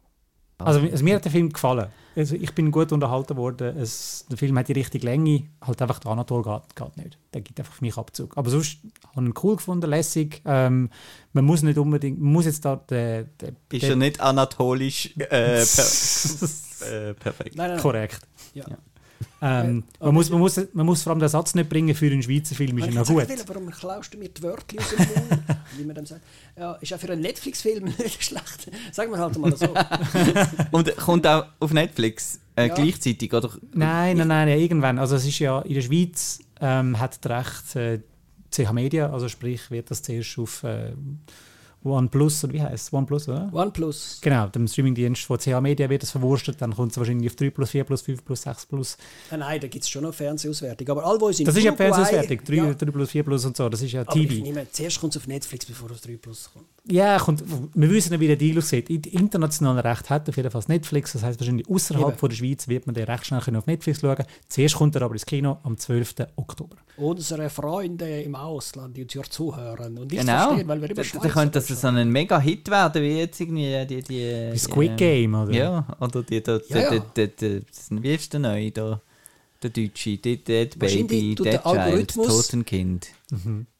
Also, 0.57 0.79
also 0.79 1.03
mir 1.03 1.15
hat 1.15 1.25
der 1.25 1.31
Film 1.31 1.51
gefallen. 1.51 1.87
Also 2.15 2.35
ich 2.35 2.53
bin 2.53 2.71
gut 2.71 2.91
unterhalten 2.91 3.35
worden. 3.37 3.75
Es, 3.77 4.25
der 4.29 4.37
Film 4.37 4.57
hat 4.57 4.67
die 4.67 4.73
richtige 4.73 5.05
Länge. 5.05 5.49
Halt 5.61 5.81
einfach 5.81 5.99
der 5.99 6.11
Anatol 6.11 6.43
geht, 6.43 6.75
geht 6.75 6.97
nicht. 6.97 7.17
Der 7.33 7.41
gibt 7.41 7.59
einfach 7.59 7.73
für 7.73 7.83
mich 7.83 7.97
Abzug. 7.97 8.37
Aber 8.37 8.49
sonst 8.49 8.77
habe 9.15 9.23
ich 9.23 9.29
ihn 9.29 9.33
cool 9.43 9.55
gefunden, 9.55 9.89
lässig. 9.89 10.41
Ähm, 10.45 10.89
man 11.33 11.45
muss 11.45 11.63
nicht 11.63 11.77
unbedingt, 11.77 12.19
man 12.19 12.33
muss 12.33 12.45
jetzt 12.45 12.65
da 12.65 12.75
der, 12.75 13.23
der, 13.23 13.53
Ist 13.71 13.83
er 13.83 13.95
nicht 13.95 14.19
anatolisch 14.19 15.15
äh, 15.17 15.65
per, 15.65 16.87
äh, 17.09 17.13
perfekt? 17.15 17.55
Nein, 17.55 17.67
nein, 17.67 17.69
nein. 17.71 17.79
korrekt. 17.79 18.19
Ja. 18.53 18.65
Ähm, 19.41 19.83
Äh, 19.99 20.05
man, 20.05 20.13
muss, 20.13 20.29
man, 20.29 20.39
muss, 20.39 20.59
man 20.73 20.85
muss 20.85 21.03
vor 21.03 21.11
allem 21.11 21.19
den 21.19 21.29
Satz 21.29 21.55
nicht 21.55 21.69
bringen 21.69 21.93
für 21.95 22.05
einen 22.07 22.23
Schweizer 22.23 22.55
Film, 22.55 22.77
ist 22.77 22.87
ich 22.87 22.93
noch 22.95 23.05
gut. 23.07 23.27
will, 23.29 23.37
warum 23.47 23.69
klaust 23.71 24.13
du 24.13 24.17
mir 24.17 24.29
die 24.29 24.41
Wörter 24.43 24.77
aus 24.79 24.89
dem 24.89 24.97
Mund? 24.99 25.43
wie 25.77 25.83
man 25.83 25.95
dem 25.95 26.05
sagt. 26.05 26.21
Ja, 26.57 26.73
ist 26.73 26.93
auch 26.93 26.99
für 26.99 27.11
einen 27.11 27.21
Netflix-Film 27.21 27.83
nicht 27.97 28.23
schlecht. 28.23 28.71
Sagen 28.91 29.11
wir 29.11 29.19
halt 29.19 29.37
mal 29.37 29.55
so. 29.55 29.67
Und 30.71 30.95
kommt 30.97 31.25
auch 31.27 31.45
auf 31.59 31.73
Netflix 31.73 32.39
äh, 32.55 32.67
Ja. 32.67 32.75
gleichzeitig, 32.75 33.33
oder? 33.33 33.49
Nein, 33.73 34.17
nein, 34.17 34.27
nein, 34.27 34.47
irgendwann. 34.49 34.99
Also 34.99 35.15
es 35.15 35.25
ist 35.25 35.39
ja 35.39 35.59
in 35.61 35.73
der 35.73 35.81
Schweiz 35.81 36.39
ähm, 36.61 36.99
hat 36.99 37.23
das 37.25 37.31
Recht 37.31 37.75
äh, 37.75 37.99
CH 38.51 38.71
Media, 38.71 39.11
also 39.11 39.27
sprich 39.29 39.71
wird 39.71 39.89
das 39.89 40.03
zuerst 40.03 40.37
auf 40.37 40.63
äh, 40.63 40.91
OnePlus 41.83 42.43
oder 42.43 42.53
wie 42.53 42.61
heißt 42.61 42.87
es? 42.87 42.93
OnePlus, 42.93 43.27
oder? 43.29 43.49
OnePlus. 43.51 44.19
Genau, 44.21 44.47
dem 44.47 44.67
Streamingdienst 44.67 45.23
von 45.23 45.37
CH 45.37 45.59
Media 45.61 45.89
wird 45.89 46.03
das 46.03 46.11
verwurstet, 46.11 46.61
dann 46.61 46.75
kommt 46.75 46.91
es 46.91 46.97
wahrscheinlich 46.97 47.29
auf 47.29 47.35
3 47.35 47.49
plus, 47.49 47.69
4 47.71 47.83
plus, 47.83 48.01
5 48.01 48.23
plus, 48.25 48.41
6 48.43 48.65
plus. 48.67 48.97
Ah, 49.31 49.37
nein, 49.37 49.59
da 49.61 49.67
gibt 49.67 49.83
es 49.83 49.89
schon 49.89 50.03
noch 50.03 50.13
Fernsehauswertung. 50.13 50.89
Aber 50.89 51.05
all, 51.05 51.19
wo 51.19 51.29
es 51.29 51.39
in 51.39 51.45
Das 51.45 51.55
ist 51.55 51.63
ja 51.63 51.73
Fernsehauswertung, 51.75 52.39
3, 52.45 52.55
Ja, 52.55 52.73
3 52.73 52.85
plus, 52.91 53.09
4 53.11 53.23
plus 53.23 53.45
und 53.45 53.57
so, 53.57 53.69
das 53.69 53.81
ist 53.81 53.91
ja 53.91 54.01
aber 54.01 54.15
ich 54.15 54.27
TV. 54.27 54.43
nehme, 54.43 54.67
zuerst 54.71 54.99
kommt 54.99 55.15
es 55.15 55.21
auf 55.21 55.27
Netflix, 55.27 55.65
bevor 55.65 55.91
es 55.91 56.01
3 56.01 56.17
Plus 56.17 56.49
kommt. 56.53 56.65
Ja, 56.85 57.17
kommt, 57.17 57.41
wir 57.73 57.89
wissen 57.89 58.09
nicht, 58.11 58.19
wie 58.19 58.27
der 58.27 58.35
Deal 58.35 58.57
aussieht. 58.57 58.89
In- 58.89 59.01
Internationales 59.03 59.83
Recht 59.85 60.09
hat 60.09 60.27
auf 60.27 60.35
jeden 60.35 60.51
Fall 60.51 60.61
Netflix, 60.67 61.13
das 61.13 61.23
heißt 61.23 61.39
wahrscheinlich 61.39 61.69
außerhalb 61.69 62.19
von 62.19 62.29
der 62.29 62.35
Schweiz 62.35 62.67
wird 62.67 62.85
man 62.87 62.93
den 62.93 63.05
recht 63.05 63.25
schnell 63.25 63.39
können 63.39 63.57
auf 63.57 63.65
Netflix 63.67 64.01
schauen 64.01 64.23
Zuerst 64.49 64.75
kommt 64.75 64.95
er 64.95 65.03
aber 65.03 65.13
ins 65.13 65.25
Kino 65.25 65.57
am 65.63 65.77
12. 65.77 66.15
Oktober. 66.35 66.75
Unsere 66.97 67.49
Freunde 67.49 68.21
im 68.21 68.35
Ausland, 68.35 68.95
die 68.97 69.03
uns 69.03 69.13
hier 69.13 69.23
zuhören 69.23 69.97
und 69.97 70.11
nicht 70.11 70.19
Genau. 70.21 70.47
verstehen, 70.49 70.67
weil 70.67 70.81
wir 70.81 70.87
da 70.89 71.03
Schweizer 71.03 71.29
das 71.73 71.81
so 71.81 71.87
ein 71.87 72.09
Mega-Hit 72.09 72.69
werden, 72.69 73.01
wie 73.03 73.17
jetzt 73.19 73.39
irgendwie 73.39 73.85
die... 73.85 74.01
die, 74.01 74.49
Wie 74.53 74.57
Squid 74.57 74.91
ähm, 74.91 74.97
Game, 74.97 75.33
oder? 75.35 75.51
Ja, 75.51 75.87
oder 75.99 76.23
die, 76.23 76.41
die, 76.41 76.59
die, 76.59 76.73
Ja, 76.73 76.79
ja. 76.79 76.89
die, 76.91 77.01
die, 77.27 77.35
die, 77.35 77.65
das- 77.65 77.87
wie 77.91 78.13
ist 78.15 78.31
der 78.33 78.39
neue 78.39 78.71
da? 78.71 79.01
Der 79.61 79.69
Deutsche, 79.69 80.17
Dead, 80.17 80.45
Dead 80.47 80.77
Baby, 80.77 81.35
tut 81.35 81.45
Dead 81.45 81.53
der 81.53 81.61
Child, 81.63 81.77
Algorithmus- 81.77 82.27
Totenkind. 82.27 83.07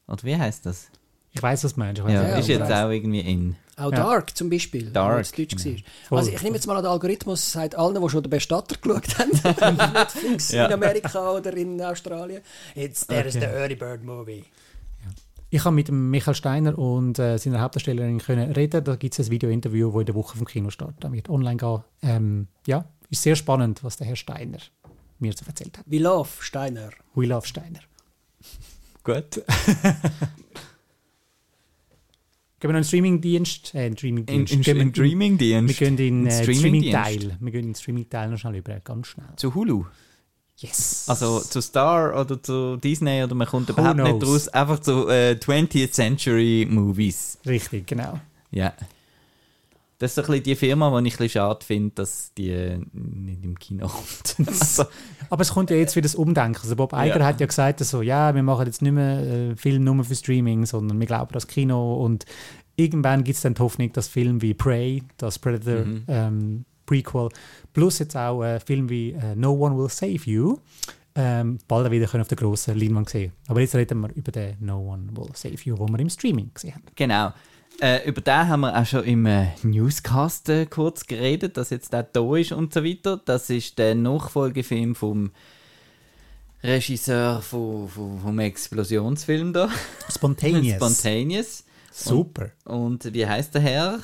Oder 0.08 0.22
wie 0.22 0.36
heißt 0.36 0.64
das? 0.66 0.86
Ich 1.32 1.42
weiß, 1.42 1.64
was 1.64 1.74
du 1.74 1.80
meinst. 1.80 2.00
Ja, 2.00 2.08
ja, 2.10 2.36
ist 2.38 2.48
jetzt 2.48 2.70
auch 2.70 2.90
irgendwie 2.90 3.20
in. 3.20 3.56
Auch 3.76 3.90
Ja. 3.90 3.96
Dark 4.04 4.36
zum 4.36 4.48
Beispiel, 4.48 4.84
Dark, 4.90 5.20
es 5.22 5.32
Deutsch 5.32 5.56
genau. 5.62 5.76
war. 6.10 6.18
Also 6.18 6.30
ich 6.30 6.40
nehme 6.44 6.54
jetzt 6.54 6.66
mal 6.68 6.76
an, 6.76 6.82
der 6.84 6.92
Algorithmus 6.92 7.50
sagt 7.50 7.74
allen, 7.74 8.00
die 8.00 8.08
schon 8.08 8.22
den 8.22 8.30
Bestatter 8.30 8.76
geschaut 8.80 9.18
haben, 9.18 9.92
Netflix 9.92 10.52
Ja. 10.52 10.66
in 10.66 10.72
Amerika 10.74 11.32
oder 11.32 11.52
in 11.56 11.82
Australien, 11.82 12.40
jetzt 12.76 13.08
there 13.08 13.26
is 13.26 13.34
Okay. 13.34 13.46
the 13.50 13.52
Early 13.52 13.74
Bird 13.74 14.04
Movie. 14.04 14.44
Ich 15.54 15.64
habe 15.64 15.76
mit 15.76 15.88
Michael 15.88 16.34
Steiner 16.34 16.76
und 16.76 17.16
äh, 17.20 17.38
seiner 17.38 17.60
Hauptdarstellerin 17.60 18.18
können 18.18 18.50
reden. 18.50 18.82
Da 18.82 18.96
gibt 18.96 19.16
es 19.16 19.24
ein 19.28 19.30
Video-Interview, 19.30 19.88
das 19.92 20.00
in 20.00 20.06
der 20.06 20.14
Woche 20.16 20.36
vom 20.36 20.48
Kino 20.48 20.68
startet. 20.70 21.04
Da 21.04 21.12
wird 21.12 21.28
online 21.30 21.58
gehen. 21.58 21.84
Ähm, 22.02 22.48
ja, 22.66 22.86
ist 23.08 23.22
sehr 23.22 23.36
spannend, 23.36 23.84
was 23.84 23.96
der 23.96 24.08
Herr 24.08 24.16
Steiner 24.16 24.58
mir 25.20 25.32
zu 25.36 25.46
erzählt 25.46 25.78
hat. 25.78 25.84
We 25.88 25.98
love 25.98 26.28
Steiner. 26.40 26.90
We 27.14 27.26
love 27.26 27.46
Steiner. 27.46 27.78
Gut. 29.04 29.44
Gehen 32.58 32.70
wir 32.70 32.70
noch 32.70 32.74
einen 32.76 32.84
Streamingdienst? 32.84 33.74
Äh, 33.76 33.86
In, 33.86 33.96
Streamingdienst. 33.96 34.52
in, 34.54 34.62
im 34.64 34.80
in- 34.80 34.90
Streaming-Dienst. 34.92 35.68
Wir 35.80 35.86
gehen 35.88 35.98
in 35.98 36.20
In 36.22 36.26
äh. 36.26 36.42
Streaming-Teil. 36.42 37.36
Wir 37.38 37.52
gehen 37.52 37.60
in 37.60 37.66
den 37.68 37.74
Streaming-Teil 37.76 38.30
noch 38.30 38.38
schnell 38.38 38.56
über, 38.56 38.80
ganz 38.80 39.06
schnell. 39.06 39.26
Zu 39.36 39.54
Hulu. 39.54 39.84
Yes. 40.66 41.04
Also 41.08 41.40
zu 41.40 41.60
Star 41.60 42.18
oder 42.18 42.42
zu 42.42 42.76
Disney 42.76 43.22
oder 43.22 43.34
man 43.34 43.46
kommt 43.46 43.68
Who 43.68 43.72
überhaupt 43.72 43.96
nicht 43.98 44.18
knows? 44.20 44.28
raus. 44.46 44.48
Einfach 44.48 44.78
zu 44.80 45.08
äh, 45.08 45.32
20th 45.38 45.90
Century 45.92 46.66
Movies. 46.70 47.38
Richtig, 47.46 47.86
genau. 47.86 48.18
Ja. 48.50 48.72
Das 49.98 50.10
ist 50.10 50.14
so 50.16 50.22
ein 50.22 50.26
bisschen 50.26 50.42
die 50.42 50.54
Firma, 50.56 50.88
die 51.00 51.06
ich 51.08 51.14
ein 51.14 51.18
bisschen 51.18 51.28
schade 51.40 51.64
finde, 51.64 51.92
dass 51.94 52.32
die 52.36 52.50
äh, 52.50 52.78
nicht 52.92 53.44
im 53.44 53.58
Kino 53.58 53.86
kommt. 53.88 54.48
also, 54.48 54.84
Aber 55.30 55.42
es 55.42 55.52
kommt 55.52 55.70
ja 55.70 55.76
jetzt 55.76 55.94
wieder 55.96 56.04
das 56.04 56.14
Umdenken. 56.14 56.58
Also 56.62 56.76
Bob 56.76 56.92
Iger 56.92 57.18
Ja. 57.20 57.24
hat 57.24 57.40
ja 57.40 57.46
gesagt, 57.46 57.80
so, 57.80 58.02
ja, 58.02 58.34
wir 58.34 58.42
machen 58.42 58.66
jetzt 58.66 58.82
nicht 58.82 58.92
mehr 58.92 59.20
äh, 59.20 59.56
Film 59.56 59.84
nur 59.84 60.02
für 60.04 60.14
Streaming, 60.16 60.66
sondern 60.66 60.98
wir 60.98 61.06
glauben 61.06 61.30
das 61.32 61.46
Kino 61.46 61.94
und 62.04 62.24
irgendwann 62.76 63.22
gibt 63.22 63.36
es 63.36 63.42
dann 63.42 63.54
die 63.54 63.62
Hoffnung, 63.62 63.92
dass 63.92 64.08
Filme 64.08 64.42
wie 64.42 64.52
Prey, 64.54 65.02
das 65.16 65.38
Predator 65.38 65.84
Mhm. 65.84 66.04
ähm, 66.08 66.64
Prequel, 66.86 67.28
plus 67.72 67.98
jetzt 67.98 68.16
auch 68.16 68.42
äh, 68.42 68.60
Filme 68.60 68.88
wie 68.88 69.12
äh, 69.12 69.34
No 69.34 69.52
One 69.52 69.76
Will 69.76 69.88
Save 69.88 70.20
You, 70.24 70.58
ähm, 71.14 71.58
bald 71.68 71.90
wieder 71.90 72.06
können 72.06 72.22
auf 72.22 72.28
der 72.28 72.36
grossen 72.36 72.78
Leinwand 72.78 73.08
sehen. 73.08 73.32
Aber 73.46 73.60
jetzt 73.60 73.74
reden 73.74 74.00
wir 74.00 74.14
über 74.14 74.32
den 74.32 74.56
No 74.60 74.78
One 74.80 75.08
Will 75.16 75.30
Save 75.34 75.56
You, 75.64 75.78
wo 75.78 75.86
wir 75.86 75.98
im 75.98 76.10
Streaming 76.10 76.50
gesehen 76.52 76.74
haben. 76.74 76.84
genau. 76.94 77.32
Äh, 77.80 78.08
über 78.08 78.20
den 78.20 78.48
haben 78.48 78.60
wir 78.60 78.80
auch 78.80 78.86
schon 78.86 79.02
im 79.04 79.26
äh, 79.26 79.48
Newscast 79.64 80.48
äh, 80.48 80.66
kurz 80.66 81.06
geredet, 81.06 81.56
dass 81.56 81.70
jetzt 81.70 81.92
der 81.92 82.04
da 82.04 82.36
ist 82.36 82.52
und 82.52 82.72
so 82.72 82.84
weiter. 82.84 83.20
Das 83.24 83.50
ist 83.50 83.78
der 83.78 83.96
Nachfolgefilm 83.96 84.94
vom 84.94 85.32
Regisseur 86.62 87.42
von, 87.42 87.88
von, 87.88 88.20
vom 88.20 88.38
Explosionsfilm 88.38 89.52
da. 89.52 89.68
Spontaneous. 90.08 90.76
Spontaneous. 90.76 91.64
Super. 91.92 92.50
Und 92.64 93.12
wie 93.12 93.26
heißt 93.26 93.54
der 93.54 93.60
Herr? 93.60 94.00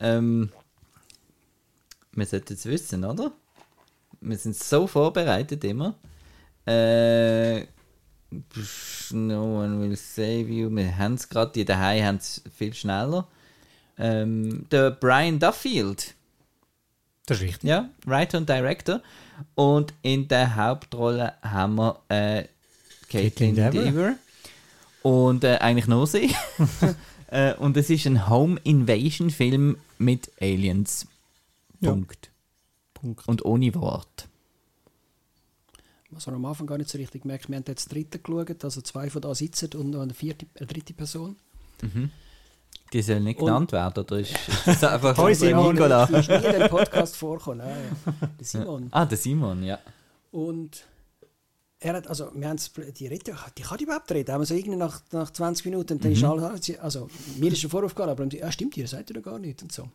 Ähm, 0.00 0.50
wir 2.20 2.26
sollten 2.26 2.52
es 2.52 2.66
wissen, 2.66 3.04
oder? 3.04 3.32
Wir 4.20 4.36
sind 4.36 4.54
so 4.54 4.86
vorbereitet 4.86 5.64
immer. 5.64 5.94
Äh, 6.66 7.62
no 9.10 9.62
one 9.62 9.80
will 9.80 9.96
save 9.96 10.42
you. 10.42 10.70
Wir 10.70 10.96
haben 10.96 11.14
es 11.14 11.28
gerade, 11.28 11.52
die 11.52 11.64
daheim 11.64 12.04
haben 12.04 12.16
es 12.16 12.42
viel 12.56 12.74
schneller. 12.74 13.26
Ähm, 13.98 14.66
der 14.70 14.92
Brian 14.92 15.38
Duffield, 15.38 16.14
Das 17.26 17.38
ist 17.38 17.42
richtig. 17.44 17.68
ja, 17.68 17.90
Writer 18.04 18.38
und 18.38 18.48
Director. 18.48 19.00
Und 19.54 19.94
in 20.02 20.28
der 20.28 20.56
Hauptrolle 20.56 21.34
haben 21.42 21.76
wir 21.76 22.00
äh, 22.08 22.44
Caitlin. 23.08 23.54
Dever. 23.56 24.14
Und 25.02 25.44
äh, 25.44 25.56
eigentlich 25.56 25.86
nur 25.86 26.06
sie. 26.06 26.34
äh, 27.28 27.54
und 27.54 27.76
es 27.76 27.90
ist 27.90 28.06
ein 28.06 28.28
Home 28.28 28.60
Invasion 28.64 29.30
Film 29.30 29.78
mit 29.98 30.30
Aliens. 30.40 31.06
Ja. 31.80 31.90
Punkt. 31.90 32.30
Punkt. 32.94 33.26
Und 33.28 33.44
ohne 33.44 33.74
Wort. 33.74 34.28
Was 36.10 36.26
wir 36.26 36.32
am 36.34 36.44
Anfang 36.44 36.66
gar 36.66 36.76
nicht 36.76 36.90
so 36.90 36.98
richtig 36.98 37.22
gemerkt 37.22 37.48
wir 37.48 37.56
haben 37.56 37.64
jetzt 37.68 37.86
das 37.86 37.92
dritte 37.92 38.18
geschaut, 38.18 38.64
also 38.64 38.80
zwei 38.82 39.08
von 39.10 39.22
da 39.22 39.34
sitzen 39.34 39.70
und 39.74 39.90
noch 39.90 40.00
eine, 40.02 40.12
vierte, 40.12 40.46
eine 40.56 40.66
dritte 40.66 40.92
Person. 40.92 41.36
Die 42.92 43.02
soll 43.02 43.20
nicht 43.20 43.38
Und- 43.38 43.46
genannt 43.46 43.72
werden, 43.72 44.04
oder 44.04 44.18
ist, 44.18 44.32
ist 44.32 44.66
das 44.66 44.84
einfach 44.84 45.16
Hoi, 45.18 45.32
Simon. 45.34 45.72
Nicola? 45.74 46.06
Die 46.06 46.14
ist 46.16 46.28
nie 46.28 46.34
in 46.34 46.52
dem 46.60 46.68
Podcast 46.68 47.16
vorgekommen. 47.16 47.58
Nein, 47.58 47.96
der 48.38 48.44
Simon. 48.46 48.88
Ah, 48.90 49.06
der 49.06 49.16
Simon, 49.18 49.62
ja. 49.62 49.78
Und 50.32 50.84
er 51.78 51.94
hat, 51.94 52.08
also, 52.08 52.30
wir 52.34 52.48
haben 52.48 52.58
die 52.98 53.06
Rede, 53.06 53.34
die 53.56 53.62
kann 53.62 53.78
überhaupt 53.78 54.10
reden. 54.10 54.32
Haben 54.32 54.40
wir 54.42 54.46
so 54.46 54.54
irgendwie 54.54 54.76
nach, 54.76 55.00
nach 55.12 55.30
20 55.30 55.64
Minuten, 55.66 55.94
und 55.94 56.04
dann 56.04 56.12
ist 56.12 56.24
alles, 56.24 56.78
also, 56.80 57.08
mir 57.38 57.52
ist 57.52 57.60
schon 57.60 57.70
voraufgegangen, 57.70 58.10
aber 58.10 58.26
ja, 58.36 58.50
stimmt, 58.50 58.76
ihr 58.76 58.88
seid 58.88 59.08
ja 59.14 59.20
gar 59.20 59.38
nicht 59.38 59.62
und 59.62 59.70
so. 59.72 59.88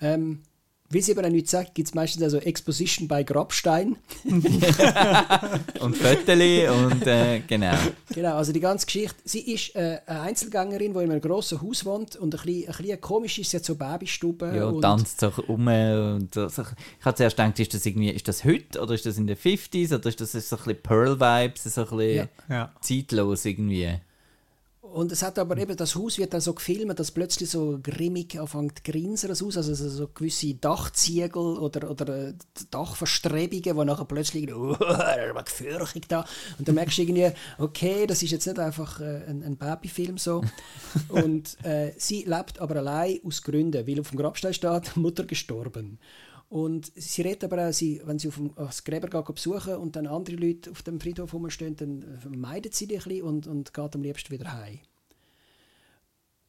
Ähm, 0.00 0.42
wie 0.90 1.02
sie 1.02 1.12
aber 1.12 1.26
auch 1.26 1.30
nichts 1.30 1.50
sagt, 1.50 1.74
gibt 1.74 1.88
es 1.88 1.94
meistens 1.94 2.22
also 2.22 2.38
Exposition 2.38 3.08
bei 3.08 3.22
Grabstein. 3.22 3.96
Und 5.80 5.96
Föteli 5.96 6.66
und 6.68 7.06
äh, 7.06 7.40
genau. 7.46 7.76
Genau, 8.14 8.36
also 8.36 8.52
die 8.52 8.60
ganze 8.60 8.86
Geschichte. 8.86 9.16
Sie 9.24 9.52
ist 9.52 9.76
äh, 9.76 10.00
eine 10.06 10.22
Einzelgängerin, 10.22 10.94
die 10.94 11.00
in 11.00 11.10
einem 11.10 11.20
grossen 11.20 11.60
Haus 11.60 11.84
wohnt 11.84 12.16
und 12.16 12.34
ein 12.34 12.40
bisschen, 12.42 12.68
ein 12.68 12.76
bisschen 12.76 13.00
komisch 13.00 13.38
ist, 13.38 13.50
sie 13.50 13.58
hat 13.58 13.64
so 13.64 13.74
Babystube. 13.74 14.52
Ja, 14.54 14.66
und 14.66 14.80
tanzt 14.80 15.20
so 15.20 15.32
um 15.46 15.66
und 15.66 16.34
so. 16.34 16.46
Ich 16.46 17.04
habe 17.04 17.16
zuerst 17.16 17.36
gedacht, 17.36 17.58
ist 17.60 17.74
das 17.74 17.84
irgendwie, 17.84 18.10
ist 18.10 18.26
das 18.26 18.44
heute 18.44 18.80
oder 18.80 18.94
ist 18.94 19.06
das 19.06 19.18
in 19.18 19.26
den 19.26 19.36
50s 19.36 19.94
oder 19.94 20.08
ist 20.08 20.20
das 20.20 20.32
so 20.32 20.38
ein 20.38 20.62
bisschen 20.64 20.82
Pearl-Vibes, 20.82 21.64
so 21.64 21.82
ein 21.82 21.96
bisschen. 21.96 22.28
Ja. 22.48 22.72
zeitlos 22.80 23.44
irgendwie? 23.44 24.00
Und 24.92 25.12
es 25.12 25.22
hat 25.22 25.38
aber 25.38 25.56
eben, 25.58 25.76
das 25.76 25.94
Haus 25.94 26.18
wird 26.18 26.32
dann 26.32 26.40
so 26.40 26.54
gefilmt, 26.54 26.98
dass 26.98 27.10
plötzlich 27.10 27.50
so 27.50 27.78
grimmig 27.82 28.38
anfängt 28.38 28.84
grinsen, 28.84 29.28
das 29.28 29.42
Haus, 29.42 29.56
also 29.56 29.74
so, 29.74 30.08
gewisse 30.08 30.54
Dachziegel 30.54 31.58
oder, 31.58 31.90
oder 31.90 32.28
äh, 32.28 32.34
Dachverstrebungen, 32.70 33.62
die 33.62 33.84
nachher 33.84 34.04
plötzlich, 34.06 34.52
oh, 34.54 34.74
da 34.78 35.14
ist 35.14 35.44
gefürchtig 35.46 36.08
da. 36.08 36.24
Und 36.58 36.66
dann 36.68 36.74
merkst 36.74 36.98
du 36.98 37.02
irgendwie, 37.02 37.30
okay, 37.58 38.06
das 38.06 38.22
ist 38.22 38.30
jetzt 38.30 38.46
nicht 38.46 38.58
einfach 38.58 39.00
äh, 39.00 39.24
ein, 39.28 39.42
ein 39.42 39.56
Babyfilm 39.56 40.16
so. 40.16 40.42
Und 41.08 41.62
äh, 41.64 41.92
sie 41.98 42.24
lebt 42.24 42.58
aber 42.58 42.76
allein 42.76 43.20
aus 43.24 43.42
Gründen, 43.42 43.86
weil 43.86 44.00
auf 44.00 44.10
dem 44.10 44.18
Grabstein 44.18 44.54
steht, 44.54 44.96
Mutter 44.96 45.24
gestorben. 45.24 45.98
Und 46.48 46.90
sie 46.94 47.22
redet 47.22 47.44
aber 47.44 47.68
auch, 47.68 47.72
sie, 47.72 48.00
wenn 48.04 48.18
sie 48.18 48.28
auf 48.28 48.36
dem, 48.36 48.56
aufs 48.56 48.84
Gräber 48.84 49.08
geht, 49.08 49.34
besuchen 49.34 49.76
und 49.76 49.96
dann 49.96 50.06
andere 50.06 50.36
Leute 50.36 50.70
auf 50.70 50.82
dem 50.82 50.98
Friedhof 50.98 51.34
rumstehen, 51.34 51.76
dann 51.76 52.02
äh, 52.02 52.28
meidet 52.36 52.74
sie 52.74 52.86
die 52.86 52.96
ein 52.96 53.04
bisschen 53.04 53.22
und, 53.22 53.46
und 53.46 53.74
geht 53.74 53.94
am 53.94 54.02
liebsten 54.02 54.30
wieder 54.30 54.52
heim. 54.54 54.78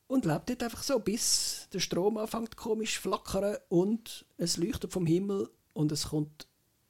Und 0.08 0.26
lebt 0.26 0.50
dort 0.50 0.64
einfach 0.64 0.82
so, 0.82 1.00
bis 1.00 1.68
der 1.74 1.80
Strom 1.80 2.18
anfängt 2.18 2.56
komisch 2.56 2.96
zu 2.96 3.02
flackern 3.02 3.58
und 3.68 4.26
es 4.38 4.58
leuchtet 4.58 4.92
vom 4.92 5.06
Himmel 5.06 5.50
und 5.74 5.92
es 5.92 6.08
kommt 6.08 6.48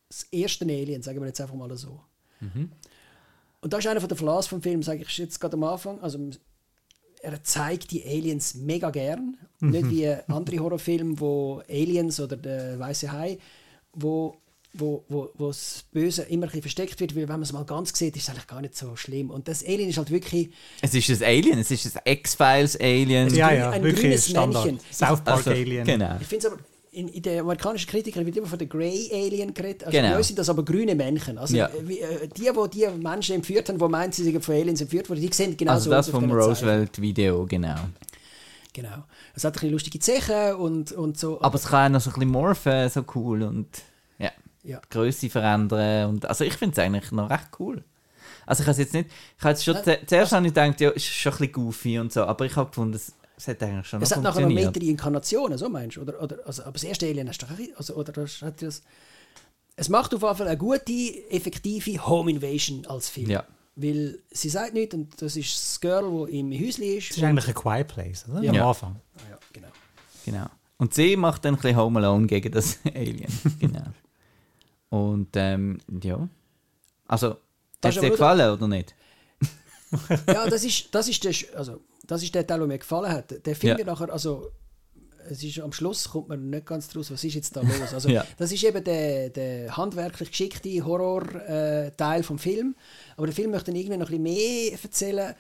das 0.08 0.24
erste 0.32 0.66
Alien, 0.66 1.02
sagen 1.02 1.20
wir 1.20 1.28
jetzt 1.28 1.42
einfach 1.42 1.56
mal 1.56 1.76
so. 1.78 2.02
Und 3.62 3.74
das 3.74 3.80
ist 3.80 3.88
einer 3.88 4.00
der 4.00 4.18
Flaws 4.18 4.48
vom 4.48 4.62
Film, 4.62 4.84
sage 4.84 5.02
ich 5.02 5.18
jetzt 5.18 5.40
gerade 5.40 5.58
am 5.58 5.64
Anfang. 5.64 6.00
Also, 6.00 6.30
er 7.22 7.44
zeigt 7.44 7.92
die 7.92 8.04
Aliens 8.06 8.56
mega 8.56 8.90
gern. 8.90 9.38
Nicht 9.60 9.90
wie 9.90 10.08
andere 10.28 10.60
Horrorfilme, 10.60 11.20
wo 11.20 11.62
Aliens 11.70 12.20
oder 12.20 12.38
der 12.38 12.80
weiße 12.80 13.12
Hai, 13.12 13.38
wo, 13.94 14.38
wo, 14.74 15.04
wo, 15.10 15.30
wo 15.36 15.48
das 15.48 15.84
Böse 15.92 16.24
immer 16.24 16.46
ein 16.46 16.48
bisschen 16.48 16.62
versteckt 16.62 17.00
wird, 17.00 17.16
weil 17.16 17.24
wenn 17.24 17.36
man 17.36 17.42
es 17.42 17.52
mal 17.52 17.66
ganz 17.66 17.98
sieht, 17.98 18.16
ist 18.16 18.24
es 18.24 18.30
eigentlich 18.30 18.48
gar 18.48 18.62
nicht 18.62 18.78
so 18.78 18.96
schlimm. 18.96 19.30
Und 19.30 19.48
das 19.48 19.66
Alien 19.66 19.90
ist 19.90 19.98
halt 19.98 20.12
wirklich 20.12 20.52
Es 20.82 20.94
ist 20.94 21.10
ein 21.10 21.28
Alien, 21.28 21.60
es 21.60 21.72
ist 21.72 21.98
ein 21.98 22.02
X-Files-Alien. 22.06 23.34
Ja, 23.36 23.52
ja, 23.52 23.70
ein 23.72 23.84
wirklich 23.84 24.02
grünes 24.02 24.30
Standard. 24.30 24.66
Männchen. 24.66 24.86
South 24.92 25.22
Park 25.24 25.38
Also, 25.38 25.50
Alien. 25.52 25.86
Genau. 25.86 26.18
Ich 26.22 26.28
finde 26.28 26.48
es 26.48 26.54
aber, 26.54 26.62
in, 26.92 27.08
in 27.08 27.22
den 27.22 27.40
amerikanischen 27.42 27.88
Kritikern 27.90 28.26
wird 28.26 28.36
immer 28.38 28.48
von 28.48 28.58
den 28.60 28.68
Grey 28.70 29.10
Alien 29.14 29.54
geredet. 29.54 29.84
Also 29.84 29.96
Genau. 29.98 30.12
bei 30.12 30.18
uns 30.18 30.28
sind 30.28 30.40
das 30.40 30.50
aber 30.50 30.64
grüne 30.64 30.96
Männchen. 30.96 31.38
Also 31.38 31.56
Ja. 31.56 31.68
äh, 31.68 31.88
wie, 31.88 32.00
äh, 32.00 32.28
die, 32.28 32.50
die 32.52 32.70
die 32.80 32.88
Menschen 33.04 33.36
entführt 33.36 33.70
haben, 33.70 33.78
die 33.78 33.88
meinen, 33.88 34.12
sie 34.12 34.24
seien 34.24 34.42
von 34.42 34.56
Aliens 34.56 34.82
entführt 34.82 35.08
worden, 35.10 35.22
die 35.22 35.32
sehen 35.34 35.56
genau 35.56 35.74
Also 35.74 35.86
so 35.86 35.92
das 35.92 36.10
vom. 36.10 36.32
Roosevelt-Video, 36.32 37.46
genau. 37.46 37.76
Genau. 38.74 39.04
Es 39.36 39.44
hat 39.44 39.52
ein 39.52 39.54
bisschen 39.54 39.72
lustige 39.72 40.00
Zechen 40.00 40.56
und, 40.56 40.92
und 40.92 41.18
so. 41.18 41.42
Aber 41.42 41.56
es 41.56 41.66
kann 41.66 41.92
auch 41.92 41.96
noch 41.96 42.02
so 42.02 42.10
ein 42.12 42.14
bisschen 42.14 42.30
morphen, 42.32 42.90
so 42.90 43.04
cool 43.16 43.44
und 43.44 43.68
ja, 44.20 44.32
Ja. 44.64 44.80
die 44.84 44.90
Größe 44.90 45.30
verändern. 45.30 46.10
Und, 46.10 46.26
also 46.26 46.44
ich 46.44 46.54
finde 46.54 46.74
es 46.74 46.80
eigentlich 46.86 47.12
noch 47.12 47.30
recht 47.30 47.48
cool. 47.60 47.84
Also 48.46 48.62
ich 48.62 48.68
habe 48.68 48.72
es 48.72 48.78
jetzt 48.80 48.94
nicht, 48.94 49.10
ich 49.38 49.44
habe 49.44 49.52
jetzt 49.52 49.64
schon, 49.64 49.76
zu- 49.84 50.00
zuerst 50.08 50.32
habe 50.32 50.48
ich 50.48 50.54
gedacht, 50.54 50.82
ja, 50.82 50.90
ist 50.90 51.06
schon 51.06 51.32
ein 51.34 51.38
bisschen 51.38 51.52
goofy 51.54 52.00
und 52.00 52.12
so, 52.12 52.24
aber 52.24 52.46
ich 52.46 52.56
habe 52.56 52.70
gefunden, 52.70 52.96
es, 52.96 53.14
es 53.40 53.48
hat 53.48 53.64
eigentlich 53.64 53.88
schon 53.88 54.02
es 54.02 54.10
noch 54.10 54.18
hat 54.18 54.24
nachher 54.24 54.42
noch 54.42 54.50
mehrere 54.54 54.80
Inkarnationen, 54.80 55.58
so 55.58 55.70
meinst 55.70 55.98
du? 55.98 56.02
Oder, 56.02 56.22
oder, 56.22 56.38
also, 56.46 56.64
aber 56.64 56.74
das 56.74 56.84
erste 56.84 57.06
Alien 57.08 57.28
hast 57.30 57.42
du 57.42 57.46
doch 57.46 57.56
also, 57.78 57.96
oder 57.96 58.12
das, 58.12 58.42
hat 58.42 58.62
das, 58.62 58.84
Es 59.76 59.88
macht 59.90 60.14
auf 60.14 60.22
jeden 60.22 60.36
Fall 60.36 60.48
eine 60.48 60.58
gute, 60.58 60.92
effektive 61.32 62.06
Home 62.06 62.32
Invasion 62.32 62.86
als 62.86 63.10
Film. 63.10 63.30
Ja. 63.30 63.46
Weil 63.76 64.20
sie 64.30 64.50
sagt 64.50 64.74
nicht, 64.74 64.94
und 64.94 65.22
das 65.22 65.38
ist 65.38 65.56
das 65.56 65.80
Girl, 65.80 66.26
das 66.26 66.30
im 66.34 66.52
Häuschen 66.52 66.84
ist. 66.84 67.12
Das 67.12 67.18
ist 67.18 67.24
eigentlich 67.24 67.48
ein 67.48 67.54
Quiet 67.54 67.88
Place, 67.88 68.26
oder? 68.30 68.42
Ja. 68.44 68.50
Am 68.50 68.56
Ja. 68.58 68.68
Anfang. 68.68 68.96
ja, 69.30 69.38
genau. 69.54 69.68
Genau. 70.26 70.46
Und 70.78 70.94
sie 70.94 71.16
macht 71.16 71.46
dann 71.46 71.56
ein 71.56 71.62
bisschen 71.62 71.78
Home 71.78 72.00
Alone 72.00 72.28
gegen 72.28 72.52
das 72.52 72.78
Alien. 72.94 73.32
genau. 73.60 73.84
Und 74.90 75.30
ähm, 75.36 75.78
ja. 76.04 76.28
Also, 77.08 77.38
Das 77.80 77.90
hat 77.90 77.90
ist 77.92 77.96
es 77.98 78.02
dir 78.02 78.10
gefallen 78.12 78.52
oder 78.52 78.68
nicht? 78.68 78.94
Ja, 80.28 80.48
das 80.48 80.64
ist, 80.64 80.94
das 80.94 81.08
ist 81.08 81.24
der, 81.24 81.34
also, 81.58 81.80
das 82.06 82.24
ist 82.24 82.34
der 82.36 82.46
Teil, 82.46 82.60
der 82.60 82.68
mir 82.68 82.78
gefallen 82.80 83.12
hat. 83.12 83.46
Der 83.46 83.56
Film 83.56 83.78
Ja. 83.78 83.86
nachher, 83.86 84.12
also, 84.12 84.50
es 85.30 85.44
ist, 85.44 85.60
am 85.60 85.72
Schluss 85.74 86.10
kommt 86.10 86.30
man 86.30 86.50
nicht 86.50 86.66
ganz 86.66 86.88
draus, 86.90 87.12
was 87.12 87.24
ist 87.24 87.36
jetzt 87.36 87.56
da 87.56 87.62
los. 87.80 87.94
Also, 87.94 88.10
Ja. 88.10 88.26
Das 88.38 88.52
ist 88.52 88.64
eben 88.64 88.84
der, 88.84 89.30
der 89.30 89.78
handwerklich 89.78 90.30
geschickte 90.32 90.84
Horror-Teil 90.86 92.24
vom 92.24 92.40
Film. 92.40 92.76
Aber 93.18 93.28
der 93.28 93.36
Film 93.36 93.52
möchte 93.52 93.68
dann 93.72 93.76
irgendwie 93.80 93.98
noch 93.98 94.10
ein 94.10 94.24
bisschen 94.24 94.70
mehr 94.72 94.72
erzählen 94.82 95.36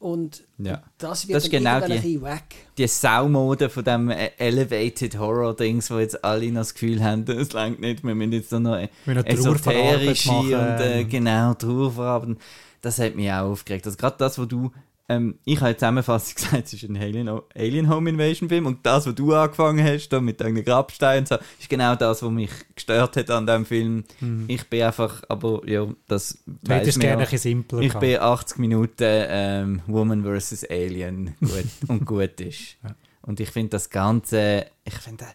und 0.00 0.44
Ja. 0.58 0.82
das 0.98 1.26
wird 1.28 1.36
Das 1.36 1.44
ist 1.44 1.52
dann 1.52 1.62
genau 1.64 1.86
die- 1.86 1.92
bisschen 1.94 2.22
wack. 2.22 2.54
Die 2.78 2.86
Saumode 2.86 3.68
von 3.68 3.84
dem 3.84 4.10
äh, 4.10 4.30
Elevated 4.38 5.18
Horror-Dings, 5.18 5.90
wo 5.90 5.98
jetzt 5.98 6.24
alle 6.24 6.46
noch 6.52 6.60
das 6.60 6.74
Gefühl 6.74 7.02
haben, 7.02 7.24
es 7.28 7.52
langt 7.52 7.80
nicht, 7.80 8.04
wir 8.04 8.14
müssen 8.14 8.32
jetzt 8.32 8.52
noch 8.52 8.76
esoterische 9.24 10.30
und 10.30 10.52
äh, 10.80 11.04
genau, 11.04 11.54
Trauerverarbeitung. 11.54 12.38
Das 12.80 12.98
hat 12.98 13.16
mich 13.16 13.30
auch 13.30 13.50
aufgeregt. 13.50 13.86
Also 13.86 13.96
gerade 13.96 14.16
das, 14.18 14.38
wo 14.38 14.44
du, 14.44 14.70
ähm, 15.08 15.38
ich 15.44 15.60
habe 15.60 15.74
zusammenfassend 15.76 16.36
gesagt, 16.36 16.66
es 16.66 16.72
ist 16.74 16.84
ein 16.84 16.96
Alien, 16.96 17.28
Alien 17.54 17.88
Home 17.88 18.10
Invasion 18.10 18.48
Film 18.48 18.66
und 18.66 18.84
das, 18.84 19.06
was 19.06 19.14
du 19.14 19.34
angefangen 19.34 19.84
hast, 19.84 20.08
da 20.10 20.20
mit 20.20 20.40
deinen 20.40 20.62
Grabsteinen, 20.64 21.26
so, 21.26 21.36
ist 21.58 21.68
genau 21.68 21.94
das, 21.96 22.22
was 22.22 22.30
mich 22.30 22.50
gestört 22.74 23.16
hat 23.16 23.30
an 23.30 23.46
dem 23.46 23.64
Film. 23.64 24.04
Ich 24.46 24.68
bin 24.68 24.82
einfach, 24.82 25.22
aber 25.28 25.62
ja, 25.66 25.86
das 26.06 26.38
Mhm. 26.46 26.58
Man 26.68 26.82
gerne 26.84 27.04
ja. 27.04 27.12
ein 27.12 27.18
bisschen 27.18 27.38
simpler 27.38 27.80
Ich 27.80 27.88
gehabt. 27.88 28.00
bin 28.00 28.18
80 28.18 28.58
Minuten 28.58 28.94
ähm, 29.00 29.82
Woman 29.86 30.24
vs. 30.24 30.64
Alien 30.70 31.34
gut 31.40 31.64
und 31.88 32.04
gut 32.04 32.40
ist. 32.40 32.76
Und 33.22 33.40
ich 33.40 33.50
finde 33.50 33.70
das 33.70 33.90
Ganze, 33.90 34.66
ich 34.84 34.94
finde, 34.94 35.26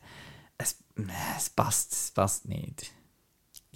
es, 0.58 0.78
es 1.38 1.50
passt, 1.50 1.94
es 1.94 2.12
passt 2.12 2.48
nicht. 2.48 2.92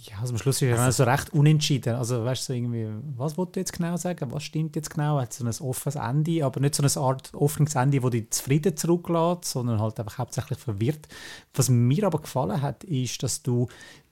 Ja, 0.00 0.20
also 0.20 0.32
am 0.32 0.38
Schluss 0.38 0.62
ist 0.62 0.70
er 0.70 0.92
so 0.92 1.02
recht 1.02 1.32
unentschieden. 1.32 1.96
Also, 1.96 2.24
weißt 2.24 2.42
du, 2.42 2.46
so 2.46 2.52
irgendwie, 2.52 2.86
was 3.16 3.36
wollt 3.36 3.56
ihr 3.56 3.62
jetzt 3.62 3.72
genau 3.72 3.96
sagen? 3.96 4.30
Was 4.30 4.44
stimmt 4.44 4.76
jetzt 4.76 4.90
genau? 4.90 5.20
Hat 5.20 5.32
so 5.32 5.44
ein 5.44 5.52
offenes 5.60 5.96
Ende, 5.96 6.44
aber 6.44 6.60
nicht 6.60 6.76
so 6.76 6.84
eine 6.84 7.06
Art 7.06 7.34
offenes 7.34 7.74
Ende, 7.74 8.00
wo 8.04 8.08
dich 8.08 8.30
zufrieden 8.30 8.76
zurücklässt, 8.76 9.46
sondern 9.46 9.80
halt 9.80 9.98
einfach 9.98 10.18
hauptsächlich 10.18 10.58
verwirrt. 10.58 11.08
Was 11.52 11.68
mir 11.68 12.06
aber 12.06 12.20
gefallen 12.20 12.62
hat, 12.62 12.84
ist, 12.84 13.20
dass 13.24 13.42
du 13.42 13.66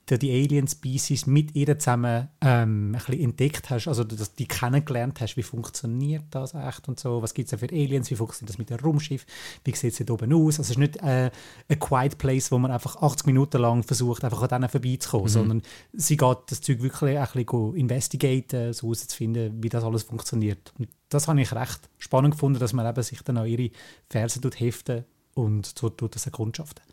die 0.09 0.19
die 0.19 0.31
Alien-Species 0.31 1.27
mit 1.27 1.55
ihr 1.57 1.79
zusammen 1.79 2.29
ähm, 2.40 2.88
ein 2.88 2.92
bisschen 2.92 3.21
entdeckt 3.21 3.71
hast, 3.71 3.88
also 3.88 4.05
dass 4.05 4.35
die 4.35 4.47
kennengelernt 4.47 5.21
hast, 5.21 5.37
wie 5.37 5.42
funktioniert 5.42 6.25
das 6.31 6.55
echt 6.55 6.88
und 6.88 7.01
so, 7.01 7.23
was 7.23 7.35
gibt 7.35 7.47
es 7.47 7.51
da 7.51 7.57
für 7.57 7.73
Aliens, 7.73 8.11
wie 8.11 8.14
funktioniert 8.14 8.51
das 8.51 8.59
mit 8.59 8.71
dem 8.71 8.79
Raumschiff, 8.79 9.27
wie 9.64 9.75
sieht 9.75 9.92
es 9.92 10.07
dort 10.07 10.23
oben 10.23 10.33
aus, 10.33 10.59
also 10.59 10.62
es 10.62 10.71
ist 10.71 10.79
nicht 10.79 10.97
äh, 11.03 11.31
ein 11.69 11.79
Quiet 11.79 12.19
Place, 12.19 12.53
wo 12.53 12.59
man 12.59 12.71
einfach 12.71 12.97
80 12.97 13.27
Minuten 13.27 13.61
lang 13.61 13.83
versucht, 13.83 14.25
einfach 14.25 14.42
an 14.42 14.49
denen 14.49 14.69
vorbeizukommen, 14.69 15.29
sondern 15.29 15.62
sie 15.92 16.16
geht 16.16 16.38
das 16.49 16.61
Zeug 16.61 16.83
wirklich 16.83 17.19
ein 17.19 17.27
bisschen 17.27 17.75
investigaten, 17.77 18.73
so 18.73 18.87
herauszufinden, 18.87 19.62
wie 19.62 19.69
das 19.69 19.83
alles 19.83 20.05
funktioniert. 20.05 20.73
Und 20.79 20.88
das 21.09 21.27
habe 21.27 21.40
ich 21.40 21.53
recht 21.53 21.88
spannend 21.99 22.35
gefunden, 22.35 22.61
dass 22.61 22.73
man 22.73 22.87
eben 22.87 23.03
sich 23.03 23.23
dann 23.23 23.38
an 23.38 23.47
ihre 23.47 23.71
Fersen 24.09 24.42
tut 24.42 24.61
heften 24.61 25.05
und 25.35 25.66
so 25.79 25.88
tut 25.90 26.14
das 26.14 26.27
erkundschaften. 26.27 26.86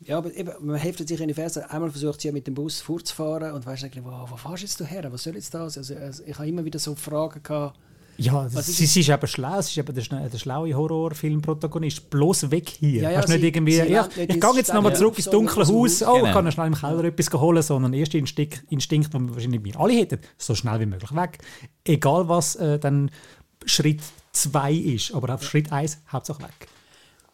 Ja, 0.00 0.18
aber 0.18 0.34
eben, 0.34 0.50
man 0.60 0.76
heftet 0.76 1.08
sich 1.08 1.20
in 1.20 1.28
die 1.28 1.34
Ferse. 1.34 1.70
Einmal 1.70 1.90
versucht 1.90 2.20
sie 2.20 2.28
ja 2.28 2.32
mit 2.34 2.46
dem 2.46 2.54
Bus 2.54 2.80
vorzufahren 2.80 3.52
und 3.52 3.64
weißt 3.64 3.84
eigentlich, 3.84 4.04
wo, 4.04 4.10
wo 4.10 4.36
fährst 4.36 4.62
du 4.62 4.66
jetzt 4.66 4.80
du 4.80 4.84
her? 4.84 5.10
Was 5.12 5.22
soll 5.22 5.34
jetzt 5.34 5.54
das? 5.54 5.78
Also, 5.78 5.94
also 5.96 6.22
ich 6.26 6.34
habe 6.38 6.48
immer 6.48 6.64
wieder 6.64 6.78
so 6.78 6.94
Fragen 6.94 7.42
gehabt. 7.42 7.78
Ja, 8.16 8.44
Was 8.54 8.68
ist 8.68 8.76
sie, 8.76 8.86
sie 8.86 9.00
ist 9.00 9.08
eben 9.08 9.26
schlau, 9.26 9.60
sie 9.60 9.70
ist 9.80 9.88
eben 9.88 9.92
der, 9.94 10.28
der 10.28 10.38
schlaue 10.38 10.72
Horrorfilm-Protagonist. 10.74 12.10
Bloß 12.10 12.50
weg 12.50 12.68
hier. 12.68 13.02
Ja, 13.02 13.10
ja, 13.10 13.18
Weißt 13.18 13.28
du, 13.28 13.32
nicht 13.32 13.40
sie- 13.40 13.46
irgendwie, 13.48 13.72
sie 13.72 13.86
ja, 13.92 14.08
ich 14.16 14.40
gehe 14.40 14.54
jetzt 14.56 14.72
nochmal 14.72 14.94
zurück 14.94 15.16
ins 15.16 15.28
dunkle 15.30 15.64
dem 15.64 15.74
Haus, 15.74 16.00
Haus. 16.00 16.02
oh, 16.08 16.14
Genau. 16.16 16.26
ich 16.26 16.32
kann 16.32 16.52
schnell 16.52 16.66
im 16.68 16.74
Keller 16.74 17.04
etwas 17.04 17.32
holen, 17.32 17.62
sondern 17.62 17.90
der 17.92 18.00
erste 18.00 18.18
Instinkt, 18.18 18.62
Instinkt, 18.70 19.12
den 19.14 19.28
wir 19.28 19.34
wahrscheinlich 19.34 19.64
wir 19.64 19.80
alle 19.80 19.94
hätten, 19.94 20.20
so 20.38 20.54
schnell 20.54 20.78
wie 20.80 20.86
möglich 20.86 21.12
weg. 21.14 21.38
Egal 21.84 22.28
was 22.28 22.54
äh, 22.56 22.78
dann 22.78 23.10
Schritt 23.64 24.00
2 24.32 24.72
ist, 24.72 25.12
aber 25.14 25.34
auf 25.34 25.42
Schritt 25.42 25.72
1 25.72 25.98
Hauptsache 26.12 26.42
weg. 26.42 26.68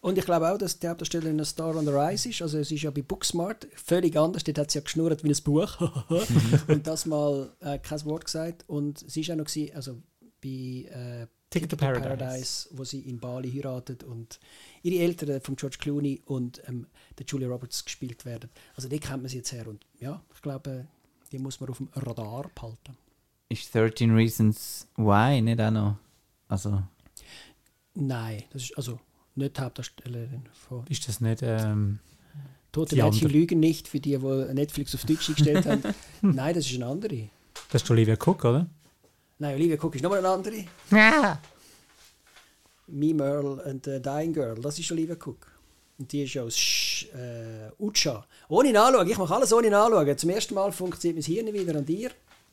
Und 0.00 0.16
ich 0.16 0.24
glaube 0.24 0.50
auch, 0.50 0.56
dass 0.56 0.78
die 0.78 0.88
Hauptdarstellerin 0.88 1.34
eine 1.34 1.44
Star 1.44 1.76
on 1.76 1.84
the 1.84 1.92
Rise 1.92 2.30
ist. 2.30 2.40
Also 2.40 2.58
es 2.58 2.70
ist 2.70 2.82
ja 2.82 2.90
bei 2.90 3.02
Booksmart 3.02 3.68
völlig 3.74 4.16
anders. 4.16 4.44
Dort 4.44 4.58
hat 4.58 4.70
sie 4.70 4.78
ja 4.78 4.82
geschnurrt 4.82 5.22
wie 5.24 5.28
ein 5.28 5.42
Buch. 5.44 5.78
und 6.68 6.86
das 6.86 7.04
mal 7.04 7.52
äh, 7.60 7.78
kein 7.78 8.04
Wort 8.06 8.24
gesagt. 8.24 8.64
Und 8.66 8.98
sie 8.98 9.20
ist 9.20 9.30
auch 9.30 9.36
noch 9.36 9.44
gewesen, 9.44 9.74
also 9.74 10.02
bei 10.40 10.48
äh, 10.48 11.26
Ticket 11.50 11.70
to 11.70 11.76
Paradise. 11.76 12.68
wo 12.70 12.84
sie 12.84 13.00
in 13.00 13.18
Bali 13.18 13.50
heiratet 13.52 14.04
und 14.04 14.38
ihre 14.82 15.02
Eltern 15.02 15.40
von 15.42 15.56
George 15.56 15.76
Clooney 15.78 16.22
und 16.24 16.62
ähm, 16.66 16.86
der 17.18 17.26
Julia 17.26 17.48
Roberts 17.48 17.84
gespielt 17.84 18.24
werden. 18.24 18.48
Also 18.76 18.88
die 18.88 19.00
kennt 19.00 19.22
man 19.22 19.28
sie 19.28 19.38
jetzt 19.38 19.52
her. 19.52 19.66
Und 19.68 19.84
ja, 19.98 20.22
ich 20.34 20.40
glaube, 20.40 20.86
die 21.30 21.38
muss 21.38 21.60
man 21.60 21.68
auf 21.68 21.76
dem 21.76 21.88
Radar 21.94 22.50
behalten. 22.54 22.96
Ist 23.50 23.74
13 23.74 24.14
Reasons 24.14 24.88
Why 24.96 25.42
nicht 25.42 25.60
auch 25.60 25.70
noch? 25.72 25.96
Also, 26.48 26.82
Nein, 27.94 28.44
das 28.52 28.62
ist 28.62 28.76
also 28.76 29.00
nicht 29.40 29.57
die 29.57 29.61
Hauptdarstellerin 29.61 30.42
von 30.53 30.85
Ist 30.88 31.09
das 31.09 31.20
nicht... 31.20 31.42
Ähm, 31.42 31.98
Tote 32.72 32.94
Die 32.94 33.03
Mädchen 33.03 33.26
andere. 33.26 33.33
lügen 33.33 33.59
nicht, 33.61 33.88
für 33.88 33.98
die, 33.98 34.16
die 34.16 34.55
Netflix 34.55 34.94
auf 34.94 35.05
Deutsch 35.05 35.26
gestellt 35.26 35.66
haben. 35.66 35.83
Nein, 36.20 36.55
das 36.55 36.66
ist 36.66 36.76
eine 36.76 36.87
andere. 36.87 37.29
das 37.72 37.83
ist 37.83 37.90
Olivia 37.90 38.14
Cook, 38.14 38.44
oder? 38.44 38.66
Nein, 39.38 39.57
Olivia 39.57 39.76
Cook 39.76 39.96
ist 39.96 40.03
nochmal 40.03 40.20
eine 40.20 40.29
andere. 40.29 40.64
Ja. 40.90 41.40
Me, 42.87 43.12
Merle 43.14 43.62
and 43.64 43.85
the 43.85 44.00
Dying 44.00 44.33
Girl, 44.33 44.55
das 44.61 44.79
ist 44.79 44.90
Olivia 44.92 45.14
Cook. 45.16 45.46
Und 45.98 46.11
die 46.12 46.22
ist 46.22 46.37
aus 46.38 46.57
Sch 46.57 47.07
äh, 47.12 47.70
Utscha. 47.79 48.24
Ohne 48.48 48.72
nachschauen, 48.72 49.09
ich 49.09 49.18
mache 49.18 49.35
alles 49.35 49.53
ohne 49.53 49.68
nachschauen. 49.70 50.16
Zum 50.16 50.31
ersten 50.31 50.55
Mal 50.55 50.70
funktioniert 50.72 51.16
mein 51.26 51.35
Hirn 51.35 51.53
wieder 51.53 51.76
an 51.79 51.85
dir. 51.85 52.11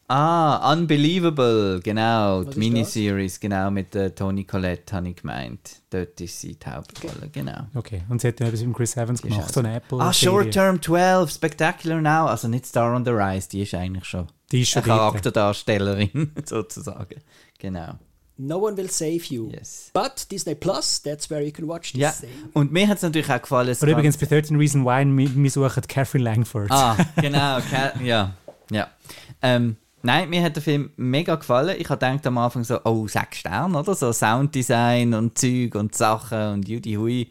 Ah, 0.09 0.71
Unbelievable, 0.71 1.81
genau. 1.83 2.37
Was 2.39 2.45
Die 2.45 2.49
ist 2.51 2.57
Miniseries, 2.57 3.39
genau, 3.41 3.69
mit 3.69 3.93
der 3.93 4.15
Toni 4.15 4.45
Collette, 4.45 4.95
habe 4.95 5.09
ich 5.09 5.17
gemeint. 5.17 5.81
Dort 5.89 6.21
ist 6.21 6.39
sie 6.39 6.55
die 6.55 6.65
Hauptrolle, 6.65 7.29
genau. 7.31 7.67
Okay, 7.75 8.03
und 8.07 8.21
sie 8.21 8.29
hat 8.29 8.39
ja 8.39 8.47
etwas 8.47 8.61
mit 8.63 8.73
Chris 8.75 8.95
Evans 8.95 9.21
Die 9.21 9.27
gemacht, 9.27 9.53
so 9.53 9.59
eine 9.59 9.75
Apple. 9.75 9.99
Ah, 9.99 10.13
Short 10.13 10.51
Term 10.51 10.81
12, 10.81 11.29
Spectacular 11.29 11.99
Now. 12.01 12.27
Also 12.27 12.47
nicht 12.47 12.65
Star 12.65 12.95
on 12.95 13.03
the 13.03 13.11
Rise, 13.11 13.49
die 13.49 13.63
ist 13.63 13.73
eigentlich 13.73 14.05
schon 14.05 14.27
Die 14.51 14.61
ist 14.61 14.69
schon 14.69 14.83
eine 14.83 14.93
dort. 14.93 14.99
Charakterdarstellerin, 15.11 16.31
sozusagen. 16.45 17.19
Genau. 17.59 17.95
No 18.37 18.59
one 18.59 18.77
will 18.77 18.89
save 18.89 19.23
you. 19.29 19.49
Yes. 19.51 19.89
But 19.93 20.27
Disney 20.31 20.55
Plus, 20.55 21.01
that's 21.01 21.29
where 21.29 21.41
you 21.43 21.51
can 21.51 21.67
watch 21.67 21.91
this 21.91 21.99
Ja, 22.01 22.11
thing. 22.11 22.29
und 22.53 22.71
mir 22.71 22.87
hat 22.87 22.97
es 22.97 23.03
natürlich 23.03 23.29
auch 23.29 23.41
gefallen. 23.41 23.75
gab- 23.77 23.89
übrigens 23.89 24.15
bei 24.15 24.27
13 24.27 24.55
Reason 24.57 24.85
Why, 24.85 25.03
wir, 25.05 25.35
wir 25.35 25.51
suchen 25.51 25.83
Catherine 25.87 26.23
Langford. 26.23 26.71
Ah, 26.71 26.95
genau. 27.21 27.57
Ja, 28.03 28.35
ja. 28.71 28.87
Ähm, 29.41 29.75
nein, 30.03 30.29
mir 30.29 30.43
hat 30.43 30.55
der 30.55 30.63
Film 30.63 30.91
mega 30.97 31.35
gefallen. 31.35 31.75
Ich 31.79 31.89
habe 31.89 31.99
gedacht 32.05 32.25
am 32.27 32.37
Anfang 32.37 32.63
so, 32.63 32.79
oh, 32.83 33.07
sechs 33.07 33.37
Sterne, 33.39 33.77
oder? 33.77 33.95
So 33.95 34.11
Sounddesign 34.13 35.13
und 35.13 35.37
Zeug 35.37 35.75
und 35.75 35.95
Sachen 35.95 36.53
und 36.53 36.67
Judy 36.67 36.93
Hui. 36.93 37.29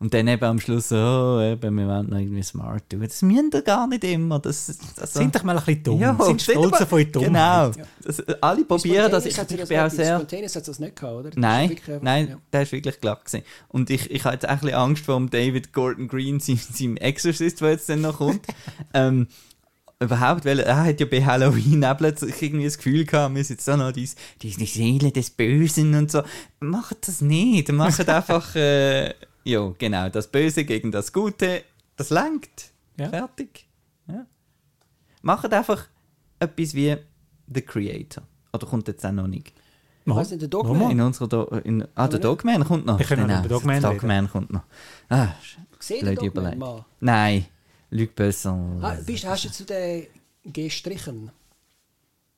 Und 0.00 0.12
dann 0.12 0.26
eben 0.28 0.44
am 0.44 0.60
Schluss 0.60 0.88
so, 0.90 0.96
oh, 0.96 1.40
eben, 1.40 1.76
wir 1.78 1.86
wollen 1.86 2.10
noch 2.10 2.18
irgendwie 2.18 2.42
smart 2.42 2.90
tun. 2.90 3.00
Das 3.00 3.22
müssen 3.22 3.50
wir 3.50 3.62
gar 3.62 3.86
nicht 3.86 4.04
immer. 4.04 4.38
Das, 4.38 4.76
also, 5.00 5.18
Sind 5.20 5.34
doch 5.34 5.42
mal 5.44 5.56
ein 5.56 5.64
bisschen 5.64 5.82
dumm. 5.84 6.00
Ja, 6.00 6.16
sind 6.20 6.42
stolz 6.42 6.80
auf 6.82 6.92
eure 6.92 7.06
Dummheit. 7.06 7.72
Genau. 7.74 7.86
Das, 8.02 8.22
alle 8.42 8.64
probieren 8.64 9.10
das. 9.10 9.24
Ich, 9.24 9.38
ich 9.38 9.56
das 9.56 9.68
bin 9.68 9.78
auch 9.78 9.84
nicht- 9.84 9.96
sehr... 9.96 10.16
Spontaneous 10.16 10.56
hat 10.56 10.68
das 10.68 10.78
nicht 10.78 10.96
gehabt, 10.96 11.14
oder? 11.14 11.30
Nein, 11.36 11.70
wirklich 11.70 11.88
einfach- 11.88 12.02
nein, 12.02 12.28
ja. 12.28 12.36
der 12.52 12.62
ist 12.62 12.72
wirklich 12.72 13.00
glatt 13.00 13.24
gewesen. 13.24 13.44
Und 13.68 13.88
ich, 13.88 14.10
ich 14.10 14.24
habe 14.24 14.34
jetzt 14.34 14.46
auch 14.46 14.50
ein 14.50 14.58
bisschen 14.58 14.74
Angst 14.74 15.04
vor 15.06 15.16
dem 15.16 15.30
David 15.30 15.72
Gordon 15.72 16.08
Green, 16.08 16.38
seinem, 16.40 16.58
seinem 16.58 16.96
Exorcist, 16.98 17.60
der 17.62 17.70
jetzt 17.70 17.88
dann 17.88 18.02
noch 18.02 18.18
kommt. 18.18 18.44
ähm, 18.94 19.28
überhaupt, 20.00 20.44
weil 20.44 20.60
er 20.60 20.84
hat 20.84 21.00
ja 21.00 21.06
bei 21.06 21.24
Halloween 21.24 21.84
auch 21.84 21.96
plötzlich 21.96 22.40
irgendwie 22.40 22.64
das 22.64 22.76
Gefühl 22.76 23.04
gehabt, 23.04 23.34
wir 23.34 23.44
sind 23.44 23.56
jetzt 23.56 23.68
da 23.68 23.76
noch 23.76 23.92
die, 23.92 24.08
die, 24.42 24.50
die 24.50 24.66
Seele 24.66 25.12
des 25.12 25.30
Bösen 25.30 25.94
und 25.94 26.10
so. 26.10 26.22
Macht 26.60 27.08
das 27.08 27.20
nicht. 27.20 27.70
Macht 27.72 28.08
einfach, 28.08 28.54
äh, 28.56 29.14
ja, 29.44 29.72
genau, 29.78 30.08
das 30.08 30.28
Böse 30.28 30.64
gegen 30.64 30.92
das 30.92 31.12
Gute, 31.12 31.62
das 31.96 32.10
langt. 32.10 32.72
Ja. 32.98 33.08
Fertig. 33.08 33.66
Ja. 34.06 34.26
Macht 35.22 35.52
einfach 35.52 35.86
etwas 36.38 36.74
wie 36.74 36.96
The 37.52 37.62
Creator. 37.62 38.22
Oder 38.52 38.66
kommt 38.66 38.88
jetzt 38.88 39.04
auch 39.04 39.12
noch 39.12 39.26
nicht? 39.26 39.52
Ich 40.06 40.14
weiss 40.14 40.30
nicht, 40.30 40.42
der. 40.42 40.48
Dogman. 40.48 40.90
In 40.90 41.00
unserer 41.00 41.28
Do 41.28 41.44
in, 41.64 41.86
ah, 41.94 42.08
der? 42.08 42.20
Dogman 42.20 42.64
kommt 42.64 42.84
noch. 42.84 42.98
Wir 42.98 43.06
können 43.06 43.22
noch 43.22 43.28
Nein, 43.28 43.44
über 43.44 43.48
Dogman. 43.48 43.82
Dogman 43.82 44.30
kommt 44.30 44.52
noch. 44.52 44.62
Ah, 45.08 45.28
Überlegung. 45.90 46.58
Mann? 46.58 46.84
Nein, 47.00 47.46
Luc 47.90 48.14
Besson. 48.14 48.78
Ah, 48.82 48.96
bist, 49.04 49.24
hast 49.26 49.44
du 49.44 49.50
zu 49.50 49.64
den 49.64 50.06
gestrichen? 50.44 51.30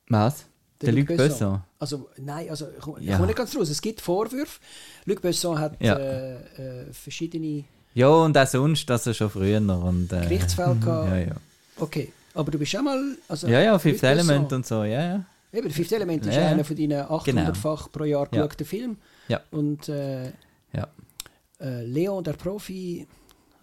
Was? 0.09 0.45
Der, 0.81 0.91
Luc 0.93 1.07
Besson. 1.07 1.27
Besson. 1.27 1.61
Also, 1.79 2.09
nein, 2.17 2.49
also, 2.49 2.67
ich, 2.75 2.79
komme- 2.81 3.01
Ja. 3.01 3.19
nicht 3.19 3.35
ganz 3.35 3.55
raus. 3.55 3.69
Es 3.69 3.81
gibt 3.81 3.99
Vorwürfe. 4.01 4.59
Luc 5.05 5.21
Besson 5.21 5.57
hat 5.59 5.81
Ja. 5.81 5.97
äh, 5.97 6.35
äh, 6.35 6.93
verschiedene 6.93 7.63
Ja, 7.93 8.09
und 8.09 8.37
auch 8.37 8.45
sonst, 8.47 8.87
das 8.89 9.07
ist 9.07 9.17
schon 9.17 9.29
früher. 9.29 9.57
Und, 9.59 10.11
äh, 10.13 10.21
Gerichtsfälle 10.21 10.75
gehabt. 10.83 11.09
ja, 11.09 11.17
ja. 11.17 11.35
Okay, 11.79 12.11
aber 12.35 12.51
du 12.51 12.59
bist 12.59 12.71
schon 12.71 12.83
mal... 12.85 13.17
Also, 13.27 13.47
ja, 13.47 13.61
ja, 13.61 13.79
Fifth 13.79 14.01
Luc 14.03 14.11
Element 14.11 14.53
und 14.53 14.65
so, 14.65 14.83
ja, 14.83 15.01
ja. 15.01 15.25
Eben, 15.51 15.71
Fifth 15.71 15.91
Element 15.93 16.25
ist 16.25 16.35
Ja, 16.35 16.41
ja. 16.41 16.47
einer 16.49 16.63
von 16.63 16.75
deinen 16.75 17.01
800-fach 17.07 17.91
pro 17.91 18.03
Jahr 18.03 18.27
Ja. 18.31 18.41
geschauten 18.45 18.65
Filmen. 18.65 18.97
Ja. 19.29 19.41
Und 19.51 19.89
äh, 19.89 20.25
ja. 20.73 20.87
äh, 21.59 21.83
Leon, 21.85 22.23
der 22.23 22.33
Profi... 22.33 23.07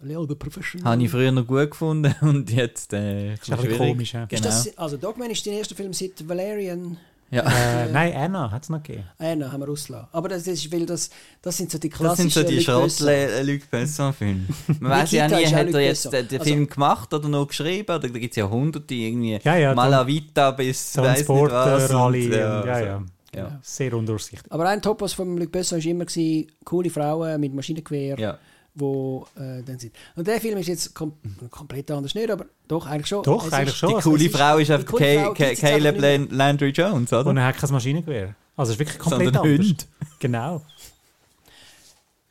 Der 0.01 0.35
Professional. 0.35 0.91
Habe 0.93 1.03
ich 1.03 1.09
früher 1.09 1.31
noch 1.31 1.47
gut 1.47 1.71
gefunden 1.71 2.13
und 2.21 2.51
jetzt 2.51 2.93
äh, 2.93 3.33
Ist 3.33 3.51
ein 3.51 3.57
bisschen 3.57 3.77
komisch, 3.77 4.13
ja. 4.13 4.23
Ist 4.23 4.29
Genau. 4.29 4.43
das, 4.45 4.77
also 4.77 4.97
Dogman 4.97 5.31
ist 5.31 5.45
dein 5.47 5.53
erster 5.55 5.75
Film 5.75 5.93
seit 5.93 6.27
Valerian... 6.27 6.97
Ja. 7.31 7.41
Äh, 7.41 7.91
nein, 7.91 8.13
Anna 8.13 8.51
hat 8.51 8.63
es 8.63 8.69
noch 8.69 8.83
gegeben. 8.83 9.03
Nein, 9.17 9.51
haben 9.51 9.59
wir 9.59 9.67
rausgelassen. 9.67 10.07
Aber 10.11 10.29
das 10.29 10.45
ist, 10.45 10.71
weil 10.71 10.85
das, 10.85 11.09
das 11.41 11.57
sind 11.57 11.71
so 11.71 11.79
die 11.79 11.89
Das 11.89 11.97
klassischen 11.99 12.29
sind 12.29 12.43
so 12.43 12.49
die 12.49 12.57
Luc 12.59 12.65
Besson. 12.83 13.07
Schrott-Luc 13.07 13.71
Besson-Filme. 13.71 14.41
Man 14.79 14.91
weiß 14.91 15.11
ja 15.11 15.27
nie, 15.27 15.45
hat 15.47 15.73
er 15.73 15.79
jetzt 15.81 16.05
den, 16.05 16.27
den 16.27 16.39
Also- 16.39 16.51
Film 16.51 16.67
gemacht 16.69 17.11
oder 17.13 17.27
noch 17.27 17.47
geschrieben? 17.47 17.89
Oder 17.95 17.99
da 17.99 18.07
gibt 18.19 18.31
es 18.31 18.35
ja 18.37 18.47
hunderte 18.47 18.93
irgendwie. 18.93 19.39
Ja, 19.43 19.55
ja, 19.57 19.73
Malavita 19.73 20.51
bis 20.51 20.95
weiss 20.97 20.97
nicht 20.97 21.25
Transporter, 21.25 21.65
was 21.65 21.89
und, 21.89 21.95
alle. 21.95 22.17
ja, 22.19 22.59
und- 22.61 22.67
Ja, 22.67 22.79
so. 22.79 22.85
ja. 22.85 23.03
Ja. 23.35 23.59
Sehr 23.63 23.93
undurchsichtig. 23.95 24.49
Aber 24.51 24.69
ein 24.69 24.81
Topos 24.81 25.11
von 25.13 25.35
Luc 25.35 25.51
Besson 25.51 25.79
war 25.83 25.91
immer 25.91 26.05
gewesen, 26.05 26.47
coole 26.63 26.89
Frauen 26.91 27.41
mit 27.41 27.53
Maschinengewehr, 27.53 28.17
Ja. 28.19 28.37
Wo 28.75 29.25
äh, 29.35 29.63
dann 29.63 29.79
sind. 29.79 29.93
Und 30.15 30.27
der 30.27 30.39
Film 30.39 30.57
ist 30.57 30.67
jetzt 30.67 30.93
kom 30.93 31.13
komplett 31.49 31.89
anders 31.91 32.13
nicht, 32.13 32.29
aber 32.29 32.45
doch 32.67 32.85
eigentlich 32.85 33.07
schon. 33.07 33.23
Doch, 33.23 33.47
Es 33.47 33.53
eigentlich 33.53 33.69
ist, 33.69 33.77
schon. 33.77 33.89
Die 33.89 33.95
also 33.95 34.09
coole 34.11 34.29
Frau 34.29 34.57
ist 34.57 34.71
einfach 34.71 34.95
Caleb 34.95 36.31
Landry 36.31 36.69
Jones, 36.69 37.11
oder? 37.13 37.29
Und 37.29 37.37
er 37.37 37.45
hat 37.47 37.57
kein 37.57 37.71
Maschinengewehr. 37.71 38.35
Also 38.57 38.71
es 38.71 38.75
ist 38.75 38.79
wirklich 38.79 38.99
komplett 38.99 39.33
Sondern 39.33 39.51
anders. 39.51 39.67
Hund. 39.67 39.87
Genau. 40.19 40.61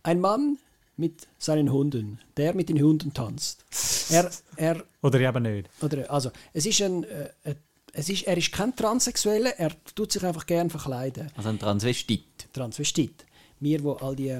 Ein 0.02 0.20
Mann 0.20 0.58
mit 0.96 1.26
seinen 1.38 1.72
Hunden, 1.72 2.20
der 2.36 2.54
mit 2.54 2.68
den 2.68 2.80
Hunden 2.80 3.12
tanzt. 3.12 3.64
Er, 4.10 4.30
er, 4.56 4.84
Oder 5.02 5.20
eben 5.20 5.42
nicht. 5.42 5.68
oder, 5.82 6.10
also, 6.10 6.30
es 6.52 6.66
ist 6.66 6.80
ein, 6.82 7.04
äh, 7.04 7.30
äh, 7.44 7.54
es 7.92 8.08
ist, 8.08 8.24
er 8.24 8.36
ist 8.36 8.52
kein 8.52 8.74
Transsexueller, 8.74 9.58
er 9.58 9.72
tut 9.94 10.12
sich 10.12 10.24
einfach 10.24 10.46
gern 10.46 10.68
verkleiden. 10.70 11.30
Also 11.36 11.48
ein 11.48 11.58
Transvestit. 11.58 12.52
Transvestit. 12.52 13.24
Wir, 13.60 13.78
die 13.78 13.88
all 14.00 14.16
die 14.16 14.38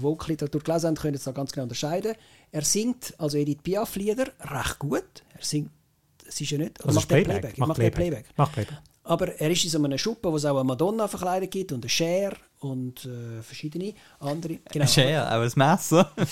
Vogue-Literatur 0.00 0.60
gelesen 0.62 0.86
haben, 0.88 0.94
können 0.96 1.14
es 1.14 1.24
da 1.24 1.32
ganz 1.32 1.52
genau 1.52 1.64
unterscheiden. 1.64 2.14
Er 2.50 2.62
singt 2.62 3.14
also 3.18 3.36
Edith 3.36 3.58
Piaf-Lieder 3.62 4.28
recht 4.40 4.78
gut. 4.78 5.22
Er 5.36 5.44
singt, 5.44 5.70
es 6.26 6.40
ist 6.40 6.50
ja 6.50 6.58
nicht, 6.58 6.82
Also 6.84 6.98
macht 7.00 7.10
er 7.10 7.16
Playback. 7.22 7.40
Playback. 7.40 7.58
Macht 7.58 7.68
Macht 7.68 7.76
Playback. 7.78 7.96
Playback. 7.96 8.38
Macht 8.38 8.52
Playback. 8.52 8.78
Aber 9.04 9.34
er 9.40 9.50
ist 9.50 9.64
in 9.64 9.70
so 9.70 9.82
einem 9.82 9.98
Schuppen, 9.98 10.30
wo 10.30 10.36
es 10.36 10.44
auch 10.44 10.54
eine 10.56 10.64
Madonna 10.64 11.08
verkleidet 11.08 11.50
gibt 11.50 11.72
und 11.72 11.82
eine 11.82 11.88
Cher 11.90 12.34
und 12.60 13.04
äh, 13.04 13.42
verschiedene 13.42 13.94
andere. 14.20 14.58
Genau. 14.70 14.86
Cher, 14.86 15.26
auch 15.28 15.40
ein 15.42 15.52
Messer. 15.56 16.12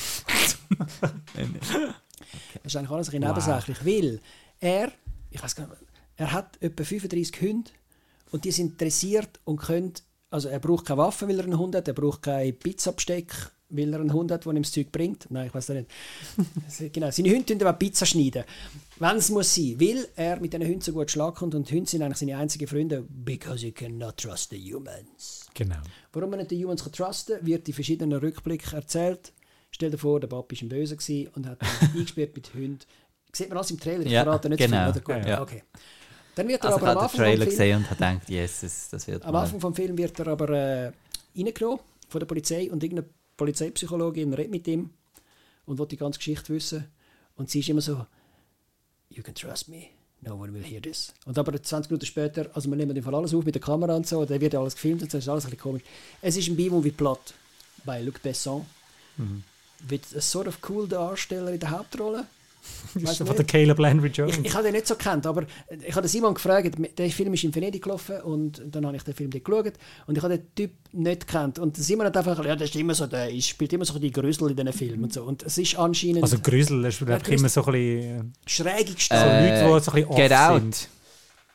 Das 2.63 2.73
ist 2.73 2.77
eigentlich 2.77 2.91
alles 2.91 3.09
ein 3.09 3.21
bisschen 3.21 3.27
nebensächlich, 3.29 3.85
weil 3.85 4.21
er, 4.61 4.93
ich 5.31 5.43
weiß 5.43 5.57
gar 5.57 5.67
nicht, 5.67 5.81
er 6.17 6.33
hat 6.33 6.63
etwa 6.63 6.85
35 6.85 7.41
Hunde 7.41 7.71
und 8.31 8.45
die 8.45 8.53
sind 8.53 8.81
dressiert 8.81 9.41
und 9.45 9.57
können, 9.57 9.95
also 10.31 10.49
er 10.49 10.61
braucht 10.61 10.87
keine 10.87 10.99
Waffe, 10.99 11.29
weil 11.29 11.39
er 11.39 11.45
einen 11.45 11.59
Hund 11.59 11.75
hat, 11.75 11.89
er 11.89 11.95
braucht 11.95 12.23
kein 12.23 12.57
Pizzabesteck, 12.57 13.33
weil 13.71 13.93
er 13.93 14.01
einen 14.01 14.13
Hund 14.13 14.31
hat, 14.33 14.45
der 14.45 14.53
ihm 14.53 14.63
das 14.63 14.73
Zeug 14.73 14.91
bringt. 14.93 15.27
Nein, 15.31 15.49
ich 15.49 15.55
weiß 15.55 15.69
nicht. 15.71 15.91
genau, 16.93 17.11
seine 17.11 17.31
Hunde 17.31 17.47
tun 17.47 17.61
aber 17.67 17.79
Pizza 17.79 18.07
schneiden, 18.07 18.45
wenn 18.99 19.17
es 19.17 19.31
muss 19.31 19.55
sein, 19.55 19.77
weil 19.81 20.09
er 20.17 20.41
mit 20.41 20.53
diesen 20.53 20.67
Hunden 20.67 20.81
so 20.81 20.93
gut 20.93 21.11
Schlag 21.11 21.35
kommt 21.37 21.55
und 21.55 21.71
Hunde 21.71 21.89
sind 21.91 22.03
eigentlich 22.03 22.19
seine 22.19 22.37
einzigen 22.37 22.67
Freunde, 22.67 23.05
because 23.09 23.65
you 23.67 23.73
cannot 23.73 24.17
trust 24.17 24.51
the 24.51 24.59
humans. 24.75 25.47
Genau. 25.55 25.77
Warum 26.13 26.31
man 26.31 26.39
nicht 26.41 26.51
die 26.53 26.63
Humans 26.65 26.83
kann 26.85 26.93
trusten 26.93 27.37
kann, 27.37 27.47
wird 27.47 27.69
in 27.69 27.75
verschiedenen 27.75 28.19
Rückblicken 28.19 28.75
erzählt. 28.75 29.33
Stell 29.73 29.91
dir 29.91 29.99
vor, 29.99 30.19
der 30.21 30.27
Papi 30.29 30.57
war 30.57 30.63
ein 30.63 30.69
Böse 30.69 30.97
und 31.35 31.47
hat 31.47 31.59
ihn 31.63 31.89
eingesperrt 31.95 32.35
mit 32.35 32.53
Hunden. 32.55 32.79
Sieht 33.33 33.49
man 33.49 33.59
alles 33.59 33.71
im 33.71 33.79
Trailer, 33.79 34.05
ich 34.05 34.11
Ja, 34.11 34.25
verrate 34.25 34.49
nicht 34.49 34.59
genau. 34.59 34.93
viel. 34.93 35.03
Oder? 35.03 35.15
Gut, 35.21 35.29
Ja. 35.29 35.41
okay. 35.43 35.63
Dann 36.41 36.49
wird 36.49 36.65
er 36.65 36.71
Also 36.71 36.79
ich 36.79 36.83
aber 36.83 36.93
am 36.93 37.05
habe 37.05 37.13
den 37.13 37.19
Trailer 37.19 37.45
gesehen 37.45 37.77
und 37.77 37.85
habe 37.85 37.97
gedacht, 37.97 38.29
Jesus, 38.29 38.89
das 38.91 39.07
wird 39.07 39.25
am 39.27 39.37
Anfang 39.37 39.61
vom 39.61 39.75
Film 39.75 39.99
wird 39.99 40.19
er 40.21 40.29
aber 40.29 40.49
äh, 40.49 40.93
reingenommen 41.37 41.81
von 42.09 42.19
der 42.19 42.27
Polizei 42.27 42.71
und 42.71 42.83
irgendeine 42.83 43.09
Polizeipsychologin 43.37 44.33
redet 44.33 44.51
mit 44.51 44.67
ihm 44.67 44.89
und 45.67 45.79
will 45.79 45.87
die 45.87 45.99
ganze 45.99 46.19
Geschichte 46.19 46.55
wissen. 46.55 46.87
Und 47.37 47.51
sie 47.51 47.61
ist 47.61 47.69
immer 47.69 47.83
so, 47.83 48.07
you 49.11 49.23
can 49.23 49.35
trust 49.35 49.69
me, 49.69 49.89
no 50.23 50.35
one 50.35 50.51
will 50.55 50.65
hear 50.65 50.81
this. 50.81 51.13
Und 51.27 51.39
aber 51.39 51.63
20 51.63 51.91
Minuten 51.91 52.07
später, 52.07 52.51
also 52.55 52.71
wir 52.71 52.77
nehmen 52.77 52.97
im 52.97 53.03
Fall 53.03 53.15
alles 53.15 53.35
auf 53.35 53.45
mit 53.45 53.55
der 53.55 53.61
Kamera 53.61 53.95
und 53.95 54.07
so, 54.07 54.25
da 54.25 54.41
wird 54.41 54.55
ja 54.55 54.61
alles 54.61 54.77
gefilmt 54.77 55.03
und 55.03 55.11
so, 55.11 55.19
ist 55.19 55.29
alles 55.29 55.45
ein 55.45 55.51
bisschen 55.51 55.63
komisch. 55.63 55.83
Es 56.23 56.39
ist 56.39 56.49
ein 56.49 56.57
B-Movie-Plot 56.57 57.35
bei 57.85 58.01
Luc 58.01 58.23
Besson. 58.23 58.65
Mhm. 59.19 59.45
Mit 59.91 60.11
einem 60.11 60.23
sort 60.23 60.49
of 60.49 60.59
cool 60.71 60.89
Darsteller 60.89 61.53
in 61.53 61.61
der 61.61 61.71
Hauptrolle. 61.71 62.27
Das 62.95 63.03
Weißt 63.03 63.13
ist 63.13 63.21
du 63.21 63.27
von 63.27 63.37
der 63.37 63.45
Caleb 63.45 63.79
Landry 63.79 64.09
Jones. 64.09 64.39
Ich, 64.39 64.47
ich 64.47 64.55
habe 64.55 64.65
den 64.65 64.73
nicht 64.73 64.87
so 64.87 64.95
gekannt, 64.95 65.27
aber 65.27 65.45
ich 65.71 65.91
habe 65.93 66.03
den 66.03 66.09
Simon 66.09 66.35
gefragt, 66.35 66.77
der 66.99 67.11
Film 67.11 67.35
ist 67.35 67.45
in 67.45 67.55
Venedig 67.55 67.83
gelaufen 67.83 68.21
und 68.23 68.63
dann 68.67 68.87
habe 68.87 68.97
ich 68.97 69.03
den 69.03 69.15
Film 69.15 69.31
dort 69.31 69.45
geschaut 69.45 69.73
und 70.07 70.17
ich 70.17 70.23
habe 70.23 70.39
den 70.39 70.55
Typ 70.55 70.73
nicht 70.93 71.27
gekannt. 71.27 71.59
Und 71.59 71.77
der 71.77 71.85
Simon 71.85 72.07
hat 72.07 72.17
einfach, 72.17 72.45
ja, 72.45 72.57
das 72.57 72.71
ist 72.71 72.77
immer 72.77 72.95
so, 72.95 73.07
der 73.07 73.31
spielt 73.41 73.73
immer 73.73 73.85
so 73.85 73.99
die 73.99 74.11
Grüsel 74.11 74.51
in 74.51 74.57
diesen 74.57 74.73
Filmen 74.73 75.05
und 75.05 75.13
so. 75.13 75.23
Und 75.23 75.43
es 75.43 75.57
ist 75.59 75.79
anscheinend 75.79 76.23
also 76.23 76.39
Grüsel, 76.39 76.83
das 76.83 76.95
ist 76.95 77.09
Ja, 77.09 77.15
einfach 77.15 77.29
immer 77.29 77.49
so 77.49 77.65
ein 77.65 77.73
bisschen... 77.73 78.33
schräg 78.47 78.89
So 78.89 78.95
gestaltet. 78.95 79.33
Äh, 79.33 79.49
Leute, 79.49 79.81
die 79.81 79.85
so 79.85 79.91
ein 79.91 79.95
bisschen 79.95 80.11
off 80.11 80.17
Get 80.17 80.33
Out. 80.33 80.61
sind. 80.61 80.89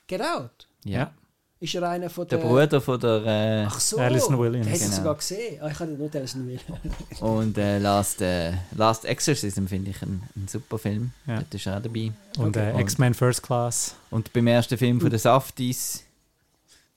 Get 0.08 0.22
Out. 0.22 0.68
Ja. 0.86 1.12
Ist 1.60 1.74
er 1.74 1.90
einer 1.90 2.10
von 2.10 2.28
Der 2.28 2.38
der... 2.38 2.46
Bruder 2.48 2.82
von 2.82 3.00
der 3.00 3.26
äh, 3.26 3.66
Ach 3.66 3.80
so, 3.80 3.98
Alison 3.98 4.38
Williams. 4.38 4.68
Du 4.68 4.78
Genau. 4.86 4.96
sogar 4.98 5.16
gesehen. 5.16 5.62
Ah, 5.62 5.70
ich 5.72 5.80
habe 5.80 5.92
nur 5.92 6.14
Alison 6.14 6.46
Williams. 6.48 7.22
und 7.22 7.58
äh, 7.58 7.80
Last, 7.80 8.22
äh, 8.22 8.54
Last 8.76 9.06
Exorcism 9.06 9.66
finde 9.66 9.92
ich 9.92 10.02
ein, 10.02 10.22
ein 10.36 10.48
super 10.50 10.78
Film. 10.78 11.12
Ja. 11.26 11.38
Dort 11.38 11.54
ist 11.54 11.66
er 11.66 11.78
auch 11.78 11.82
dabei. 11.82 12.12
Und 12.38 12.58
äh, 12.58 12.72
Und- 12.74 12.82
X-Men 12.82 13.14
First 13.14 13.42
Class. 13.42 13.96
Und 14.12 14.34
beim 14.34 14.48
ersten 14.48 14.78
Film 14.78 15.00
von 15.00 15.10
den 15.10 15.18
Safties. 15.20 16.04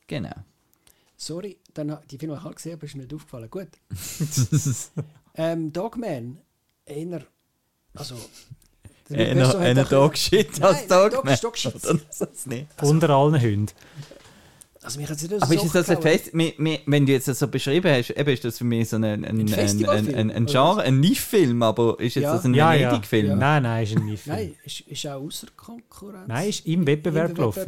Genau. 0.08 0.34
Sorry, 1.16 1.56
dann, 1.74 1.96
die 2.10 2.18
Filme 2.18 2.34
habe 2.34 2.40
ich 2.42 2.46
alle 2.46 2.54
gesehen, 2.56 2.72
aber 2.74 2.84
ist 2.84 2.94
mir 2.96 3.02
nicht 3.02 3.14
aufgefallen. 3.14 3.50
Gut. 3.50 3.68
ähm, 5.34 5.72
Dogman, 5.72 6.38
einer, 6.88 7.22
also... 7.94 8.16
der 9.09 9.30
einer 9.30 9.84
auch- 9.84 9.88
Dogshit 9.88 10.61
als 10.62 10.86
Dogman. 10.88 11.38
Dog-. 11.40 11.56
Unter 12.82 13.11
allen 13.11 13.40
Hunden. 13.40 13.66
Also 14.89 15.01
mich 15.01 15.11
hat 15.11 15.16
es 15.18 15.22
nicht 15.28 15.43
Aber 15.43 15.55
ist 15.55 15.64
es 15.64 15.72
das 15.72 15.91
ein. 15.91 16.01
Fest, 16.01 16.30
wenn 16.32 17.05
du 17.05 17.12
jetzt 17.12 17.28
das 17.28 17.39
so 17.41 17.47
beschrieben 17.47 17.93
hast, 17.93 18.09
eben 18.09 18.30
ist 18.30 18.43
das 18.43 18.57
für 18.57 18.64
mich 18.64 18.89
so 18.89 18.97
ein, 18.97 19.05
ein, 19.05 19.22
ein, 19.22 19.53
ein, 19.53 20.14
ein, 20.14 20.30
ein 20.30 20.47
Genre, 20.47 20.80
ein 20.80 20.99
Niche-Film, 20.99 21.62
aber 21.62 22.01
ist 22.01 22.14
jetzt 22.14 22.22
Ja. 22.24 22.32
das 22.34 22.47
ein 22.47 22.55
Ja, 22.55 22.72
ja. 22.72 22.89
Venedig-Film? 22.91 23.39
Nein, 23.39 23.64
nein, 23.64 23.84
ist 23.84 23.97
ein 23.99 24.07
Miffel. 24.07 24.32
Nein, 24.32 24.55
ist, 24.64 24.80
ist 24.80 25.07
auch 25.07 25.20
außer 25.22 25.49
Konkurrenz. 25.55 26.26
Nein, 26.26 26.49
ist 26.49 26.66
im 26.66 26.86
Wettbewerb 26.86 27.34
gelaufen. 27.34 27.66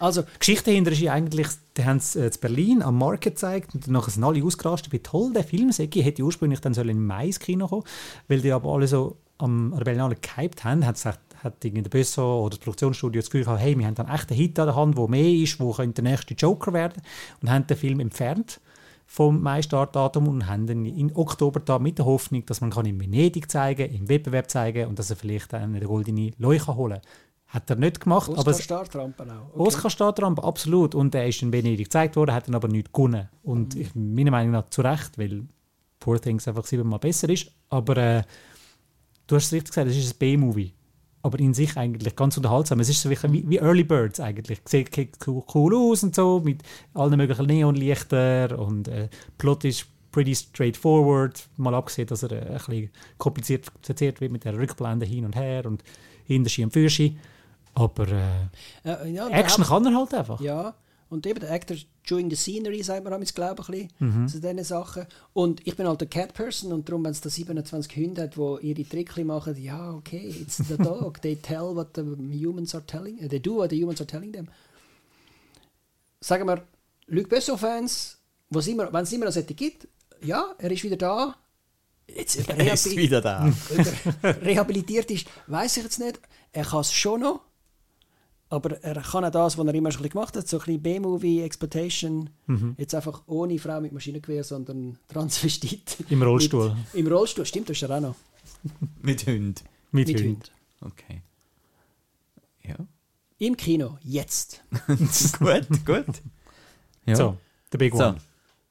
Also, 0.00 0.22
Die 0.22 0.38
Geschichte 0.40 0.64
dahinter 0.64 0.90
ist 0.90 1.00
ja 1.00 1.12
eigentlich, 1.12 1.46
die 1.76 1.84
haben 1.84 1.98
es 1.98 2.16
äh, 2.16 2.26
in 2.26 2.32
Berlin 2.40 2.82
am 2.82 2.98
Market 2.98 3.34
gezeigt 3.34 3.72
und 3.76 3.86
danach 3.86 4.08
sind 4.08 4.24
alle 4.24 4.42
ausgerastet, 4.42 4.92
wie 4.92 4.98
toll 4.98 5.32
der 5.32 5.44
Film 5.44 5.70
sei. 5.70 5.86
Hätte 5.86 6.24
ursprünglich 6.24 6.60
dann 6.60 6.74
sollen 6.74 6.88
im 6.90 7.06
Mai 7.06 7.26
ins 7.26 7.38
Kino 7.38 7.68
kommen, 7.68 7.84
weil 8.26 8.40
die 8.40 8.50
aber 8.50 8.74
alle 8.74 8.88
so 8.88 9.18
am 9.38 9.72
an 9.72 9.78
der 9.78 9.84
Berlinale 9.84 10.16
gehypt 10.16 10.64
haben, 10.64 10.84
hat 10.84 10.96
gesagt, 10.96 11.20
hat 11.46 11.64
irgendwie 11.64 11.82
der 11.82 11.90
Besso 11.90 12.40
oder 12.40 12.50
das 12.50 12.58
Produktionsstudio 12.60 13.20
das 13.20 13.30
Gefühl 13.30 13.44
gehabt, 13.44 13.60
hey, 13.60 13.78
wir 13.78 13.86
haben 13.86 13.96
einen 13.98 14.36
Hit 14.36 14.58
an 14.58 14.66
der 14.66 14.76
Hand, 14.76 14.98
der 14.98 15.08
mehr 15.08 15.32
ist, 15.32 15.58
wo 15.58 15.72
könnte 15.72 16.02
der 16.02 16.10
nächste 16.10 16.34
Joker 16.34 16.72
werden 16.72 17.02
und 17.40 17.50
haben 17.50 17.66
den 17.66 17.76
Film 17.76 18.00
entfernt 18.00 18.60
vom 19.06 19.40
Mai-Startdatum 19.40 20.28
und 20.28 20.46
haben 20.46 20.68
ihn 20.68 20.84
in 20.84 21.16
Oktober 21.16 21.60
da 21.60 21.78
mit 21.78 21.98
der 21.98 22.06
Hoffnung, 22.06 22.44
dass 22.44 22.60
man 22.60 22.70
kann 22.70 22.86
in 22.86 23.00
Venedig 23.00 23.50
zeigen, 23.50 23.90
im 23.94 24.08
Wettbewerb 24.08 24.50
zeigen 24.50 24.88
und 24.88 24.98
dass 24.98 25.10
er 25.10 25.16
vielleicht 25.16 25.52
dann 25.52 25.74
eine 25.74 25.86
goldene 25.86 26.32
Leuchte 26.38 26.76
holen 26.76 27.00
kann. 27.00 27.10
Hat 27.46 27.70
er 27.70 27.76
nicht 27.76 28.00
gemacht, 28.00 28.28
aber 28.28 28.38
Oscar 28.38 28.50
es, 28.50 28.64
Startrampen 28.64 29.30
auch. 29.30 29.48
Okay. 29.54 29.60
Oscar 29.60 29.90
steht 29.90 30.18
dran, 30.18 30.36
absolut. 30.40 30.96
Und 30.96 31.14
er 31.14 31.28
ist 31.28 31.40
in 31.42 31.52
Venedig 31.52 31.86
gezeigt 31.86 32.16
worden, 32.16 32.34
hat 32.34 32.48
dann 32.48 32.56
aber 32.56 32.66
nicht 32.66 32.92
gewonnen. 32.92 33.28
Und 33.44 33.76
ich, 33.76 33.94
meiner 33.94 34.32
Meinung 34.32 34.52
nach 34.52 34.68
zu 34.68 34.82
Recht, 34.82 35.16
weil 35.16 35.44
Poor 36.00 36.20
Things 36.20 36.46
einfach 36.48 36.64
siebenmal 36.64 36.98
besser 36.98 37.28
ist. 37.28 37.50
Aber 37.68 37.96
äh, 37.96 38.22
du 39.28 39.36
hast 39.36 39.46
es 39.46 39.52
richtig 39.52 39.70
gesagt, 39.70 39.88
es 39.88 39.96
ist 39.96 40.14
ein 40.14 40.18
B-Movie. 40.18 40.72
Aber 41.26 41.40
in 41.40 41.54
sich 41.54 41.76
eigentlich 41.76 42.14
ganz 42.14 42.36
unterhaltsam. 42.36 42.78
Es 42.78 42.88
ist 42.88 43.02
so 43.02 43.10
wie, 43.10 43.50
wie 43.50 43.56
Early 43.58 43.82
Birds 43.82 44.20
eigentlich. 44.20 44.60
Sieht 44.64 44.90
cool 45.26 45.74
aus 45.74 46.04
und 46.04 46.14
so, 46.14 46.40
mit 46.44 46.62
allen 46.94 47.16
möglichen 47.16 47.46
Neonlichtern 47.46 48.52
und 48.52 48.86
äh, 48.86 49.08
Plot 49.36 49.64
ist 49.64 49.86
pretty 50.12 50.36
straightforward. 50.36 51.48
Mal 51.56 51.74
abgesehen, 51.74 52.06
dass 52.06 52.22
er 52.22 52.30
äh, 52.30 52.46
ein 52.46 52.54
bisschen 52.54 52.90
kompliziert 53.18 53.66
erzählt 53.88 54.20
wird 54.20 54.30
mit 54.30 54.44
der 54.44 54.56
Rückblende 54.56 55.04
hin 55.04 55.24
und 55.24 55.34
her 55.34 55.66
und 55.66 55.82
Hinterschi 56.26 56.62
und 56.62 56.72
Fürschi. 56.72 57.18
Aber 57.74 58.06
äh, 58.06 58.20
Äh, 58.84 59.10
ja, 59.10 59.26
und 59.26 59.32
Action 59.32 59.64
kann 59.64 59.84
er 59.84 59.96
halt 59.96 60.14
einfach. 60.14 60.40
Ja, 60.40 60.74
und 61.08 61.26
eben 61.26 61.40
der 61.40 61.50
Actor 61.52 61.76
during 62.08 62.30
the 62.30 62.36
scenery, 62.36 62.82
sagt 62.82 63.04
man 63.04 63.20
jetzt 63.20 63.34
glaube 63.34 63.62
ich, 63.62 63.68
ein 63.68 63.88
Mhm. 64.22 64.28
zu 64.28 64.40
diesen 64.40 64.64
Sachen. 64.64 65.06
Und 65.32 65.66
ich 65.66 65.76
bin 65.76 65.86
halt 65.86 66.00
eine 66.00 66.08
Cat-Person 66.08 66.72
und 66.72 66.88
darum, 66.88 67.04
wenn 67.04 67.12
es 67.12 67.20
da 67.20 67.30
27 67.30 67.96
Hunde 67.96 68.22
hat, 68.22 68.36
die 68.36 68.66
ihre 68.68 68.88
Trickli 68.88 69.24
machen, 69.24 69.56
ja, 69.62 69.92
okay, 69.92 70.28
it's 70.40 70.56
the 70.56 70.76
dog, 70.76 71.20
they 71.22 71.36
tell 71.36 71.74
what 71.74 71.88
the 71.94 72.02
humans 72.02 72.74
are 72.74 72.84
telling, 72.86 73.18
they 73.28 73.40
do 73.40 73.56
what 73.56 73.70
the 73.70 73.76
humans 73.80 74.00
are 74.00 74.06
telling 74.06 74.32
them. 74.32 74.48
Sagen 76.20 76.46
wir, 76.46 76.62
Luc 77.06 77.28
Besson-Fans, 77.28 78.18
wenn 78.50 78.60
es 78.60 78.66
immer, 78.68 78.90
noch 78.90 79.32
solche 79.32 79.54
gibt, 79.54 79.86
ja, 80.22 80.54
er 80.58 80.70
ist 80.70 80.82
wieder 80.82 80.96
da. 80.96 81.36
Jetzt, 82.08 82.36
er 82.48 82.72
ist 82.72 82.96
wieder 82.96 83.20
da. 83.20 83.52
er 84.22 84.42
rehabilitiert 84.42 85.10
ist, 85.10 85.26
weiß 85.46 85.76
ich 85.78 85.82
jetzt 85.84 85.98
nicht. 85.98 86.20
Er 86.52 86.64
kann 86.64 86.80
es 86.80 86.92
schon 86.92 87.20
noch. 87.20 87.40
Aber 88.48 88.80
er 88.82 89.02
kann 89.02 89.24
auch 89.24 89.30
das, 89.30 89.58
was 89.58 89.66
er 89.66 89.74
immer 89.74 89.90
schon 89.90 90.00
ein 90.00 90.02
bisschen 90.04 90.10
gemacht 90.12 90.36
hat, 90.36 90.46
so 90.46 90.58
ein 90.58 90.64
bisschen 90.64 90.82
B-Movie, 90.82 91.42
Exploitation. 91.42 92.30
Mhm. 92.46 92.76
Jetzt 92.78 92.94
einfach 92.94 93.22
ohne 93.26 93.58
Frau 93.58 93.80
mit 93.80 93.92
Maschinengewehr, 93.92 94.44
sondern 94.44 94.98
Transvestit. 95.08 95.96
Im 96.10 96.22
Rollstuhl. 96.22 96.76
Mit, 96.92 96.94
Im 96.94 97.12
Rollstuhl, 97.12 97.44
stimmt, 97.44 97.68
das 97.70 97.76
ist 97.76 97.82
er 97.88 97.96
auch 97.96 98.00
noch. 98.00 98.14
Mit 99.02 99.26
Hund. 99.26 99.64
Mit, 99.90 100.08
Mit 100.08 100.18
Hund. 100.18 100.26
Hund. 100.26 100.52
Okay. 100.80 101.22
Ja. 102.62 102.76
Im 103.38 103.56
Kino, 103.56 103.98
jetzt. 104.02 104.62
gut, 105.38 105.84
gut. 105.84 106.06
Ja. 107.04 107.16
So, 107.16 107.36
der 107.72 107.78
Big 107.78 107.94
So. 107.94 108.04
One. 108.04 108.16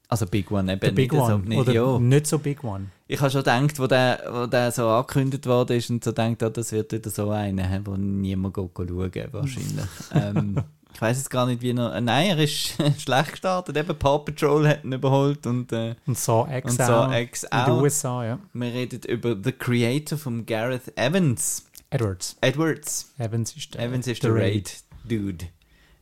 Also 0.08 0.26
Big 0.28 0.52
One, 0.52 0.72
eben 0.72 0.80
Der 0.80 0.92
Big 0.92 1.12
nicht 1.12 1.22
One. 1.22 1.32
So, 1.32 1.38
nicht, 1.38 1.58
Oder 1.58 1.74
ja. 1.74 2.00
nicht 2.00 2.28
so 2.28 2.40
Big 2.40 2.64
One. 2.64 2.88
Ich 3.08 3.20
habe 3.20 3.32
schon 3.32 3.42
gedacht, 3.42 3.80
wo 3.80 3.88
der, 3.88 4.24
wo 4.32 4.46
der 4.46 4.72
so 4.72 4.88
angekündigt 4.88 5.46
worden 5.46 5.78
ist 5.78 5.90
und 5.90 6.04
so 6.04 6.12
gedacht, 6.12 6.44
oh, 6.44 6.50
das 6.50 6.72
wird 6.72 6.92
wieder 6.92 7.10
so 7.10 7.30
einer, 7.30 7.86
wo 7.86 7.96
niemand 7.96 8.54
geht 8.54 8.72
schauen 8.76 9.28
wahrscheinlich. 9.32 9.86
ähm, 10.14 10.64
ich 10.94 11.02
weiß 11.02 11.18
jetzt 11.18 11.30
gar 11.30 11.46
nicht, 11.46 11.62
wie 11.62 11.72
er... 11.72 12.00
Nein, 12.02 12.30
er 12.30 12.40
ist 12.40 12.78
schlecht 12.98 13.32
gestartet. 13.32 13.76
Eben 13.76 13.98
Paw 13.98 14.20
Patrol 14.20 14.68
hat 14.68 14.84
ihn 14.84 14.94
überholt 14.94 15.46
und 15.46 15.72
äh, 15.74 15.96
Und 16.08 16.18
Saw 16.18 16.48
X 16.58 16.72
Und. 16.72 16.86
Saw 16.86 17.22
X 17.22 17.44
In 17.44 17.50
auch. 17.52 17.66
den 17.66 17.74
USA, 17.74 18.26
ja. 18.26 18.40
wir 18.54 18.74
reden 18.74 19.02
über 19.08 19.36
The 19.44 19.52
Creator 19.52 20.18
von 20.18 20.46
Gareth 20.46 20.98
Evans. 20.98 21.66
Edwards. 21.90 22.38
Edwards. 22.42 23.14
Evans 23.18 23.56
ist 23.56 23.74
der, 23.74 23.82
Evans 23.82 24.08
ist 24.08 24.24
der 24.24 24.34
Raid-Dude. 24.34 25.46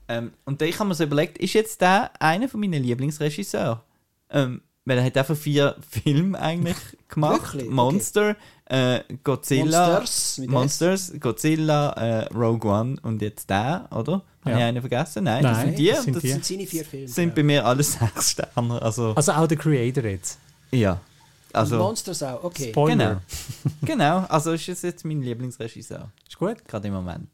Ähm, 0.08 0.34
und 0.46 0.62
da 0.62 0.66
ich 0.66 0.78
habe 0.78 0.90
mir 0.90 0.96
so 0.96 1.04
überlegt, 1.04 1.38
ist 1.38 1.54
jetzt 1.54 1.82
der 1.82 2.12
einer 2.22 2.48
von 2.48 2.60
meinen 2.60 2.84
Lieblingsregisseure? 2.84 3.82
Ähm, 4.34 4.62
weil 4.86 4.98
er 4.98 5.06
hat 5.06 5.16
einfach 5.18 5.38
vier 5.38 5.76
Filme 6.04 6.38
eigentlich 6.40 6.76
gemacht. 7.08 7.54
Wirklich? 7.54 7.64
Okay. 7.66 7.74
Monster, 7.74 8.36
äh, 8.66 9.00
Godzilla, 9.24 9.88
Monsters, 10.00 10.38
Monsters, 10.48 11.14
Godzilla, 11.22 11.92
äh, 11.92 12.34
Rogue 12.34 12.70
One 12.70 12.98
und 13.04 13.22
jetzt 13.22 13.50
der, 13.50 13.88
oder? 13.92 14.24
Habe 14.42 14.52
Ja. 14.52 14.58
ich 14.58 14.64
einen 14.64 14.82
vergessen? 14.82 15.24
Nein, 15.24 15.44
das 15.44 15.58
Nein, 15.58 15.66
sind 15.68 15.80
die. 15.80 15.88
das 15.88 15.98
und 16.00 16.04
sind 16.06 16.16
das 16.16 16.22
die. 16.24 16.28
Das 16.30 16.36
sind 16.36 16.46
seine 16.58 16.68
vier 16.68 16.84
Filme. 16.86 17.08
sind 17.08 17.30
ja. 17.30 17.36
bei 17.36 17.44
mir 17.44 17.66
alle 17.66 17.84
sechs 17.84 18.32
Sterne. 18.32 18.82
Also, 18.82 19.14
Also 19.16 19.32
auch 19.32 19.48
der 19.48 19.58
Creator 19.58 20.04
jetzt. 20.04 20.38
ja. 20.72 21.00
Also, 21.56 21.78
Monsters 21.78 22.24
auch, 22.24 22.44
okay. 22.46 22.70
Spoiler. 22.72 23.22
genau. 23.86 24.18
genau, 24.22 24.26
also 24.28 24.54
ist 24.54 24.68
es 24.70 24.82
jetzt 24.82 25.06
mein 25.06 25.22
Lieblingsregisseur. 25.22 26.10
Ist 26.28 26.40
gut. 26.40 26.68
Gerade 26.68 26.88
im 26.88 26.96
Moment. 26.96 27.30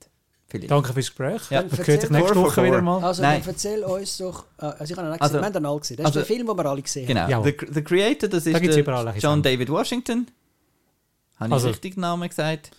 Vielleicht. 0.49 0.71
Danke 0.71 0.93
fürs 0.93 1.07
Gespräch. 1.07 1.41
Ja. 1.51 1.61
Hört 1.61 1.69
sich 1.71 1.79
Erzähl- 1.87 2.11
nächste 2.11 2.35
Woche 2.35 2.63
wieder 2.63 2.81
mal. 2.81 3.03
Also, 3.03 3.21
Nein. 3.21 3.41
dann 3.41 3.49
erzähl 3.53 3.83
uns 3.83 4.17
doch. 4.17 4.45
Also, 4.57 4.83
ich 4.93 4.97
habe. 4.99 5.21
Also- 5.21 5.33
wir 5.39 5.45
haben 5.45 5.55
ihn 5.55 5.65
alle 5.65 5.79
gesehen. 5.79 5.97
Das 5.97 6.05
also- 6.07 6.19
ist 6.21 6.29
der 6.29 6.35
Film, 6.35 6.47
den 6.47 6.57
wir 6.57 6.65
alle 6.65 6.81
gesehen 6.81 7.07
Genau. 7.07 7.29
Ja. 7.29 7.43
The, 7.43 7.55
the 7.71 7.81
Creator, 7.83 8.29
das 8.29 8.45
ist 8.47 8.55
ein 8.55 9.17
John. 9.19 9.43
David 9.43 9.69
Washington. 9.69 10.27
Habe 11.37 11.49
ich 11.49 11.53
Also- 11.53 11.67
richtig 11.69 11.93
den 11.95 12.01
Namen 12.01 12.27
gesagt? 12.27 12.71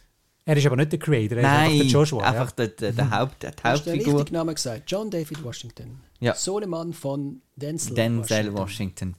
Er 0.46 0.56
ist 0.56 0.66
aber 0.66 0.76
nicht 0.76 0.90
der 0.90 0.98
Creator, 0.98 1.36
er 1.38 1.42
Nein, 1.42 1.52
ist 1.52 1.72
einfach 1.72 1.82
der 1.84 1.86
Joshua. 1.92 2.22
einfach 2.24 2.50
der, 2.52 2.68
der, 2.68 2.92
der, 2.92 3.10
Haupt, 3.20 3.42
der 3.42 3.50
haben. 3.50 3.56
Hast 3.62 3.86
du 3.86 3.90
den 3.90 3.98
Hauptfigur. 3.98 4.18
richtigen 4.20 4.36
Namen 4.36 4.54
gesagt? 4.54 4.82
John 4.90 5.10
David 5.10 5.44
Washington. 5.44 6.00
Ja. 6.18 6.34
Sohnemann 6.34 6.92
von 6.92 7.40
Denzel, 7.56 7.94
Denzel 7.94 8.52
Washington. 8.54 9.14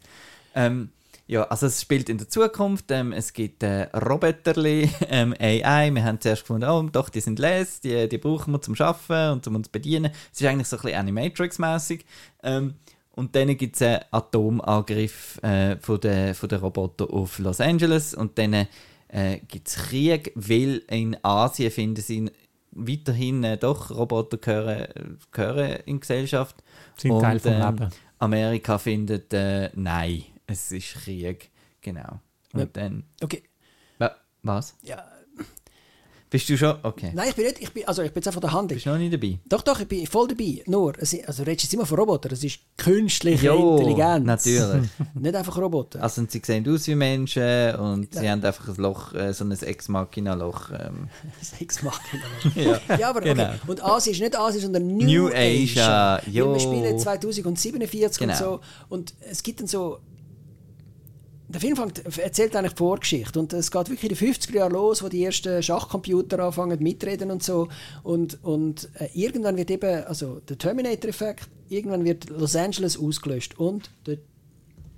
Ähm, 0.56 0.89
ja, 1.32 1.43
also 1.43 1.67
es 1.67 1.79
spielt 1.82 2.09
in 2.09 2.17
der 2.17 2.27
Zukunft. 2.27 2.91
Ähm, 2.91 3.13
es 3.13 3.32
gibt 3.32 3.63
äh, 3.63 3.84
Roboterli, 3.95 4.89
ähm, 5.09 5.34
AI. 5.39 5.89
Wir 5.89 6.03
haben 6.03 6.19
zuerst 6.19 6.41
gefunden, 6.41 6.69
oh, 6.69 6.82
doch, 6.91 7.07
die 7.07 7.21
sind 7.21 7.39
les, 7.39 7.79
die, 7.79 8.09
die 8.09 8.17
brauchen 8.17 8.51
wir 8.51 8.61
zum 8.61 8.75
Schaffen 8.75 9.32
und 9.32 9.45
zum 9.45 9.55
uns 9.55 9.69
bedienen. 9.69 10.11
Es 10.34 10.41
ist 10.41 10.45
eigentlich 10.45 10.67
so 10.67 10.75
ein 10.75 10.82
bisschen 10.82 10.99
Animatrix-mäßig. 10.99 12.01
Ähm, 12.43 12.73
und 13.11 13.34
dann 13.34 13.55
gibt 13.55 13.77
es 13.77 13.82
einen 13.82 14.01
Atomangriff 14.11 15.41
äh, 15.41 15.77
von 15.77 16.01
der, 16.01 16.36
von 16.36 16.49
der 16.49 16.59
Roboter 16.59 17.09
auf 17.09 17.39
Los 17.39 17.61
Angeles. 17.61 18.13
Und 18.13 18.38
dann 18.38 18.67
äh, 19.07 19.39
gibt 19.47 19.69
es 19.69 19.75
Krieg, 19.75 20.34
weil 20.36 20.82
in 20.89 21.15
Asien 21.23 21.71
finden 21.71 22.01
sie 22.01 22.29
weiterhin 22.73 23.45
äh, 23.45 23.57
doch 23.57 23.89
Roboter 23.89 24.36
gehören, 24.38 25.17
gehören 25.32 25.77
in 25.86 25.95
die 25.95 25.99
Gesellschaft. 26.01 26.57
Sind 26.97 27.21
Teil 27.21 27.39
vom 27.39 27.53
ähm, 27.53 27.77
Leben. 27.77 27.89
Amerika 28.19 28.77
findet, 28.77 29.34
äh, 29.34 29.69
nein, 29.75 30.25
es 30.52 30.72
ist 30.72 30.93
Krieg. 31.04 31.49
Genau. 31.82 32.20
Und 32.54 32.60
Ja. 32.60 32.66
dann. 32.68 33.04
Okay. 33.24 33.43
Wa- 33.97 34.16
Was? 34.43 34.76
Ja. 34.84 35.06
Bist 36.30 36.47
du 36.47 36.58
schon? 36.58 36.78
Okay. 36.84 37.12
Nein, 37.14 37.28
ich 37.28 37.36
bin 37.36 37.43
nicht. 37.43 37.60
Ich 37.62 37.74
bin, 37.74 37.86
also, 37.86 38.04
ich 38.04 38.12
bin 38.14 38.22
jetzt 38.22 38.28
einfach 38.28 38.39
der 38.39 38.54
Handel. 38.54 38.76
Bist 38.76 38.86
du 38.86 38.91
noch 38.91 38.97
nicht 38.97 39.12
dabei? 39.14 39.38
Doch, 39.49 39.62
doch, 39.64 39.78
ich 39.82 39.88
bin 39.89 40.08
voll 40.08 40.30
dabei. 40.30 40.64
Nur, 40.66 40.93
also, 40.97 41.18
du 41.18 41.41
redest 41.45 41.64
jetzt 41.64 41.74
immer 41.74 41.86
von 41.86 41.99
Robotern. 41.99 42.32
Es 42.32 42.41
ist 42.41 42.60
künstliche 42.78 43.47
Jo, 43.47 43.76
Intelligenz. 43.76 44.26
natürlich. 44.26 44.89
Nicht 45.14 45.36
einfach 45.36 45.58
Roboter. 45.58 46.02
Also 46.02 46.26
sie 46.30 46.41
sehen 46.41 46.66
aus 46.74 46.88
wie 46.88 46.95
Menschen 46.95 47.76
und 47.76 48.14
sie 48.14 48.30
haben 48.30 48.41
einfach 48.45 48.66
ein 48.70 48.76
Loch, 48.76 49.14
äh, 49.14 49.34
so 49.34 49.43
ein 49.43 49.52
Ex-Machina-Loch. 49.52 50.70
Ähm. 50.72 51.10
Machen. 51.84 52.22
ja. 52.56 52.80
Ja, 52.97 53.10
aber 53.10 53.20
Genau. 53.20 53.43
okay. 53.49 53.60
Und 53.68 53.84
Asien 53.84 54.14
ist 54.14 54.22
nicht 54.22 54.38
Asien, 54.38 54.62
sondern 54.62 54.88
New, 54.88 55.06
New 55.06 55.28
Asia. 55.34 56.16
Asia, 56.16 56.30
jo. 56.32 56.54
Wir 56.54 56.60
spielen 56.62 56.97
2047 56.97 58.20
Genau. 58.20 58.32
und 58.32 58.39
so. 58.39 58.60
Und 58.88 59.14
es 59.30 59.43
gibt 59.43 59.60
dann 59.60 59.68
so. 59.68 59.99
Der 61.52 61.60
Film 61.60 61.76
fängt, 61.76 62.18
erzählt 62.18 62.56
eigentlich 62.56 62.74
die 62.74 62.78
Vorgeschichte. 62.78 63.39
Und 63.39 63.52
es 63.54 63.70
geht 63.72 63.89
wirklich 63.89 64.12
in 64.12 64.18
den 64.18 64.34
50er 64.34 64.56
Jahren 64.56 64.72
los, 64.72 65.04
wo 65.04 65.10
die 65.10 65.24
ersten 65.24 65.62
Schachcomputer 65.62 66.39
anfangen 66.39 66.82
mitreden 66.82 67.30
und 67.30 67.43
so. 67.43 67.68
Und, 68.04 68.41
und 68.43 68.89
äh, 68.95 69.10
irgendwann 69.14 69.58
wird 69.58 69.70
eben, 69.70 70.04
also 70.06 70.39
der 70.47 70.58
Terminator-Effekt, 70.58 71.49
irgendwann 71.70 72.06
wird 72.06 72.30
Los 72.30 72.56
Angeles 72.56 72.97
ausgelöscht. 72.97 73.58
Und 73.60 73.89
der, 74.06 74.18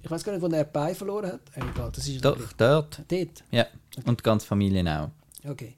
ich 0.03 0.11
weiß 0.11 0.23
gar 0.23 0.33
nicht, 0.33 0.41
wo 0.41 0.47
er 0.47 0.63
Bein 0.63 0.95
verloren 0.95 1.33
hat. 1.33 1.41
Äh, 1.55 1.61
Egal, 1.71 1.91
das 1.93 2.07
ist 2.07 2.23
Doch, 2.23 2.37
dort. 2.57 3.01
dort. 3.07 3.43
Ja. 3.51 3.65
Und 4.05 4.19
die 4.19 4.23
ganze 4.23 4.45
Familie 4.45 4.83
auch. 4.99 5.49
Okay. 5.49 5.75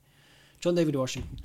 John 0.61 0.75
David 0.75 0.95
Washington. 0.95 1.37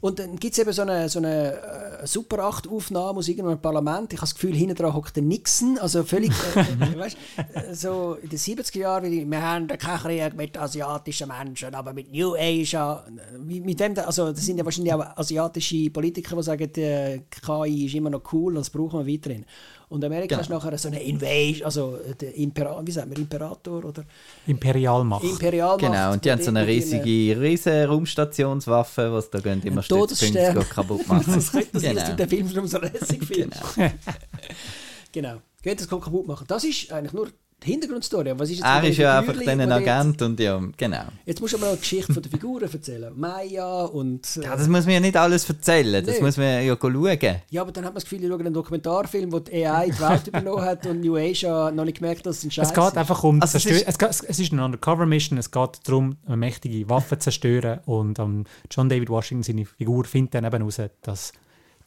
Und 0.00 0.18
dann 0.18 0.36
gibt 0.36 0.52
es 0.52 0.58
eben 0.58 0.72
so 0.72 0.82
eine, 0.82 1.08
so 1.08 1.18
eine 1.18 1.54
äh, 2.02 2.06
Super 2.06 2.38
8-Aufnahme 2.48 3.18
aus 3.18 3.28
irgendeinem 3.28 3.60
Parlament. 3.60 4.12
Ich 4.12 4.18
habe 4.18 4.26
das 4.26 4.34
Gefühl, 4.34 4.54
hinten 4.54 4.74
dran 4.74 4.94
hockt 4.94 5.16
der 5.16 5.22
Nixon. 5.22 5.78
Also 5.78 6.04
völlig, 6.04 6.32
äh, 6.54 6.60
äh, 6.60 6.98
weißt, 6.98 7.16
äh, 7.54 7.74
so 7.74 8.18
in 8.20 8.28
den 8.28 8.38
70er 8.38 8.78
Jahren, 8.78 9.10
wie 9.10 9.24
wir 9.28 9.42
haben 9.42 9.68
keinen 9.68 9.98
Krieg 9.98 10.36
mit 10.36 10.58
asiatischen 10.58 11.28
Menschen, 11.28 11.74
aber 11.74 11.92
mit 11.92 12.12
New 12.12 12.34
Asia. 12.34 13.04
Mit 13.38 13.80
dem, 13.80 13.98
also 13.98 14.32
das 14.32 14.44
sind 14.44 14.58
ja 14.58 14.64
wahrscheinlich 14.64 14.92
auch 14.92 15.16
asiatische 15.16 15.90
Politiker, 15.90 16.36
die 16.36 16.42
sagen, 16.42 16.70
die 16.72 17.22
KI 17.30 17.86
ist 17.86 17.94
immer 17.94 18.10
noch 18.10 18.22
cool, 18.32 18.54
das 18.54 18.70
brauchen 18.70 19.06
wir 19.06 19.12
weiterhin. 19.14 19.46
Und 19.88 20.04
Amerika 20.04 20.34
Genau. 20.34 20.40
ist 20.40 20.48
nachher 20.48 20.76
so 20.78 20.88
eine 20.88 21.00
Invasion, 21.00 21.64
also 21.64 21.98
der 22.20 22.34
Impera 22.34 22.80
wie 22.84 22.90
sagen 22.90 23.10
wir, 23.10 23.18
Imperator 23.18 23.84
oder 23.84 24.04
Imperialmacht. 24.46 25.22
Imperialmacht. 25.22 25.80
Genau, 25.80 26.12
und 26.12 26.24
die 26.24 26.32
haben 26.32 26.42
so 26.42 26.50
eine 26.50 26.66
riesige, 26.66 27.40
riesige 27.40 27.86
Raumstationswaffe, 27.86 29.12
was 29.12 29.30
da 29.30 29.38
gehen 29.38 29.62
immer. 29.62 29.82
Stützpunkte 29.82 30.66
kaputt 30.68 31.06
machen. 31.06 31.24
Das 31.36 31.52
könnte 31.52 31.68
das 31.72 31.82
genau. 31.82 32.14
der 32.14 32.28
Film 32.28 32.48
schon 32.48 32.66
so 32.66 32.78
lässig 32.78 33.24
finden. 33.24 33.50
Genau. 33.76 33.90
genau. 35.12 35.34
Geht 35.62 35.80
das 35.80 35.88
kaputt 35.88 36.26
machen. 36.26 36.46
Das 36.48 36.64
ist 36.64 36.90
eigentlich 36.92 37.12
nur 37.12 37.28
die 37.28 37.45
Hintergrundstory. 37.66 38.32
Was 38.38 38.50
ist 38.50 38.56
jetzt 38.58 38.66
Er 38.66 38.84
ist 38.84 38.96
ja 38.98 39.18
einfach 39.18 39.34
dann 39.44 39.60
ein 39.60 39.70
Agent 39.72 40.22
und 40.22 40.40
ja, 40.40 40.60
genau. 40.76 41.04
Jetzt 41.24 41.40
musst 41.40 41.52
du 41.54 41.58
aber 41.58 41.66
noch 41.66 41.74
die 41.74 41.80
Geschichte 41.80 42.12
von 42.12 42.22
der 42.22 42.30
Figuren 42.30 42.62
erzählen. 42.72 43.12
Maya 43.16 43.84
und... 43.84 44.26
Äh, 44.36 44.44
Ja, 44.44 44.56
das 44.56 44.68
muss 44.68 44.84
man 44.84 44.94
ja 44.94 45.00
nicht 45.00 45.16
alles 45.16 45.48
erzählen, 45.48 46.04
das 46.04 46.16
Nee. 46.16 46.22
muss 46.22 46.36
man 46.36 46.64
ja 46.64 46.76
schauen. 46.80 47.20
ja, 47.50 47.60
aber 47.62 47.72
dann 47.72 47.84
hat 47.84 47.90
man 47.92 47.94
das 47.96 48.04
Gefühl, 48.04 48.22
ich 48.24 48.28
schaue 48.30 48.40
einen 48.40 48.54
Dokumentarfilm, 48.54 49.32
wo 49.32 49.38
die 49.40 49.66
AI 49.66 49.86
die 49.90 50.00
Welt 50.00 50.26
übernommen 50.28 50.62
hat 50.64 50.86
und 50.86 51.00
New 51.00 51.16
Asia 51.16 51.70
noch 51.70 51.84
nicht 51.84 51.98
gemerkt, 51.98 52.24
dass 52.26 52.38
es 52.38 52.44
ein 52.44 52.50
Scheiß 52.50 52.68
Es 52.68 52.74
geht 52.74 52.96
einfach 52.96 53.22
um 53.24 53.42
Also 53.42 53.58
es 53.58 53.66
ist- 53.66 53.86
es, 53.86 53.98
geht, 53.98 54.08
es 54.10 54.38
ist 54.38 54.52
eine 54.52 54.64
Undercover-Mission, 54.64 55.38
es 55.38 55.50
geht 55.50 55.80
darum, 55.84 56.16
eine 56.26 56.36
mächtige 56.36 56.88
Waffe 56.88 57.18
zu 57.18 57.24
zerstören 57.24 57.80
und 57.86 58.18
ähm, 58.18 58.44
John 58.70 58.88
David 58.88 59.08
Washington, 59.10 59.42
seine 59.42 59.66
Figur, 59.66 60.04
findet 60.04 60.34
dann 60.34 60.44
eben 60.44 60.56
heraus, 60.58 60.80
dass 61.02 61.32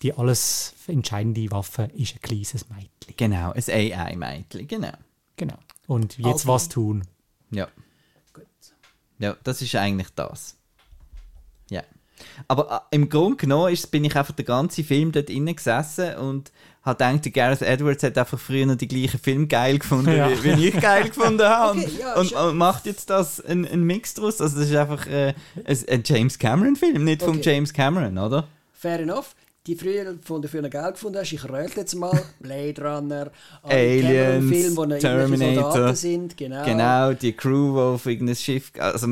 die 0.01 0.13
alles 0.13 0.73
entscheidende 0.87 1.51
Waffe 1.51 1.89
ist 1.93 2.15
ein 2.15 2.21
kleines 2.21 2.53
Mädchen. 2.69 2.89
Genau, 3.17 3.51
ein 3.51 3.63
AI-Mädchen, 3.67 4.67
genau. 4.67 4.91
Genau. 5.39 5.57
Und 5.87 6.17
jetzt 6.17 6.27
Okay. 6.27 6.47
was 6.47 6.69
tun? 6.69 7.03
Ja. 7.49 7.67
Gut. 8.33 8.45
Ja, 9.17 9.35
das 9.43 9.61
ist 9.63 9.73
eigentlich 9.75 10.09
das. 10.15 10.57
Ja. 11.71 11.81
Aber 12.49 12.85
äh, 12.91 12.95
im 12.95 13.09
Grunde 13.09 13.37
genommen 13.37 13.71
ist, 13.73 13.89
bin 13.89 14.03
ich 14.03 14.15
einfach 14.15 14.33
den 14.35 14.45
ganzen 14.45 14.83
Film 14.83 15.11
dort 15.13 15.29
innen 15.29 15.55
gesessen 15.55 16.15
und 16.17 16.51
habe 16.83 16.97
gedacht, 17.05 17.25
der 17.25 17.31
Gareth 17.31 17.61
Edwards 17.61 18.03
hat 18.03 18.17
einfach 18.17 18.37
früher 18.39 18.65
noch 18.65 18.75
die 18.75 18.87
gleichen 18.87 19.19
Filme 19.19 19.47
geil 19.47 19.79
gefunden, 19.79 20.15
Ja. 20.15 20.29
wie, 20.29 20.57
wie 20.57 20.67
ich 20.67 20.79
geil 20.79 21.03
gefunden 21.09 21.47
habe. 21.47 21.79
Okay, 21.79 21.89
ja, 21.99 22.15
und, 22.19 22.31
und, 22.33 22.57
macht 22.57 22.85
jetzt 22.85 23.09
das 23.09 23.39
einen, 23.41 23.65
einen 23.65 23.83
Mix 23.83 24.13
draus. 24.13 24.41
Also 24.41 24.59
das 24.59 24.69
ist 24.69 24.75
einfach 24.75 25.07
äh, 25.07 25.33
ein, 25.65 25.77
ein 25.89 26.03
James 26.05 26.37
Cameron-Film, 26.37 27.03
nicht 27.05 27.21
vom 27.23 27.37
Okay. 27.37 27.55
James 27.55 27.73
Cameron, 27.73 28.17
oder? 28.17 28.47
Fair 28.73 28.99
enough. 28.99 29.33
Die 29.67 29.75
früher 29.75 30.15
von 30.23 30.41
der 30.41 30.49
früher 30.49 30.67
Geld 30.69 30.93
gefunden 30.93 31.19
hast, 31.19 31.31
ich 31.33 31.43
rötle 31.43 31.81
jetzt 31.81 31.93
mal. 31.93 32.19
Blade 32.39 32.81
Runner, 32.81 33.29
Aliens, 33.63 34.49
Film, 34.49 34.77
wo 34.77 34.83
irgendwelche 34.83 35.07
Terminator. 35.07 35.71
Soldaten 35.71 35.95
sind. 35.95 36.37
Genau. 36.37 36.65
Genau, 36.65 37.13
die 37.13 37.33
Crew, 37.33 37.73
die 37.73 37.79
auf 37.79 38.05
irgendein 38.05 38.35
Schiff, 38.35 38.71
also 38.79 39.07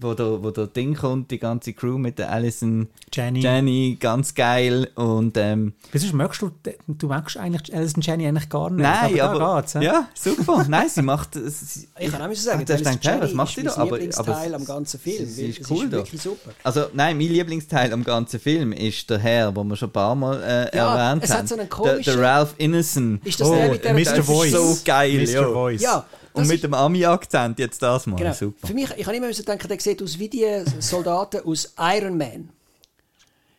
wo 0.00 0.14
der, 0.14 0.42
wo 0.42 0.50
der 0.50 0.66
Ding 0.66 0.94
kommt, 0.94 1.30
die 1.30 1.38
ganze 1.38 1.72
Crew 1.72 1.98
mit 1.98 2.18
der 2.18 2.30
Alison, 2.30 2.88
Jenny. 3.12 3.40
Jenny, 3.40 3.96
ganz 3.98 4.34
geil 4.34 4.88
und 4.94 5.36
ähm, 5.36 5.72
Wieso 5.92 6.14
magst 6.14 6.42
du, 6.42 6.50
du 6.86 7.06
magst 7.06 7.36
eigentlich 7.36 7.74
Alison 7.74 8.02
Jenny 8.02 8.26
eigentlich 8.28 8.48
gar 8.48 8.70
nicht. 8.70 8.82
Nein, 8.82 9.16
da 9.16 9.30
aber, 9.30 9.62
geht's, 9.62 9.72
ja, 9.74 10.08
super. 10.14 10.66
Nein, 10.68 10.88
sie 10.88 11.02
macht. 11.02 11.34
Sie, 11.34 11.88
Ich 11.98 12.10
kann 12.12 12.22
auch 12.22 12.28
müssen 12.28 12.44
sagen, 12.44 12.64
Ah, 12.68 12.72
Alice 12.72 12.78
gedacht, 12.84 13.04
hey, 13.06 13.20
was 13.20 13.22
Jenny 13.30 13.34
macht 13.34 13.48
ist 13.48 13.54
sie 13.56 13.62
mein 13.62 13.74
da? 13.74 13.80
Aber, 13.82 13.98
Lieblingsteil 13.98 14.54
aber 14.54 14.56
am 14.56 14.64
ganzen 14.66 15.00
Film. 15.00 15.26
Sie, 15.26 15.32
sie 15.32 15.46
ist 15.46 15.60
es 15.62 15.70
cool 15.70 15.84
ist 15.84 15.92
da. 15.92 15.96
wirklich 15.96 16.20
super. 16.22 16.50
Also 16.62 16.84
nein, 16.92 17.16
mein 17.16 17.28
Lieblingsteil 17.28 17.92
am 17.92 18.04
ganzen 18.04 18.38
Film 18.38 18.72
ist 18.72 19.08
der 19.10 19.18
Herr, 19.18 19.56
wo 19.56 19.64
wir 19.70 19.76
schon 19.76 19.88
ein 19.88 19.92
paar 19.92 20.14
Mal 20.14 20.42
äh, 20.42 20.76
Ja, 20.76 20.94
erwähnt 21.10 21.24
es 21.24 21.30
haben. 21.30 21.38
hat 21.38 21.48
so 21.48 21.54
einen 21.56 21.68
der, 21.68 21.78
komischen- 21.78 22.04
der 22.04 22.18
Ralph 22.20 22.54
Ineson. 22.58 23.20
Ist 23.24 23.40
das 23.40 23.48
Oh, 23.48 23.54
der 23.54 23.70
mit 23.70 23.84
der 23.84 23.94
Mr. 23.94 24.04
Das 24.16 24.26
Voice. 24.26 24.50
so 24.52 24.78
geil, 24.84 25.12
Mr. 25.18 25.28
ja. 25.30 25.48
Voice. 25.48 25.80
Ja, 25.82 26.06
Und 26.32 26.46
mit 26.48 26.62
dem 26.62 26.74
Ami-Akzent 26.74 27.58
jetzt 27.58 27.82
das 27.82 28.06
mal. 28.06 28.16
Genau. 28.16 28.32
Super. 28.32 28.66
Für 28.68 28.74
mich, 28.74 28.88
ich 28.96 29.06
habe 29.06 29.16
immer 29.16 29.26
müssen 29.28 29.44
denken, 29.44 29.66
der 29.68 29.80
sieht 29.80 30.02
aus 30.02 30.18
wie 30.18 30.28
die 30.28 30.46
Soldaten 30.78 31.40
aus 31.44 31.74
Iron 31.78 32.16
Man. 32.18 32.50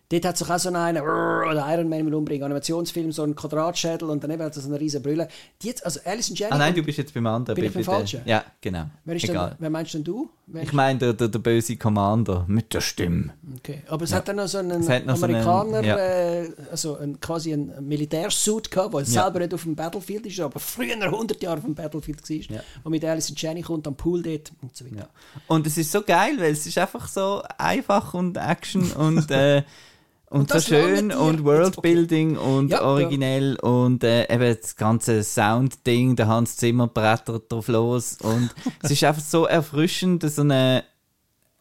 Dort 0.09 0.26
hat 0.26 0.38
sich 0.38 0.49
auch 0.49 0.59
so 0.59 0.68
einen, 0.74 1.01
oder 1.01 1.66
Iron 1.74 1.88
Man 1.88 2.05
will 2.05 2.14
umbringen, 2.14 2.43
Animationsfilm, 2.43 3.14
so 3.14 3.24
einen 3.24 3.34
Quadratschädel 3.34 4.09
und 4.09 4.22
daneben 4.22 4.43
hat 4.43 4.53
er 4.57 4.62
so 4.62 4.68
eine 4.68 4.78
riesen 4.78 5.01
Brille. 5.01 5.30
Die 5.62 5.68
jetzt, 5.68 5.86
also 5.86 6.01
Alison 6.03 6.36
Jenny. 6.36 6.51
Ah 6.51 6.57
nein, 6.57 6.76
du 6.76 6.84
bist 6.84 6.97
jetzt 6.97 7.14
beim 7.14 7.26
anderen. 7.28 7.55
Bin 7.55 7.64
ich 7.64 7.72
bei- 7.72 7.80
beim 7.80 7.86
bei 7.86 7.91
der- 7.91 7.99
Falschen? 7.99 8.22
Ja, 8.26 8.43
genau. 8.59 8.88
wer, 9.05 9.16
ist 9.16 9.24
Egal. 9.24 9.49
denn, 9.51 9.57
wer 9.59 9.70
meinst 9.70 9.93
denn 9.93 10.03
du? 10.03 10.30
Ich 10.61 10.73
meine 10.73 10.99
der, 10.99 11.13
der, 11.13 11.27
der 11.27 11.39
böse 11.39 11.77
Commander 11.77 12.45
mit 12.47 12.73
der 12.73 12.81
Stimme. 12.81 13.31
Okay. 13.57 13.83
Aber 13.87 14.03
es 14.03 14.13
hat 14.13 14.27
dann 14.27 14.35
noch 14.37 14.47
so 14.47 14.57
einen 14.57 14.79
noch 14.79 14.83
so 14.85 14.91
einen- 14.91 15.09
Amerikaner, 15.09 15.83
ja. 15.83 15.97
äh, 15.97 16.49
also 16.71 16.97
ein, 16.97 17.19
quasi 17.19 17.53
einen 17.53 17.87
Militärsuit 17.87 18.69
gehabt, 18.71 18.93
der 18.93 19.01
Ja. 19.01 19.05
selber 19.23 19.39
nicht 19.39 19.53
auf 19.53 19.63
dem 19.63 19.75
Battlefield 19.75 20.25
ist, 20.25 20.39
aber 20.39 20.59
früher 20.59 20.95
100 20.95 21.41
Jahre 21.41 21.57
auf 21.59 21.63
dem 21.65 21.75
Battlefield 21.75 22.21
war. 22.29 22.55
Ja. 22.57 22.63
Und 22.83 22.91
mit 22.91 23.05
Alice 23.05 23.29
und 23.29 23.41
Jenny 23.41 23.61
kommt 23.61 23.87
am 23.87 23.95
Pool 23.95 24.21
dort 24.23 24.51
und 24.61 24.75
so 24.75 24.85
weiter. 24.85 24.95
Ja. 24.97 25.07
Und 25.47 25.67
es 25.67 25.77
ist 25.77 25.91
so 25.91 26.01
geil, 26.01 26.33
weil 26.39 26.51
es 26.51 26.65
ist 26.65 26.77
einfach 26.77 27.07
so 27.07 27.41
einfach 27.57 28.13
und 28.13 28.37
Action 28.37 28.91
und, 28.93 29.29
äh, 29.31 29.63
und, 30.32 30.49
so 30.49 30.61
schön 30.61 31.11
und 31.11 31.43
Worldbuilding 31.43 32.38
und 32.38 32.69
Ja, 32.69 32.77
ja. 32.77 32.84
originell 32.86 33.57
und 33.57 34.01
äh, 34.03 34.34
eben 34.34 34.57
das 34.57 34.77
ganze 34.77 35.23
Sound-Ding, 35.23 36.15
der 36.15 36.27
Hans 36.27 36.55
Zimmer 36.55 36.88
brettert 36.88 37.51
drauf 37.51 37.67
los 37.67 38.17
und 38.21 38.49
es 38.82 38.91
ist 38.91 39.03
einfach 39.03 39.21
so 39.21 39.45
erfrischend, 39.45 40.23
so 40.23 40.41
eine, 40.41 40.86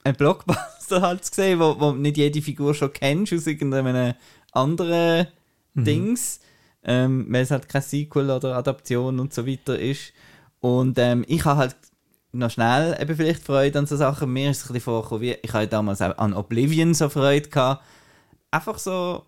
ein 0.04 0.14
Blockbuster 0.14 1.00
halt 1.02 1.24
zu 1.24 1.34
sehen, 1.34 1.58
wo, 1.58 1.80
wo 1.80 1.90
nicht 1.90 2.16
jede 2.16 2.40
Figur 2.40 2.72
schon 2.72 2.92
kennst 2.92 3.32
aus 3.32 3.48
irgendeinem 3.48 4.14
anderen 4.52 5.26
Dings, 5.74 6.38
ähm, 6.84 7.26
weil 7.28 7.42
es 7.42 7.50
halt 7.50 7.68
kein 7.68 7.82
Sequel 7.82 8.30
oder 8.30 8.56
Adaption 8.56 9.18
und 9.18 9.34
so 9.34 9.48
weiter 9.48 9.78
ist. 9.78 10.12
Und 10.60 10.96
ähm, 10.98 11.24
ich 11.26 11.44
habe 11.44 11.58
halt 11.58 11.76
noch 12.30 12.50
schnell 12.50 12.96
eben 13.00 13.16
vielleicht 13.16 13.42
Freude 13.42 13.80
an 13.80 13.86
so 13.86 13.96
Sachen. 13.96 14.32
Mir 14.32 14.52
ist 14.52 14.58
es 14.58 14.70
ein 14.70 14.74
bisschen 14.74 14.84
vorgekommen, 14.84 15.22
wie 15.22 15.36
ich 15.42 15.52
hatte 15.52 15.66
damals 15.66 16.00
auch 16.02 16.16
an 16.18 16.34
Oblivion 16.34 16.94
so 16.94 17.08
Freude 17.08 17.48
gehabt. 17.48 17.82
Einfach 18.50 18.78
so 18.78 19.24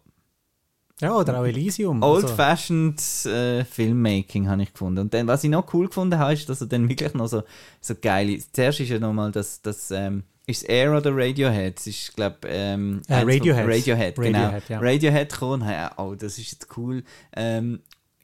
Ja, 1.01 1.15
oder 1.17 1.41
auch 1.41 1.45
Elysium. 1.45 2.03
also- 2.03 2.27
old-fashioned 2.29 3.01
äh, 3.27 3.65
Filmmaking 3.65 4.49
habe 4.49 4.63
ich 4.63 4.73
gefunden. 4.73 5.01
Und 5.01 5.15
dann, 5.15 5.27
was 5.27 5.45
ich 5.45 5.51
noch 5.51 5.73
cool 5.75 5.87
gefunden 5.89 6.19
habe, 6.19 6.33
ist, 6.35 6.49
dass 6.49 6.61
er 6.61 6.67
dann 6.69 6.89
wirklich 6.89 7.15
noch 7.15 7.29
so, 7.29 7.43
so 7.81 7.95
geil 8.01 8.31
ist. 8.31 8.55
Zuerst 8.55 8.81
ist 8.81 8.89
ja 8.91 8.99
nochmal 8.99 9.33
das, 9.33 9.63
das 9.63 9.91
ähm, 9.91 10.25
ist 10.47 10.63
Air 10.69 10.97
oder 10.97 11.11
Radiohead? 11.15 11.79
Es 11.79 11.87
ist, 11.87 12.15
glaube 12.17 12.39
ähm, 12.47 13.03
Äh, 13.09 13.15
Radiohead. 13.23 13.67
Radiohead, 13.69 14.15
genau. 14.17 14.39
Radiohead, 14.39 14.69
ja. 14.69 14.79
Radiohead 14.81 15.33
gekommen, 15.33 15.69
ja, 15.69 15.93
oh, 15.99 16.15
das 16.15 16.39
ist 16.39 16.53
jetzt 16.53 16.69
cool. 16.77 17.05
Ähm, 17.35 17.81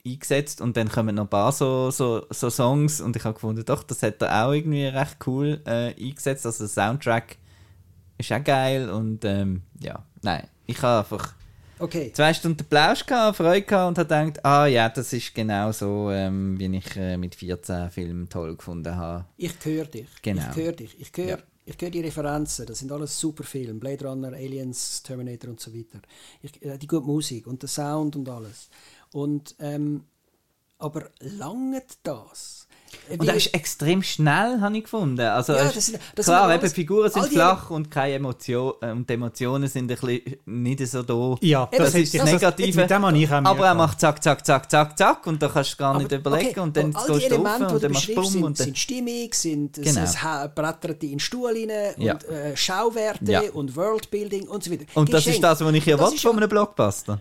eingesetzt 0.06 0.60
und 0.60 0.76
dann 0.76 0.88
kommen 0.88 1.14
noch 1.16 1.24
ein 1.24 1.28
paar 1.28 1.52
so, 1.52 1.90
so, 1.90 2.24
so 2.30 2.48
Songs 2.50 3.00
und 3.00 3.14
ich 3.16 3.24
habe 3.24 3.34
gefunden, 3.34 3.64
doch, 3.64 3.82
das 3.82 4.02
hat 4.02 4.22
er 4.22 4.46
auch 4.46 4.52
irgendwie 4.52 4.86
recht 4.86 5.16
cool 5.26 5.60
äh, 5.66 5.94
eingesetzt. 6.00 6.46
Also 6.46 6.64
der 6.64 6.68
Soundtrack 6.68 7.36
ist 8.16 8.32
auch 8.32 8.42
geil 8.42 8.88
und 8.88 9.24
ähm, 9.24 9.62
ja, 9.80 10.02
nein, 10.22 10.46
ich 10.68 10.80
habe 10.82 11.00
einfach 11.00 11.34
Okay. 11.80 12.12
zwei 12.12 12.34
Stunden 12.34 12.64
Plausch 12.64 13.06
gehabt, 13.06 13.36
Freude 13.36 13.62
gehabt 13.62 13.88
und 13.88 13.98
habe 13.98 14.08
gedacht, 14.26 14.44
ah 14.44 14.66
ja, 14.66 14.88
das 14.88 15.12
ist 15.12 15.32
genau 15.32 15.70
so, 15.70 16.10
ähm, 16.10 16.58
wie 16.58 16.76
ich 16.76 16.96
äh, 16.96 17.16
mit 17.16 17.36
14 17.36 17.90
Filmen 17.90 18.28
toll 18.28 18.56
gefunden 18.56 18.96
habe. 18.96 19.26
Ich 19.36 19.54
höre 19.64 19.84
dich. 19.84 20.08
Genau. 20.22 20.42
Ich 20.50 20.56
höre 20.56 20.72
dich. 20.72 21.00
Ich 21.00 21.12
höre 21.16 21.26
Ja. 21.28 21.38
ich 21.64 21.76
höre 21.80 21.90
die 21.90 22.00
Referenzen. 22.00 22.66
Das 22.66 22.80
sind 22.80 22.90
alles 22.90 23.18
super 23.20 23.44
Filme. 23.44 23.78
Blade 23.78 24.08
Runner, 24.08 24.32
Aliens, 24.32 25.04
Terminator 25.04 25.50
und 25.50 25.60
so 25.60 25.72
weiter. 25.72 26.00
Ich, 26.42 26.60
äh, 26.64 26.76
die 26.78 26.88
gute 26.88 27.06
Musik 27.06 27.46
und 27.46 27.62
der 27.62 27.68
Sound 27.68 28.16
und 28.16 28.28
alles. 28.28 28.70
Und, 29.12 29.54
ähm, 29.60 30.02
aber 30.78 31.10
langt 31.20 31.98
das? 32.02 32.57
Und 33.18 33.26
er 33.28 33.34
ist 33.34 33.54
extrem 33.54 34.02
schnell, 34.02 34.60
habe 34.60 34.76
ich 34.76 34.84
gefunden. 34.84 35.20
Also, 35.20 35.54
Ja, 35.54 35.64
das 35.64 35.92
das 36.14 36.26
klar, 36.26 36.54
eben, 36.54 36.70
Figuren 36.70 37.10
sind 37.10 37.26
flach 37.26 37.70
und 37.70 37.90
keine 37.90 38.14
Emotion, 38.14 38.74
äh, 38.82 38.90
und 38.90 39.08
die 39.08 39.14
Emotionen 39.14 39.68
sind 39.68 39.90
ein 39.90 39.96
bisschen 39.98 40.36
nicht 40.46 40.86
so 40.86 41.02
da. 41.02 41.36
Ja, 41.40 41.66
das, 41.72 41.78
das- 41.92 41.94
ist 41.94 42.14
das 42.14 42.20
das- 42.22 42.32
Negative. 42.32 42.80
mit 42.80 42.90
dem 42.90 43.04
aber 43.46 43.66
er 43.66 43.74
macht 43.74 44.00
zack, 44.00 44.22
zack, 44.22 44.44
zack, 44.44 44.70
zack, 44.70 44.96
zack 44.98 45.26
und 45.26 45.42
da 45.42 45.48
kannst 45.48 45.72
du 45.72 45.76
gar 45.78 45.96
nicht 45.98 46.06
Aber- 46.12 46.16
überlegen 46.16 46.50
okay, 46.50 46.60
und 46.60 46.76
dann 46.76 46.92
gehst 46.92 47.08
du 47.08 47.12
rauf 47.12 47.72
und 47.72 47.82
dann 47.82 47.92
machst 47.92 48.08
du 48.08 48.14
Bumm 48.14 48.24
sind, 48.26 48.44
und 48.44 48.58
dann... 48.60 48.64
sind 48.66 48.78
stimmig, 48.78 49.34
sind, 49.34 49.74
Genau. 49.74 50.02
es 50.02 50.16
brettert 50.54 51.02
in 51.02 51.10
den 51.10 51.20
Stuhl 51.20 51.50
rein 51.50 51.94
Ja. 51.98 52.14
und 52.14 52.24
äh, 52.24 52.56
Schauwerte 52.56 53.30
Ja. 53.32 53.42
und 53.52 53.74
Worldbuilding 53.76 54.48
und 54.48 54.64
so 54.64 54.70
weiter. 54.70 54.84
Und 54.94 55.12
das 55.12 55.26
ist 55.26 55.42
das, 55.42 55.60
was 55.64 55.72
ich 55.74 55.84
hier 55.84 55.96
Das 55.96 56.12
will 56.12 56.18
von 56.18 56.36
einem 56.36 56.48
Blockbuster. 56.48 57.20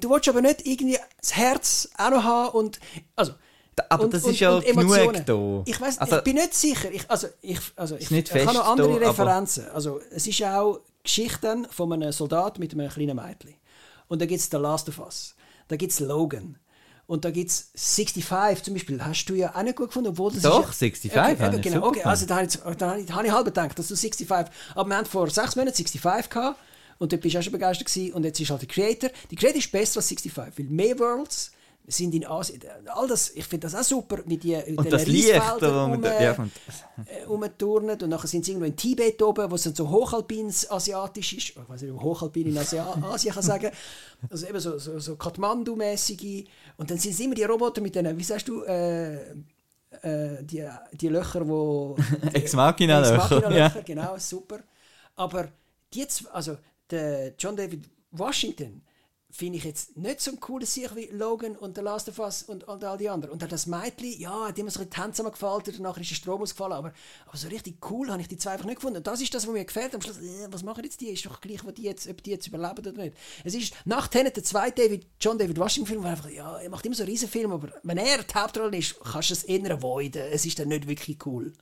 Du 0.00 0.10
willst 0.10 0.28
aber 0.28 0.42
nicht 0.42 0.66
irgendwie 0.66 0.98
das 1.20 1.34
Herz 1.34 1.88
auch 1.96 2.10
noch 2.10 2.22
haben 2.24 2.48
und... 2.58 2.78
Also, 3.16 3.32
Aber 3.88 4.04
und, 4.04 4.14
das 4.14 4.24
und, 4.24 4.32
ist 4.32 4.40
ja 4.40 4.56
und 4.56 4.64
Emotionen. 4.64 5.24
genug 5.24 5.64
da. 5.64 5.70
Ich 5.70 5.80
weiß, 5.80 5.98
Also- 5.98 6.16
ich 6.18 6.24
bin 6.24 6.36
nicht 6.36 6.54
sicher. 6.54 6.90
Ich, 6.90 7.10
also 7.10 7.28
ich, 7.40 7.60
also 7.76 7.96
ich, 7.96 8.10
ich 8.10 8.32
habe 8.46 8.54
noch 8.54 8.68
andere 8.68 9.00
da, 9.00 9.10
Referenzen. 9.10 9.66
Also 9.70 10.00
es 10.10 10.26
ist 10.26 10.42
auch 10.42 10.80
Geschichten 11.02 11.66
von 11.70 11.92
einem 11.92 12.12
Soldat 12.12 12.58
mit 12.58 12.72
einem 12.72 12.88
kleinen 12.88 13.16
Mädchen. 13.16 13.54
Und 14.08 14.20
da 14.20 14.26
gibt 14.26 14.40
es 14.40 14.48
The 14.50 14.56
Last 14.56 14.88
of 14.88 14.98
Us. 14.98 15.34
Da 15.68 15.76
gibt 15.76 15.92
es 15.92 16.00
Logan. 16.00 16.56
Und 17.06 17.24
da 17.24 17.30
gibt 17.30 17.50
es 17.50 17.70
65 17.74 18.62
zum 18.64 18.74
Beispiel. 18.74 19.02
Hast 19.02 19.24
du 19.26 19.34
ja 19.34 19.54
auch 19.54 19.62
nicht 19.62 19.76
gut 19.76 19.88
gefunden, 19.88 20.10
obwohl 20.10 20.30
das 20.30 20.42
Doch, 20.42 20.70
ist 20.70 20.80
ja, 20.82 20.88
65 21.12 21.12
okay, 21.16 21.60
genau. 21.62 21.86
Okay, 21.86 22.02
also 22.02 22.26
da 22.26 22.36
habe 22.36 22.46
ich, 22.46 22.52
da 22.52 22.90
habe 22.90 23.00
ich, 23.00 23.06
da 23.06 23.14
habe 23.14 23.26
ich 23.26 23.32
halb 23.32 23.46
gedacht, 23.46 23.78
dass 23.78 23.88
du 23.88 23.96
65... 23.96 24.30
Aber 24.74 24.88
wir 24.88 24.96
haben 24.96 25.06
vor 25.06 25.30
sechs 25.30 25.56
Monaten 25.56 25.74
65 25.74 26.30
gehabt. 26.30 26.58
Und 26.98 27.12
dort 27.12 27.22
bist 27.22 27.34
du 27.34 27.38
auch 27.38 27.42
schon 27.42 27.52
begeistert 27.52 27.86
gewesen. 27.86 28.12
Und 28.12 28.24
jetzt 28.24 28.40
ist 28.40 28.50
halt 28.50 28.60
der 28.60 28.68
Creator. 28.68 29.10
Die 29.30 29.36
Creator 29.36 29.58
ist 29.58 29.72
besser 29.72 29.98
als 30.00 30.08
65, 30.08 30.36
weil 30.36 30.52
mehr 30.66 30.98
Worlds 30.98 31.52
sind 31.90 32.14
in 32.14 32.26
Asien. 32.26 32.60
All 32.94 33.08
das, 33.08 33.30
ich 33.30 33.44
finde 33.46 33.66
das 33.66 33.74
auch 33.74 33.82
super, 33.82 34.18
wie 34.26 34.36
die 34.36 34.52
in 34.52 34.76
Und 34.76 34.84
den 34.84 34.90
das 34.92 35.06
Licht, 35.06 35.34
rum, 35.62 36.02
da- 36.02 36.20
ja, 36.22 36.32
und- 36.34 36.52
äh, 37.06 37.24
rumturnen 37.24 38.00
und 38.02 38.08
nachher 38.10 38.28
sind 38.28 38.44
sie 38.44 38.52
irgendwo 38.52 38.66
in 38.66 38.76
Tibet 38.76 39.22
oben, 39.22 39.50
wo 39.50 39.54
es 39.54 39.62
dann 39.62 39.74
so 39.74 39.88
hochalpins 39.88 40.70
asiatisch 40.70 41.32
ist. 41.32 41.48
Ich 41.50 41.56
weiß 41.68 41.82
nicht, 41.82 41.92
ob 41.92 42.00
hochalpin 42.02 42.46
in 42.48 42.58
Asia 42.58 42.86
Asien 43.02 43.32
kann 43.34 43.42
sagen. 43.42 43.70
Also 44.30 44.46
eben 44.48 44.58
so, 44.58 44.78
so, 44.78 44.98
so 44.98 45.14
Kathmandu-mäßige. 45.14 46.44
Und 46.76 46.90
dann 46.90 46.98
sind 46.98 47.12
es 47.12 47.20
immer 47.20 47.34
die 47.36 47.44
Roboter 47.44 47.80
mit 47.80 47.94
denen, 47.94 48.18
wie 48.18 48.24
sagst 48.24 48.48
du, 48.48 48.62
äh, 48.64 49.14
äh, 50.02 50.42
die, 50.42 50.68
die 50.92 51.08
Löcher, 51.08 51.46
wo... 51.48 51.96
Ex 52.32 52.52
Machina 52.54 53.00
Ex 53.00 53.10
Löcher, 53.10 53.40
Machina 53.40 53.56
ja. 53.56 53.74
Genau, 53.84 54.16
super. 54.18 54.58
Aber 55.16 55.48
die 55.94 56.00
jetzt, 56.00 56.24
also 56.32 56.56
der 56.90 57.32
John 57.38 57.56
David 57.56 57.84
Washington, 58.10 58.82
finde 59.30 59.58
ich 59.58 59.64
jetzt 59.64 59.96
nicht 59.96 60.22
so 60.22 60.30
ein 60.30 60.40
cooler 60.40 60.64
Sieg 60.64 60.96
wie 60.96 61.06
Logan 61.06 61.54
und 61.54 61.76
The 61.76 61.82
Last 61.82 62.08
of 62.08 62.18
Us 62.18 62.42
und, 62.42 62.64
und 62.64 62.82
all 62.82 62.96
die 62.96 63.10
anderen. 63.10 63.30
Und 63.32 63.42
dann 63.42 63.50
das 63.50 63.66
Mädchen, 63.66 64.18
ja, 64.18 64.50
die 64.52 64.60
haben 64.60 64.64
mir 64.64 64.70
so 64.70 64.80
ein 64.80 64.88
bisschen 64.88 64.90
die 64.90 64.96
Hände 64.96 65.12
zusammengefallen, 65.12 65.62
danach 65.76 65.98
ist 65.98 66.10
der 66.10 66.14
Strom 66.16 66.42
ausgefallen, 66.42 66.72
aber, 66.72 66.92
aber 67.26 67.36
so 67.36 67.48
richtig 67.48 67.76
cool 67.90 68.10
habe 68.10 68.22
ich 68.22 68.28
die 68.28 68.38
zwei 68.38 68.52
einfach 68.52 68.64
nicht 68.64 68.76
gefunden. 68.76 68.98
Und 68.98 69.06
das 69.06 69.20
ist 69.20 69.34
das, 69.34 69.46
was 69.46 69.52
mir 69.52 69.64
gefällt. 69.64 69.94
Am 69.94 70.00
Schluss, 70.00 70.18
äh, 70.18 70.48
was 70.50 70.62
machen 70.62 70.82
jetzt 70.82 71.00
die? 71.00 71.10
Ist 71.10 71.26
doch 71.26 71.40
gleich, 71.40 71.62
wo 71.64 71.70
die 71.70 71.82
jetzt, 71.82 72.08
ob 72.08 72.22
die 72.22 72.30
jetzt 72.30 72.46
überleben 72.46 72.78
oder 72.78 72.92
nicht. 72.92 73.16
Es 73.44 73.54
ist 73.54 73.74
nach 73.84 74.08
Tenet 74.08 74.36
der 74.36 74.44
zweite 74.44 74.82
David, 74.82 75.06
John 75.20 75.36
David 75.36 75.58
Washington-Film, 75.58 76.02
wo 76.02 76.08
einfach, 76.08 76.30
ja, 76.30 76.58
er 76.58 76.70
macht 76.70 76.86
immer 76.86 76.94
so 76.94 77.04
Riesenfilme, 77.04 77.54
aber 77.54 77.68
wenn 77.82 77.98
er 77.98 78.22
die 78.22 78.34
Hauptrolle 78.34 78.78
ist, 78.78 78.98
kannst 79.00 79.28
du 79.28 79.34
es 79.34 79.44
eher 79.44 79.70
avoiden. 79.70 80.22
Es 80.32 80.46
ist 80.46 80.58
dann 80.58 80.68
nicht 80.68 80.88
wirklich 80.88 81.18
cool. 81.26 81.52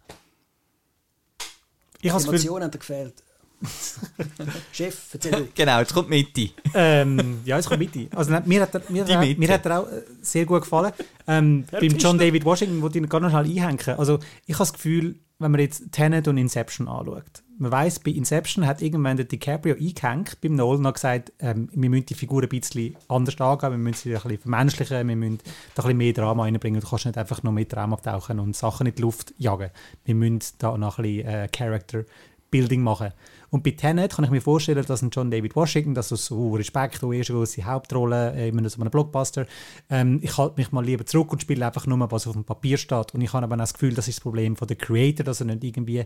Ich 2.00 2.12
Gefühl, 2.12 2.28
Emotionen 2.28 2.64
haben 2.64 2.70
dir 2.70 2.78
gefehlt. 2.78 3.24
Chef, 4.72 5.14
erzähl. 5.14 5.48
Genau, 5.54 5.78
jetzt 5.80 5.94
kommt 5.94 6.09
Mitte. 6.11 6.50
ähm, 6.74 7.38
ja, 7.44 7.59
es 7.59 7.66
kommt 7.66 7.80
mit. 7.80 8.14
Also, 8.14 8.32
mir, 8.44 8.61
hat 8.62 8.74
er, 8.74 8.82
mir, 8.88 9.04
Die 9.04 9.14
hat- 9.14 9.20
Mitte. 9.20 9.40
mir 9.40 9.48
hat 9.52 9.66
er 9.66 9.80
auch 9.80 9.86
äh, 9.90 10.02
sehr 10.22 10.44
gut 10.44 10.62
gefallen. 10.62 10.92
Ähm, 11.26 11.64
beim 11.70 11.96
John 11.96 12.18
David 12.18 12.44
Washington 12.44 12.82
wollte 12.82 12.98
ich 12.98 13.09
gar 13.09 13.20
noch 13.20 13.30
schnell 13.30 13.44
einhängen. 13.44 13.98
Also, 13.98 14.18
ich 14.46 14.54
habe 14.54 14.59
das 14.62 14.72
Gefühl, 14.72 15.16
wenn 15.38 15.50
man 15.50 15.61
jetzt 15.61 15.90
Tenet 15.92 16.28
und 16.28 16.38
Inception 16.38 16.88
anschaut, 16.88 17.24
man 17.59 17.72
weiß, 17.72 18.00
bei 18.00 18.11
Inception 18.11 18.66
hat 18.66 18.82
irgendwann 18.82 19.16
der 19.16 19.24
DiCaprio 19.24 19.74
eingehängt, 19.76 20.38
beim 20.42 20.54
Nolan 20.57 20.82
noch 20.82 20.92
gesagt, 20.92 21.32
ähm, 21.38 21.70
wir 21.72 21.88
müssen 21.88 22.04
die 22.04 22.14
Figur 22.14 22.42
ein 22.42 22.48
bisschen 22.50 22.94
anders 23.09 23.40
angehen, 23.40 23.70
wir 23.70 23.78
müssen 23.78 24.02
sie 24.02 24.14
ein 24.14 24.20
bisschen 24.22 24.38
vermenschlichen, 24.40 25.09
wir 25.09 25.16
müssen 25.16 25.38
da 25.74 25.82
ein 25.82 25.86
bisschen 25.86 25.96
mehr 25.96 26.12
Drama 26.12 26.42
reinbringen. 26.42 26.82
Du 26.82 26.86
kannst 26.86 27.07
nicht 27.07 27.16
einfach 27.16 27.42
nur 27.42 27.54
mit 27.54 27.72
Drama 27.72 27.96
abtauchen 27.96 28.40
und 28.40 28.54
Sachen 28.54 28.86
in 28.86 28.94
die 28.94 29.00
Luft 29.00 29.32
jagen. 29.38 29.70
Wir 30.04 30.14
müssen 30.14 30.42
da 30.59 30.76
noch 30.76 30.98
ein 30.98 31.02
bisschen 31.04 31.26
äh, 31.28 31.48
Character 31.50 32.04
Building 32.50 32.82
machen. 32.82 33.12
Und 33.51 33.62
bei 33.62 33.72
Tenet 33.72 34.14
kann 34.14 34.24
ich 34.24 34.30
mir 34.30 34.40
vorstellen, 34.40 34.84
dass 34.84 35.03
ein 35.03 35.11
John 35.11 35.30
David 35.30 35.55
Washington, 35.57 35.94
das 35.94 36.12
ist 36.12 36.26
so 36.26 36.55
Respekt, 36.55 37.03
die 37.03 37.16
erste 37.16 37.32
große 37.32 37.64
Hauptrolle 37.64 38.34
äh, 38.34 38.49
in 38.49 38.68
so 38.68 38.80
einem 38.80 38.90
Blockbuster, 38.90 39.47
ähm, 39.90 40.20
ich 40.22 40.36
halte 40.36 40.55
mich 40.57 40.72
mal 40.72 40.84
lieber 40.84 41.07
zurück 41.07 41.32
und 41.32 41.42
spiele 41.42 41.66
einfach 41.66 41.86
nur, 41.86 42.11
was 42.11 42.26
auf 42.26 42.34
dem 42.34 42.44
Papier 42.44 42.76
steht. 42.76 43.14
Und 43.14 43.20
ich 43.20 43.32
habe 43.32 43.44
aber 43.44 43.55
auch 43.55 43.59
das 43.59 43.74
Gefühl, 43.74 43.94
das 43.94 44.09
ist 44.09 44.18
das 44.18 44.22
Problem 44.22 44.57
von 44.57 44.68
der 44.68 44.76
Creator, 44.76 45.24
dass 45.24 45.40
er 45.40 45.47
nicht 45.47 45.64
irgendwie 45.64 46.05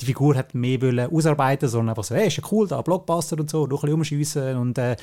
die 0.00 0.04
Figur 0.04 0.34
hat 0.34 0.54
mehr 0.54 0.80
wollen 0.82 1.10
ausarbeiten, 1.10 1.68
sondern 1.68 1.90
einfach 1.90 2.04
so, 2.04 2.14
hey, 2.14 2.28
ist 2.28 2.36
ja 2.36 2.44
cool, 2.50 2.68
da 2.68 2.82
Blockbuster 2.82 3.38
und 3.38 3.50
so, 3.50 3.66
noch 3.66 3.82
ein 3.82 3.86
bisschen 3.86 3.94
umschiessen 3.94 4.56
und 4.56 4.78
äh, 4.78 4.96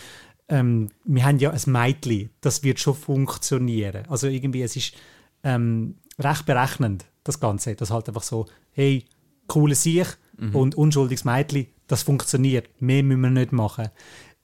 ähm, 0.50 0.90
wir 1.06 1.26
haben 1.26 1.38
ja 1.38 1.52
ein 1.52 1.62
Mädchen, 1.68 2.32
das 2.42 2.64
wird 2.64 2.80
schon 2.80 2.96
funktionieren. 2.96 4.04
Also 4.10 4.28
irgendwie, 4.28 4.64
es 4.64 4.76
ist 4.76 4.96
ähm, 5.44 5.96
recht 6.18 6.46
berechnend, 6.46 7.06
das 7.24 7.40
Ganze. 7.40 7.76
Das 7.76 7.92
halt 7.92 8.08
einfach 8.08 8.24
so, 8.24 8.48
hey, 8.72 9.06
coole 9.48 9.76
Sieg 9.76 10.18
und 10.54 10.76
unschuldiges 10.76 11.26
Mädchen, 11.26 11.68
das 11.90 12.04
funktioniert. 12.04 12.70
Mehr 12.82 13.04
müssen 13.04 13.22
wir 13.22 13.30
nicht 13.30 13.52
machen. 13.52 13.90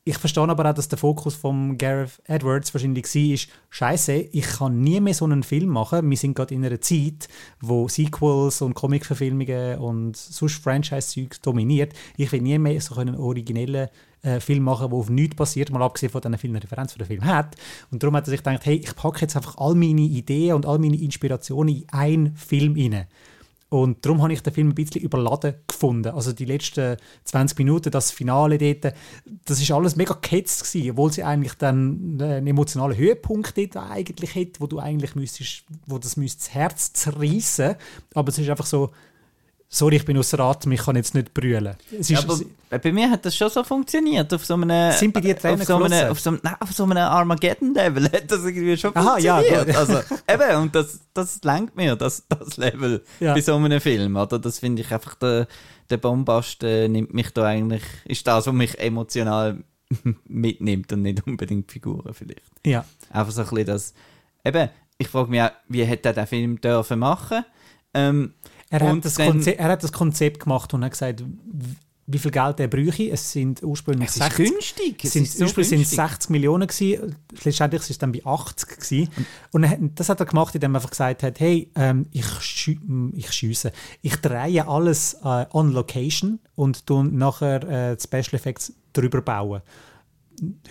Ich 0.08 0.20
verstehe 0.20 0.44
aber 0.44 0.70
auch, 0.70 0.74
dass 0.76 0.88
der 0.88 1.00
Fokus 1.00 1.34
von 1.34 1.80
Gareth 1.80 2.22
Edwards 2.26 2.72
wahrscheinlich 2.76 3.06
war, 3.06 3.56
Scheiße, 3.72 4.14
ich 4.14 4.46
kann 4.46 4.82
nie 4.82 5.00
mehr 5.00 5.16
so 5.16 5.26
einen 5.26 5.42
Film 5.42 5.70
machen. 5.70 6.08
Wir 6.08 6.18
sind 6.18 6.36
gerade 6.36 6.54
in 6.54 6.64
einer 6.64 6.80
Zeit, 6.80 7.28
wo 7.60 7.88
Sequels 7.88 8.62
und 8.62 8.76
Comic-Verfilmungen 8.76 9.80
und 9.80 10.16
sonst 10.16 10.62
Franchise-Zeug 10.62 11.42
dominiert. 11.42 11.94
Ich 12.18 12.32
will 12.32 12.42
nie 12.42 12.60
mehr 12.60 12.80
so 12.82 12.94
einen 12.98 13.16
originellen 13.16 13.90
äh, 14.22 14.40
Film 14.40 14.64
machen, 14.64 14.92
der 14.92 15.00
auf 15.00 15.10
nichts 15.10 15.38
basiert, 15.38 15.72
mal 15.72 15.82
abgesehen 15.82 16.12
von 16.12 16.22
den 16.22 16.38
vielen 16.38 16.56
Referenzen, 16.56 16.96
die 16.96 17.00
der 17.00 17.08
Film 17.08 17.26
hat. 17.26 17.56
Und 17.90 18.04
darum 18.04 18.16
hat 18.16 18.28
er 18.28 18.30
sich 18.30 18.44
gedacht, 18.44 18.64
hey, 18.66 18.76
ich 18.76 18.96
packe 18.96 19.22
jetzt 19.22 19.36
einfach 19.36 19.58
all 19.58 19.74
meine 19.74 20.02
Ideen 20.02 20.54
und 20.54 20.68
all 20.68 20.78
meine 20.78 21.02
Inspirationen 21.02 21.78
in 21.78 21.90
einen 21.90 22.36
Film 22.36 22.76
rein. 22.76 23.08
Und 23.76 24.06
darum 24.06 24.22
habe 24.22 24.32
ich 24.32 24.42
den 24.42 24.54
Film 24.54 24.70
ein 24.70 24.76
bisschen 24.76 25.02
überladen 25.02 25.56
gefunden. 25.68 26.14
Also 26.14 26.32
die 26.32 26.46
letzten 26.46 26.96
20 27.26 27.58
Minuten, 27.58 27.92
das 27.92 28.10
Finale 28.10 28.58
dort, 28.58 28.94
das 29.44 29.62
ist 29.62 29.70
alles 29.70 29.98
mega 29.98 30.18
gehetzt 30.22 30.64
gewesen, 30.64 30.92
obwohl 30.92 31.12
sie 31.12 31.24
eigentlich 31.24 31.56
dann 31.56 32.18
einen 32.22 32.48
emotionalen 32.48 32.98
Höhepunkt 32.98 33.58
dort 33.58 33.76
eigentlich 33.76 34.34
hat, 34.34 34.62
wo 34.62 34.68
du 34.68 34.80
eigentlich 34.80 35.16
müsstest, 35.16 35.66
wo 35.88 35.98
das 35.98 36.16
müsste 36.16 36.40
das 36.40 36.54
Herz 36.54 36.94
zerreißen. 36.94 37.76
Aber 38.14 38.30
es 38.30 38.38
ist 38.38 38.50
einfach 38.50 38.66
so, 38.66 38.92
sorry, 39.76 39.98
ich 39.98 40.06
bin 40.06 40.18
außer 40.18 40.40
Atem, 40.40 40.72
ich 40.72 40.82
kann 40.84 40.96
jetzt 40.96 41.14
nicht 41.14 41.34
brüllen. 41.34 41.76
Ist, 41.92 42.14
Aber 42.16 42.40
bei 42.80 42.92
mir 42.92 43.10
hat 43.10 43.26
das 43.26 43.36
schon 43.36 43.50
so 43.50 43.64
funktioniert. 43.64 44.34
Auf 44.34 44.46
so 44.46 44.54
einem, 44.56 44.92
Sind 44.94 45.14
bei 45.14 45.22
dir 45.22 45.38
Tränen 45.38 45.62
auf 45.62 45.68
so 45.68 45.84
einem, 45.84 46.12
auf 46.12 46.20
so 46.20 46.30
einem, 46.32 46.40
nein, 46.44 46.56
auf 46.60 46.72
so 46.72 46.84
einem 46.84 46.98
Armageddon-Level 46.98 48.06
hat 48.06 48.32
das 48.32 48.44
irgendwie 48.46 48.78
schon 48.78 48.96
Aha, 48.96 49.18
ja, 49.18 49.36
funktioniert. 49.38 49.68
gut. 49.68 49.76
also, 49.76 50.00
eben, 50.30 50.62
und 50.62 50.76
das, 50.76 51.00
das 51.14 51.44
lenkt 51.44 51.76
mir, 51.76 51.96
das, 51.96 52.24
das 52.30 52.58
Level 52.58 53.04
Ja. 53.20 53.34
bei 53.34 53.42
so 53.42 53.56
einem 53.56 53.82
Film. 53.82 54.16
Oder? 54.16 54.40
Das 54.40 54.60
finde 54.60 54.82
ich 54.82 54.92
einfach, 54.94 55.16
der, 55.16 55.48
der 55.90 55.98
Bombast 55.98 56.64
äh, 56.64 56.88
nimmt 56.88 57.14
mich 57.14 57.32
da 57.32 57.46
eigentlich, 57.46 57.84
ist 58.06 58.26
das, 58.28 58.48
was 58.48 58.54
mich 58.54 58.80
emotional 58.80 59.64
mitnimmt 60.26 60.92
und 60.94 61.02
nicht 61.02 61.26
unbedingt 61.28 61.72
Figuren 61.72 62.14
vielleicht. 62.14 62.42
ja. 62.66 62.86
Einfach 63.12 63.32
so 63.34 63.42
ein 63.42 63.48
bisschen 63.50 63.66
das, 63.68 63.94
eben, 64.44 64.70
ich 64.98 65.08
frage 65.08 65.30
mich 65.30 65.42
auch, 65.42 65.52
wie 65.68 65.84
hätte 65.84 66.10
er 66.10 66.14
den 66.14 66.28
Film 66.28 66.62
dürfen 66.62 67.00
machen? 67.00 67.44
Ähm, 67.94 68.34
Er, 68.70 68.82
Und 68.82 68.98
hat 68.98 69.06
das 69.06 69.14
dann- 69.16 69.28
Konzept, 69.32 69.60
er 69.60 69.70
hat 69.70 69.84
das 69.84 69.92
Konzept 69.92 70.40
gemacht 70.40 70.74
und 70.74 70.84
hat 70.84 70.92
gesagt, 70.92 71.24
wie 72.08 72.20
viel 72.20 72.30
Geld 72.32 72.60
er 72.60 72.68
bräuchte. 72.68 73.10
Es 73.10 73.32
sind 73.32 73.64
ursprünglich 73.64 74.10
es 74.10 74.18
ist 74.18 74.36
günstig. 74.36 75.04
Es 75.06 75.14
sind, 75.14 75.24
ursprünglich 75.42 75.70
sind 75.70 75.82
es 75.82 75.90
günstig. 75.90 75.96
60 76.10 76.30
Millionen 76.30 76.68
gewesen, 76.68 77.16
letztendlich 77.44 77.82
ist 77.82 77.90
es 77.90 77.98
dann 77.98 78.12
bei 78.12 78.22
80 78.24 78.70
gewesen. 78.80 79.10
Und 79.52 79.68
hat, 79.68 79.80
das 79.96 80.10
hat 80.10 80.20
er 80.20 80.28
gemacht, 80.28 80.54
indem 80.54 80.76
er 80.76 80.78
einfach 80.78 80.92
gesagt 80.92 81.24
hat, 81.24 81.40
hey, 81.40 81.72
ähm, 81.76 82.06
ich, 82.12 82.28
schü 82.42 82.78
ich 83.16 83.32
schiesse, 83.32 83.72
ich 84.04 84.18
drehe 84.18 84.68
alles 84.68 85.16
äh, 85.24 85.46
on 85.52 85.72
Location 85.72 86.40
und 86.56 86.86
tu 86.86 87.02
nachher 87.02 87.64
äh, 87.94 87.98
Special 88.00 88.34
Effects 88.36 88.74
drüber 88.94 89.22
bauen. 89.22 89.62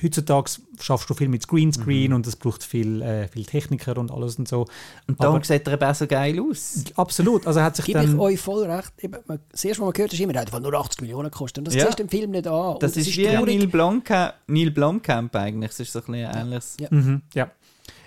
Heutzutage 0.02 0.50
schaffst 0.80 1.08
du 1.08 1.14
viel 1.14 1.28
mit 1.28 1.46
Greenscreen 1.48 2.12
und 2.12 2.26
es 2.26 2.36
braucht 2.36 2.62
viel, 2.62 3.00
äh, 3.02 3.28
viel 3.28 3.44
Techniker 3.44 3.96
und 3.98 4.10
alles 4.10 4.38
und 4.38 4.48
so. 4.48 4.66
Und 5.06 5.20
darum 5.22 5.36
Aber- 5.36 5.44
sieht 5.44 5.66
er 5.66 5.74
eben 5.74 5.84
auch 5.84 5.94
so 5.94 6.06
geil 6.06 6.38
aus. 6.40 6.84
Absolut, 6.96 7.46
also 7.46 7.60
er 7.60 7.66
hat 7.66 7.76
sich 7.76 7.84
Gebe 7.84 8.00
ich 8.00 8.06
dann... 8.10 8.18
euch 8.20 8.40
voll 8.40 8.64
recht. 8.64 8.92
Eben, 9.00 9.16
man, 9.26 9.38
das 9.50 9.64
erste, 9.64 9.80
was 9.82 9.86
man 9.86 9.92
gehört 9.92 10.10
hat, 10.10 10.14
ist 10.14 10.20
immer, 10.20 10.32
der 10.32 10.42
hat 10.42 10.62
nur 10.62 10.74
80 10.74 11.00
Millionen 11.02 11.30
gekostet. 11.30 11.58
Und 11.58 11.66
das 11.68 11.74
Ja. 11.74 11.86
siehst 11.86 11.98
du 11.98 12.02
im 12.02 12.08
Film 12.08 12.30
nicht 12.32 12.46
an. 12.46 12.76
Das 12.80 12.96
Und 12.96 13.00
ist, 13.06 13.16
wie 13.16 13.24
traurig. 13.26 13.58
Neil 13.58 13.66
Blomkamp, 13.68 14.34
Neil 14.46 14.70
Blomkamp 14.70 15.34
eigentlich. 15.36 15.70
Das 15.70 15.80
ist 15.80 15.92
so 15.92 16.00
ein 16.00 16.04
bisschen 16.12 16.30
ähnliches. 16.36 16.76
Ja. 16.80 16.88
Mhm, 16.90 17.22
ja. 17.34 17.50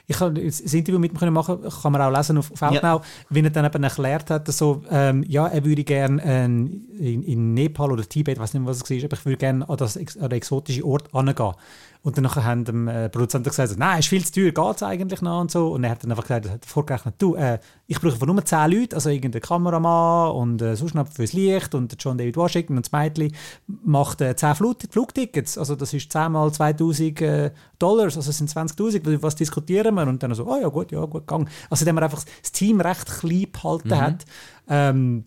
Ich 0.09 0.19
habe 0.21 0.41
das 0.41 0.61
Interview 0.61 0.99
mit 0.99 1.11
ihm 1.11 1.17
können 1.17 1.33
machen, 1.33 1.59
kann 1.61 1.91
man 1.91 2.01
auch 2.01 2.15
lesen 2.15 2.37
auf, 2.37 2.49
auf 2.51 2.61
Outnow, 2.61 3.05
wie 3.29 3.41
er 3.41 3.49
dann 3.49 3.65
eben 3.65 3.83
erklärt 3.83 4.29
hat, 4.29 4.47
dass 4.47 4.57
so, 4.57 4.81
ähm, 4.89 5.23
ja, 5.27 5.47
er 5.47 5.65
würde 5.65 5.83
gerne 5.83 6.21
ähm, 6.23 6.87
in, 6.97 7.23
in 7.23 7.53
Nepal 7.53 7.91
oder 7.91 8.07
Tibet, 8.07 8.37
ich 8.37 8.41
weiß 8.41 8.53
nicht 8.53 8.63
mehr, 8.63 8.69
was 8.69 8.77
es 8.77 8.89
war, 8.89 9.03
aber 9.03 9.17
ich 9.17 9.25
würde 9.25 9.37
gerne 9.37 9.67
an, 9.67 9.77
das, 9.77 9.97
an 9.97 10.05
den 10.05 10.31
exotischen 10.31 10.83
Ort 10.83 11.13
angehen. 11.13 11.53
Und 12.01 12.17
dann 12.17 12.33
haben 12.33 12.65
dem 12.65 12.87
äh, 12.87 13.09
Produzenten 13.09 13.49
gesagt, 13.49 13.77
nein, 13.77 13.99
ist 13.99 14.07
viel 14.07 14.25
zu 14.25 14.31
teuer, 14.33 14.51
geht 14.51 14.75
es 14.77 14.83
eigentlich 14.83 15.21
noch 15.21 15.41
und 15.41 15.51
so. 15.51 15.73
Und 15.73 15.83
er 15.83 15.91
hat 15.91 16.03
dann 16.03 16.11
einfach 16.11 16.23
gesagt, 16.23 16.45
er 16.45 16.53
hat 16.53 16.65
vorgerechnet, 16.65 17.15
du, 17.17 17.35
äh, 17.35 17.59
ich 17.87 17.99
brauche 17.99 18.25
nur 18.25 18.43
10 18.43 18.71
Leute, 18.71 18.95
also 18.95 19.09
irgendeinen 19.09 19.41
Kameramann 19.41 20.31
und 20.31 20.61
äh, 20.61 20.75
sonst 20.75 20.95
noch 20.95 21.07
fürs 21.07 21.33
Licht 21.33 21.75
und 21.75 21.95
John 21.99 22.17
David 22.17 22.37
Washington 22.37 22.77
und 22.77 22.85
das 22.85 22.91
Mädchen 22.91 23.33
macht 23.67 24.21
äh, 24.21 24.35
10 24.35 24.55
Flug 24.55 24.77
Flugtickets, 24.89 25.57
also 25.57 25.75
das 25.75 25.93
ist 25.93 26.11
10 26.11 26.31
mal 26.31 26.51
2000 26.51 27.21
äh, 27.21 27.51
Dollars, 27.79 28.17
also 28.17 28.29
es 28.29 28.37
sind 28.37 28.49
20'000, 28.49 29.21
was 29.21 29.35
diskutieren 29.35 29.95
wir? 29.95 30.07
Und 30.07 30.23
dann 30.23 30.33
so, 30.33 30.45
oh 30.45 30.59
ja 30.59 30.67
gut, 30.67 30.91
ja 30.91 31.05
gut, 31.05 31.27
gang. 31.27 31.49
Also 31.69 31.83
indem 31.83 31.97
er 31.97 32.03
einfach 32.03 32.23
das 32.41 32.51
Team 32.51 32.81
recht 32.81 33.07
klein 33.19 33.47
behalten 33.51 33.97
hat, 33.97 34.25
ähm, 34.67 35.25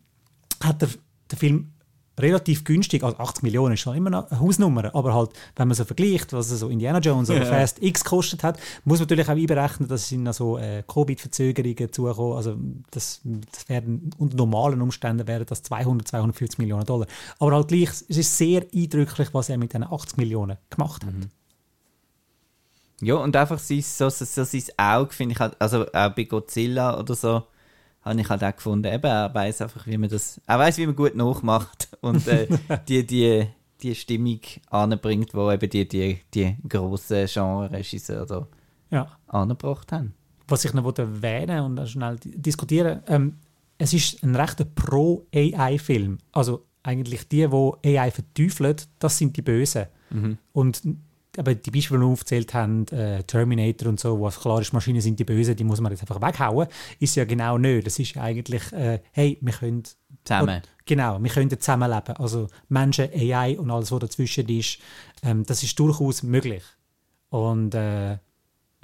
hat 0.62 0.82
der, 0.82 0.88
der 1.30 1.38
Film 1.38 1.72
relativ 2.20 2.64
günstig, 2.64 3.02
also 3.02 3.16
80 3.18 3.42
Millionen 3.42 3.74
ist 3.74 3.80
schon 3.80 3.96
immer 3.96 4.10
noch 4.10 4.30
eine 4.30 4.40
Hausnummer, 4.40 4.94
aber 4.94 5.14
halt, 5.14 5.30
wenn 5.56 5.68
man 5.68 5.74
so 5.74 5.84
vergleicht, 5.84 6.32
was 6.32 6.48
so 6.48 6.68
Indiana 6.68 6.98
Jones 6.98 7.30
oder 7.30 7.46
Fast 7.46 7.82
X 7.82 8.04
gekostet 8.04 8.42
hat, 8.42 8.58
muss 8.84 8.98
man 8.98 9.04
natürlich 9.04 9.28
auch 9.28 9.32
einberechnen, 9.32 9.88
dass 9.88 10.02
es 10.02 10.08
sind 10.08 10.22
noch 10.22 10.34
so 10.34 10.58
äh, 10.58 10.82
Covid-Verzögerungen 10.86 11.92
zukommen, 11.92 12.36
also 12.36 12.56
das, 12.90 13.20
das 13.24 13.68
werden, 13.68 14.10
unter 14.18 14.36
normalen 14.36 14.80
Umständen 14.80 15.26
wären 15.26 15.46
das 15.46 15.62
200, 15.62 16.08
250 16.08 16.58
Millionen 16.58 16.84
Dollar. 16.84 17.06
Aber 17.38 17.52
halt 17.52 17.68
gleich, 17.68 17.90
es 17.90 18.02
ist 18.02 18.36
sehr 18.36 18.66
eindrücklich, 18.74 19.28
was 19.32 19.48
er 19.48 19.58
mit 19.58 19.72
diesen 19.72 19.84
80 19.84 20.16
Millionen 20.16 20.56
gemacht 20.68 21.04
hat. 21.04 21.14
Ja, 23.00 23.14
und 23.14 23.34
einfach 23.34 23.58
sein, 23.58 23.80
so, 23.80 24.10
so, 24.10 24.24
so 24.24 24.44
sein 24.44 24.62
Auge, 24.76 25.12
finde 25.12 25.32
ich 25.32 25.40
halt, 25.40 25.56
also 25.58 25.86
auch 25.86 26.14
bei 26.14 26.24
Godzilla 26.24 26.98
oder 26.98 27.14
so, 27.14 27.42
habe 28.02 28.20
ich 28.20 28.28
halt 28.28 28.42
auch 28.44 28.54
gefunden, 28.56 28.92
eben, 28.92 29.04
er 29.04 29.32
weiß 29.34 29.62
einfach, 29.62 29.86
wie 29.86 29.98
man 29.98 30.08
das, 30.08 30.40
er 30.46 30.58
weiß, 30.58 30.78
wie 30.78 30.86
man 30.86 30.96
gut 30.96 31.14
nachmacht. 31.14 31.88
Und 32.00 32.26
äh, 32.28 32.48
die, 32.88 33.06
die, 33.06 33.46
die 33.82 33.94
Stimmung 33.94 34.40
anbringt, 34.70 35.34
wo 35.34 35.50
eben 35.50 35.68
die, 35.70 35.86
die, 35.88 36.20
die 36.34 36.56
grossen 36.68 37.26
Genre-Regisseure 37.26 38.26
da 38.26 38.46
Ja. 38.90 39.08
angebracht 39.26 39.92
haben. 39.92 40.14
Was 40.48 40.64
ich 40.64 40.72
noch 40.74 40.84
wollte 40.84 41.02
erwähnen 41.02 41.60
und 41.64 41.76
dann 41.76 41.86
schnell 41.86 42.16
di- 42.16 42.36
diskutieren, 42.40 43.02
ähm, 43.06 43.36
es 43.78 43.92
ist 43.92 44.22
ein 44.22 44.34
rechter 44.34 44.64
Pro-AI-Film. 44.64 46.18
Also 46.32 46.66
eigentlich 46.82 47.28
die, 47.28 47.46
die 47.48 47.98
AI 47.98 48.10
verteufeln, 48.10 48.76
das 48.98 49.18
sind 49.18 49.36
die 49.36 49.42
Bösen. 49.42 49.86
Und 50.52 50.82
aber 51.36 51.54
die 51.54 51.70
Beispiele, 51.70 52.00
die 52.00 52.06
wir 52.06 52.12
aufgezählt 52.12 52.54
haben, 52.54 52.86
äh, 52.88 53.22
Terminator 53.24 53.88
und 53.88 54.00
so, 54.00 54.18
wo 54.18 54.28
klar 54.28 54.60
ist, 54.60 54.72
Maschinen 54.72 55.00
sind 55.00 55.18
die 55.18 55.24
Bösen, 55.24 55.56
die 55.56 55.64
muss 55.64 55.80
man 55.80 55.92
jetzt 55.92 56.02
einfach 56.02 56.20
weghauen, 56.20 56.66
ist 56.98 57.16
ja 57.16 57.24
genau 57.24 57.58
nicht. 57.58 57.86
Das 57.86 57.98
ist 57.98 58.14
ja 58.14 58.22
eigentlich, 58.22 58.72
äh, 58.72 59.00
hey, 59.12 59.38
wir 59.40 59.52
können 59.52 59.84
Zusammen. 60.24 60.56
Und, 60.56 60.68
genau, 60.86 61.22
wir 61.22 61.30
können 61.30 61.50
zusammenleben. 61.50 62.16
Also 62.16 62.48
Menschen, 62.68 63.08
AI 63.12 63.58
und 63.58 63.70
alles, 63.70 63.90
was 63.90 64.00
dazwischen 64.00 64.48
ist, 64.48 64.78
ähm, 65.22 65.44
das 65.44 65.62
ist 65.62 65.78
durchaus 65.78 66.22
möglich. 66.22 66.62
Und 67.30 67.74
äh, 67.74 68.18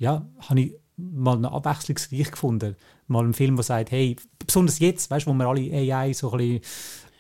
ja, 0.01 0.27
habe 0.49 0.61
ich 0.61 0.75
mal 0.97 1.37
eine 1.37 1.53
abwechslungsreich 1.53 2.31
gefunden. 2.31 2.77
Mal 3.07 3.25
einen 3.25 3.35
Film, 3.35 3.57
der 3.57 3.65
sagt, 3.65 3.91
hey, 3.91 4.17
besonders 4.45 4.79
jetzt, 4.79 5.11
weißt 5.11 5.27
du, 5.27 5.31
wo 5.31 5.35
wir 5.35 5.47
alle 5.47 5.95
AI 5.95 6.13
so 6.13 6.33
ein 6.33 6.39
bisschen 6.39 6.61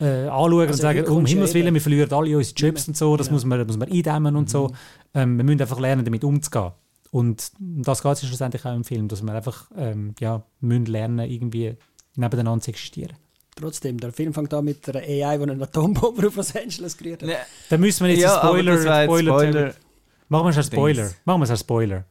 äh, 0.01 0.26
anschauen 0.26 0.53
und 0.55 0.61
Also 0.68 0.82
sagen, 0.82 1.01
heute 1.01 1.12
um 1.12 1.26
Himmels 1.26 1.51
ja 1.53 1.61
Willen, 1.61 1.74
wir 1.74 1.80
verlieren 1.80 2.12
alle 2.12 2.36
unsere 2.36 2.57
Jobs 2.57 2.88
und 2.88 2.97
so, 2.97 3.16
das 3.16 3.26
Genau. 3.28 3.36
muss, 3.36 3.44
man, 3.44 3.66
muss 3.66 3.76
man 3.78 3.90
eindämmen 3.90 4.36
und 4.36 4.51
so. 4.51 4.72
Ähm, 5.14 5.36
wir 5.36 5.44
müssen 5.44 5.61
einfach 5.61 5.80
lernen, 5.80 6.05
damit 6.05 6.24
umzugehen. 6.24 6.72
Und 7.11 7.51
um 7.61 7.82
das 7.82 8.03
geht 8.03 8.12
es 8.12 8.22
ja 8.22 8.28
schlussendlich 8.28 8.64
auch 8.66 8.74
im 8.74 8.84
Film, 8.84 9.09
dass 9.09 9.22
wir 9.22 9.32
einfach 9.32 9.70
ähm, 9.76 10.14
ja, 10.20 10.42
müssen 10.61 10.86
lernen, 10.86 11.30
irgendwie 11.30 11.76
nebeneinander 12.16 12.62
zu 12.62 12.70
existieren. 12.70 13.12
Trotzdem, 13.59 13.99
der 13.99 14.12
Film 14.12 14.34
fängt 14.34 14.53
an 14.53 14.66
mit 14.66 14.86
einer 14.88 14.99
AI, 14.99 15.38
die 15.38 15.42
eine 15.51 15.62
Atombombe 15.62 16.26
auf 16.26 16.36
Los 16.36 16.55
Angeles 16.55 16.94
gerührt 16.97 17.22
hat. 17.22 17.30
Da 17.70 17.78
müssen 17.78 18.05
wir 18.05 18.12
jetzt 18.12 18.22
Ja, 18.22 18.38
einen 18.40 18.49
Spoiler, 18.51 18.72
jetzt 18.74 18.82
Spoiler, 19.05 19.32
Spoiler. 19.40 19.74
Machen 20.28 20.44
wir 20.44 20.51
es 20.51 20.57
als 20.59 20.66
Spoiler. 20.66 21.11
Machen 21.24 21.40
wir 21.40 21.44
es 21.44 21.51
als 21.51 21.61
Spoiler. 21.61 22.05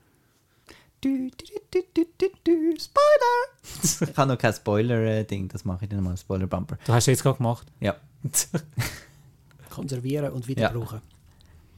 Du, 1.01 1.29
du, 1.71 2.05
du, 2.43 2.75
Spoiler! 2.79 4.09
ich 4.11 4.17
habe 4.17 4.31
noch 4.33 4.37
kein 4.37 4.53
Spoiler-Ding, 4.53 5.47
das 5.49 5.63
mache 5.65 5.85
ich 5.85 5.89
dann 5.89 6.03
mal, 6.03 6.11
ein 6.11 6.17
Spoiler-Bumper. 6.17 6.77
Du 6.85 6.93
hast 6.93 7.03
es 7.03 7.07
jetzt 7.07 7.23
gerade 7.23 7.37
gemacht. 7.37 7.67
Ja. 7.79 7.95
Konservieren 9.69 10.31
und 10.31 10.47
wieder 10.47 10.61
Ja. 10.63 10.69
brauchen. 10.69 11.01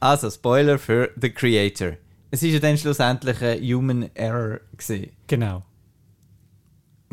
Also, 0.00 0.30
Spoiler 0.30 0.78
für 0.78 1.10
The 1.20 1.30
Creator. 1.30 1.94
Es 2.30 2.42
ist 2.42 2.52
ja 2.52 2.58
dann 2.60 2.78
schlussendlich 2.78 3.42
ein 3.42 3.60
Human 3.62 4.10
Error 4.14 4.60
gesehen. 4.76 5.12
Genau. 5.26 5.64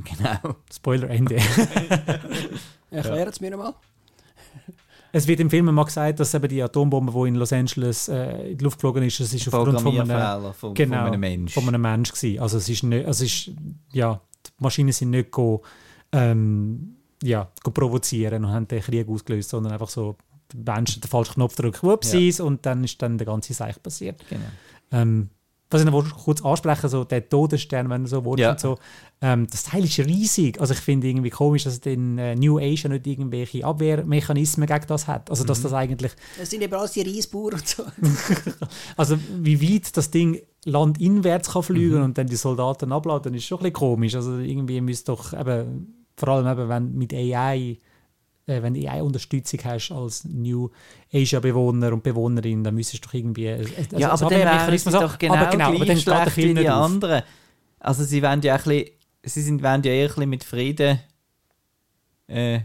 Genau. 0.04 0.56
Spoiler 0.74 1.10
Ende. 1.10 1.36
Erklären 2.92 3.34
Sie 3.34 3.44
mir 3.44 3.52
nochmal. 3.52 3.74
Es 5.16 5.28
wird 5.28 5.40
im 5.40 5.50
Film 5.50 5.74
mal 5.74 5.86
gesagt, 5.86 6.20
dass 6.20 6.34
eben 6.34 6.50
die 6.50 6.62
Atombombe, 6.62 7.14
die 7.14 7.30
in 7.30 7.36
Los 7.36 7.54
Angeles 7.54 8.10
äh, 8.10 8.52
in 8.52 8.58
die 8.58 8.64
Luft 8.66 8.80
geflogen 8.80 9.02
ist, 9.02 9.18
das 9.22 9.34
ist 9.34 9.48
aufgrund 9.48 9.80
von 9.80 9.98
einem, 9.98 10.54
von, 10.54 10.74
genau, 10.74 10.98
von 10.98 11.08
einem 11.08 11.20
Mensch. 11.22 11.54
von 11.54 11.66
einem 11.70 11.82
Mensch 11.82 12.12
gewesen. 12.12 12.42
Also 12.42 12.58
es 12.58 12.68
ist 12.68 12.84
nicht, 12.84 13.06
also 13.06 13.24
es 13.24 13.32
ist, 13.32 13.52
ja, 13.94 14.20
die 14.46 14.52
Maschinen 14.60 14.92
sind 14.92 15.12
nicht 15.12 15.32
go, 15.32 15.64
ähm, 16.12 16.98
ja, 17.24 17.50
go 17.64 17.72
provozieren 17.72 18.44
und 18.44 18.52
haben 18.52 18.68
den 18.68 18.82
Krieg 18.82 19.08
ausgelöst, 19.08 19.52
sondern 19.52 19.72
einfach 19.72 19.88
so 19.88 20.18
Menschen 20.54 21.00
den 21.00 21.08
falschen 21.08 21.36
Knopf 21.36 21.56
drücken, 21.56 21.88
whoopsies, 21.88 22.42
und 22.42 22.66
dann 22.66 22.84
ist 22.84 23.02
dann 23.02 23.18
der 23.18 23.26
ganze 23.26 23.54
Seich 23.54 23.82
passiert. 23.82 24.22
Genau. 24.30 24.44
Ähm, 24.92 25.30
was 25.76 25.82
ich 25.82 25.86
noch 25.86 25.94
wollte 25.94 26.10
kurz 26.12 26.42
ansprechen 26.44 26.90
so 26.90 27.04
der 27.04 27.28
Todesstern, 27.30 27.90
wenn 27.90 28.04
du 28.04 28.08
so 28.10 28.26
willst 28.26 28.40
Ja. 28.40 28.52
und 28.52 28.60
so. 28.60 28.78
Ähm, 29.22 29.48
das 29.50 29.64
Teil 29.64 29.84
ist 29.84 29.98
riesig. 30.00 30.60
Also 30.60 30.74
ich 30.74 30.80
finde 30.80 31.08
irgendwie 31.08 31.30
komisch, 31.30 31.64
dass 31.64 31.74
es 31.74 31.80
in 31.86 32.18
äh, 32.18 32.36
New 32.36 32.58
Asia 32.60 32.90
nicht 32.90 33.08
irgendwelche 33.08 33.64
Abwehrmechanismen 33.66 34.68
gegen 34.68 34.88
das 34.88 35.08
hat. 35.08 35.30
Also 35.30 35.44
Mhm. 35.44 35.48
dass 35.48 35.62
das 35.62 35.74
eigentlich, 35.74 36.12
Das 36.38 36.50
sind 36.50 36.62
eben 36.64 36.74
alles 36.74 36.92
die 36.94 37.02
Reisbauern 37.02 37.54
und 37.54 37.68
so. 37.68 37.84
also 38.98 39.18
wie 39.42 39.62
weit 39.62 39.96
das 39.98 40.12
Ding 40.12 40.42
landinwärts 40.66 41.52
kann 41.52 41.62
Mhm. 41.62 41.66
fliegen 41.66 42.02
und 42.02 42.18
dann 42.18 42.28
die 42.28 42.36
Soldaten 42.36 42.92
abladen, 42.92 43.34
ist 43.34 43.46
schon 43.46 43.58
ein 43.60 43.64
bisschen 43.64 43.74
komisch. 43.74 44.16
Also 44.16 44.38
irgendwie 44.40 44.82
müsste 44.82 45.12
doch 45.12 45.34
eben, 45.34 46.06
vor 46.18 46.30
allem 46.30 46.48
eben, 46.48 46.70
wenn 46.70 46.94
mit 46.96 47.14
AI 47.14 47.78
äh, 48.48 48.62
wenn 48.62 48.74
du 48.74 48.88
AI-Unterstützung 48.88 49.60
hast 49.64 49.92
als 49.92 50.24
New 50.26 50.70
Asia-Bewohner 51.14 51.94
und 51.94 52.04
Bewohnerin, 52.04 52.64
dann 52.64 52.76
müsstest 52.76 53.04
du 53.06 53.08
doch 53.08 53.14
irgendwie. 53.14 53.46
äh, 53.48 53.60
Also 53.60 53.98
ja, 53.98 54.12
aber 54.12 54.30
dann 54.30 54.40
wären 54.40 54.78
sie 54.78 54.92
doch 54.92 55.18
genau, 55.18 55.34
aber 55.36 55.50
genau 55.52 55.68
aber 55.76 55.86
dann 55.86 55.98
schlecht 55.98 56.38
wie 56.38 56.54
die 56.54 56.70
anderen. 56.70 57.24
Also 57.80 58.04
sie 58.04 58.22
wollen 58.22 58.42
ja 58.42 58.56
ein 58.56 58.64
bisschen, 58.64 58.86
sie 59.24 59.42
sind, 59.42 59.64
wollen 59.64 59.84
ja 59.84 59.92
eher 59.92 60.04
ein 60.04 60.08
bisschen 60.16 60.30
mit 60.30 60.44
Frieden 60.44 61.00
äh, 62.28 62.60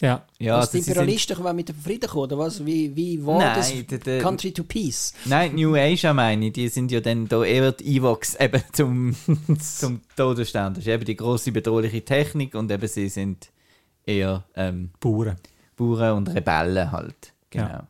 Ja, 0.00 0.24
ja, 0.38 0.56
dass 0.58 0.68
also 0.68 0.72
die 0.84 0.90
Imperialisten 0.90 1.36
kommen 1.36 1.56
mit 1.56 1.68
dem 1.68 1.76
Frieden 1.76 2.08
kommen, 2.08 2.24
oder 2.24 2.38
was? 2.38 2.64
Wie, 2.64 2.94
wie 2.94 3.24
war 3.24 3.38
Nein, 3.38 3.54
das 3.56 3.72
der- 3.86 3.98
der- 3.98 4.22
Country 4.22 4.52
to 4.52 4.62
Peace? 4.64 5.14
Nein, 5.24 5.54
New 5.54 5.74
Asia 5.74 6.12
meine 6.12 6.46
ich, 6.46 6.52
die 6.52 6.68
sind 6.68 6.92
ja 6.92 7.00
dann 7.00 7.26
da 7.28 7.42
eher 7.44 7.72
die 7.72 7.96
Evox 7.96 8.34
eben 8.36 8.62
zum, 8.72 9.16
zum 9.58 10.00
Todesstern. 10.16 10.74
Das 10.74 10.84
ist 10.84 10.88
eben 10.88 11.04
die 11.04 11.16
grosse 11.16 11.50
bedrohliche 11.50 12.04
Technik 12.04 12.54
und 12.54 12.70
eben 12.70 12.86
sie 12.88 13.08
sind 13.08 13.48
eher 14.06 14.44
ähm, 14.54 14.90
Bauern. 15.00 15.36
Bauern 15.76 16.16
und 16.18 16.28
Rebellen 16.28 16.90
halt. 16.90 17.32
Genau. 17.50 17.66
Ja. 17.68 17.86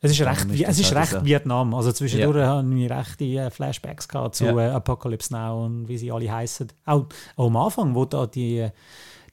Es 0.00 0.10
ist 0.10 0.20
recht, 0.20 0.44
ist 0.50 0.68
es 0.68 0.78
ist 0.80 0.94
halt 0.94 1.02
recht 1.02 1.12
so. 1.12 1.24
Vietnam. 1.24 1.74
Also 1.74 1.90
zwischendurch 1.92 2.44
haben 2.44 2.74
wir 2.74 2.90
rechte 2.90 3.24
äh, 3.24 3.50
Flashbacks 3.50 4.06
gehabt 4.06 4.34
zu 4.34 4.44
Ja. 4.44 4.58
äh, 4.58 4.70
Apocalypse 4.70 5.32
Now 5.32 5.64
und 5.64 5.88
wie 5.88 5.96
sie 5.96 6.12
alle 6.12 6.30
heißen. 6.30 6.68
Auch, 6.84 7.06
auch 7.36 7.46
am 7.46 7.56
Anfang, 7.56 7.94
wo 7.94 8.04
da 8.04 8.26
die, 8.26 8.58
äh, 8.58 8.70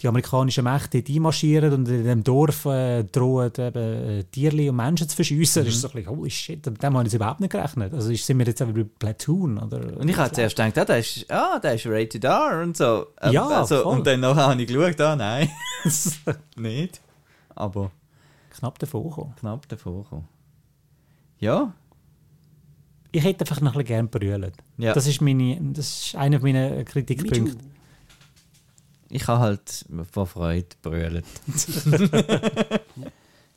die 0.02 0.08
amerikanischen 0.08 0.64
Mächte 0.64 1.02
dort 1.02 1.16
einmarschieren 1.16 1.74
und 1.74 1.88
in 1.88 2.04
dem 2.04 2.24
Dorf 2.24 2.66
äh, 2.66 3.04
drohen, 3.04 3.52
eben, 3.58 3.76
äh, 4.20 4.24
Tierli 4.26 4.70
und 4.70 4.76
Menschen 4.76 5.08
zu 5.08 5.16
verschiessen, 5.16 5.64
Mhm. 5.64 5.70
ist 5.70 5.82
so 5.82 5.88
ein 5.90 5.94
bisschen, 5.94 6.10
holy 6.18 6.30
shit, 6.30 6.66
mit 6.66 6.82
dem 6.82 6.98
habe 6.98 7.08
ich 7.08 7.14
überhaupt 7.14 7.40
nicht 7.40 7.52
gerechnet. 7.52 7.94
Also 7.94 8.14
sind 8.14 8.38
wir 8.40 8.46
jetzt 8.46 8.62
einfach 8.62 8.76
bei 8.76 8.86
Platoon? 9.00 9.58
Oder, 9.60 9.98
Und 9.98 10.10
ich 10.10 10.18
habe 10.18 10.32
zuerst 10.32 10.56
gedacht, 10.56 10.78
ah, 10.78 10.86
der 10.86 10.98
ist, 11.00 11.26
ah, 11.32 11.60
der 11.60 11.76
ist 11.76 11.86
rated 11.88 12.24
R 12.24 12.62
und 12.64 12.76
so. 12.78 13.08
Ähm, 13.22 13.32
Ja, 13.34 13.48
also, 13.48 13.82
voll. 13.84 13.98
Und 13.98 14.08
dann 14.08 14.20
nachher 14.20 14.48
habe 14.48 14.62
ich 14.62 14.68
geschaut, 14.68 15.00
ah, 15.02 15.16
nein. 15.16 15.50
Nicht. 16.58 17.00
Aber 17.56 17.92
Knapp 18.52 18.80
davor 18.80 19.04
gekommen. 19.04 19.34
knapp 19.40 19.68
davor 19.70 20.04
gekommen. 20.04 20.28
Ja, 21.40 21.74
Ich 23.14 23.24
hätte 23.24 23.42
einfach 23.42 23.60
noch 23.62 23.74
ein 23.76 23.84
bisschen 23.84 23.88
gerne 23.88 24.08
brüllt. 24.08 24.54
Ja. 24.78 24.94
Das, 24.94 25.06
ist 25.08 25.22
meine, 25.22 25.58
das 25.74 26.06
ist 26.08 26.16
einer 26.16 26.40
meiner 26.40 26.70
Me 26.70 26.86
Kritikpunkte. 26.86 27.58
Ich 29.12 29.28
habe 29.28 29.40
halt 29.40 29.86
vor 30.12 30.26
Freude 30.28 30.68
brüllt. 30.82 31.26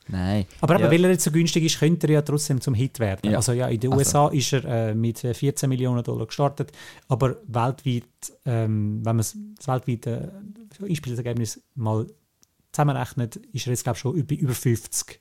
nein. 0.09 0.45
Aber 0.61 0.79
ja. 0.81 0.91
weil 0.91 1.05
er 1.05 1.11
jetzt 1.13 1.25
so 1.25 1.31
günstig 1.31 1.65
ist, 1.65 1.79
könnte 1.79 2.07
er 2.07 2.15
ja 2.15 2.23
trotzdem 2.23 2.61
zum 2.61 2.75
Hit 2.75 2.99
werden. 2.99 3.31
Ja. 3.31 3.37
Also 3.39 3.53
ja, 3.53 3.69
in 3.69 3.81
den 3.81 3.93
Also. 3.93 4.01
USA 4.01 4.29
ist 4.29 4.53
er 4.53 4.65
äh, 4.91 4.95
mit 4.95 5.25
äh, 5.25 5.35
14 5.35 5.69
Millionen 5.69 6.03
Dollar 6.05 6.27
gestartet, 6.27 6.73
aber 7.09 7.37
weltweit, 7.47 8.05
ähm, 8.45 9.01
wenn 9.05 9.17
man 9.17 9.25
das 9.57 9.67
weltweite 9.67 10.33
äh, 10.83 10.89
Einspielergebnis 10.91 11.61
mal 11.75 12.07
zusammenrechnet, 12.73 13.37
ist 13.53 13.67
er 13.67 13.71
jetzt 13.73 13.85
glaube 13.85 13.97
ich 13.97 14.01
schon 14.01 14.15
über, 14.17 14.35
über 14.35 14.53
50. 14.55 15.21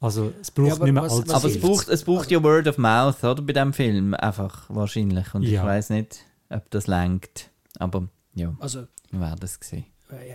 Also 0.00 0.32
es 0.40 0.50
braucht 0.50 0.68
Ja, 0.68 0.74
aber 0.74 0.84
nicht 0.84 0.94
mehr 0.94 1.02
was- 1.04 1.12
allzu 1.12 1.28
was 1.28 1.34
Aber 1.36 1.46
es 1.46 1.52
viel. 1.52 1.60
braucht, 1.62 1.88
es 1.88 2.04
braucht 2.04 2.30
ja 2.30 2.42
Word 2.42 2.66
of 2.68 2.78
Mouth, 2.78 3.22
oder? 3.24 3.40
Bei 3.42 3.52
dem 3.52 3.72
Film. 3.72 4.14
Einfach 4.14 4.64
wahrscheinlich. 4.68 5.32
Und 5.34 5.42
ich 5.44 5.60
weiß 5.60 5.90
nicht, 5.90 6.18
ob 6.50 6.68
das 6.70 6.86
langt. 6.86 7.50
Aber 7.78 8.08
ja, 8.34 8.54
Also, 8.60 8.86
wir 9.10 9.20
werden 9.20 9.40
es 9.42 9.58
sehen. 9.62 9.84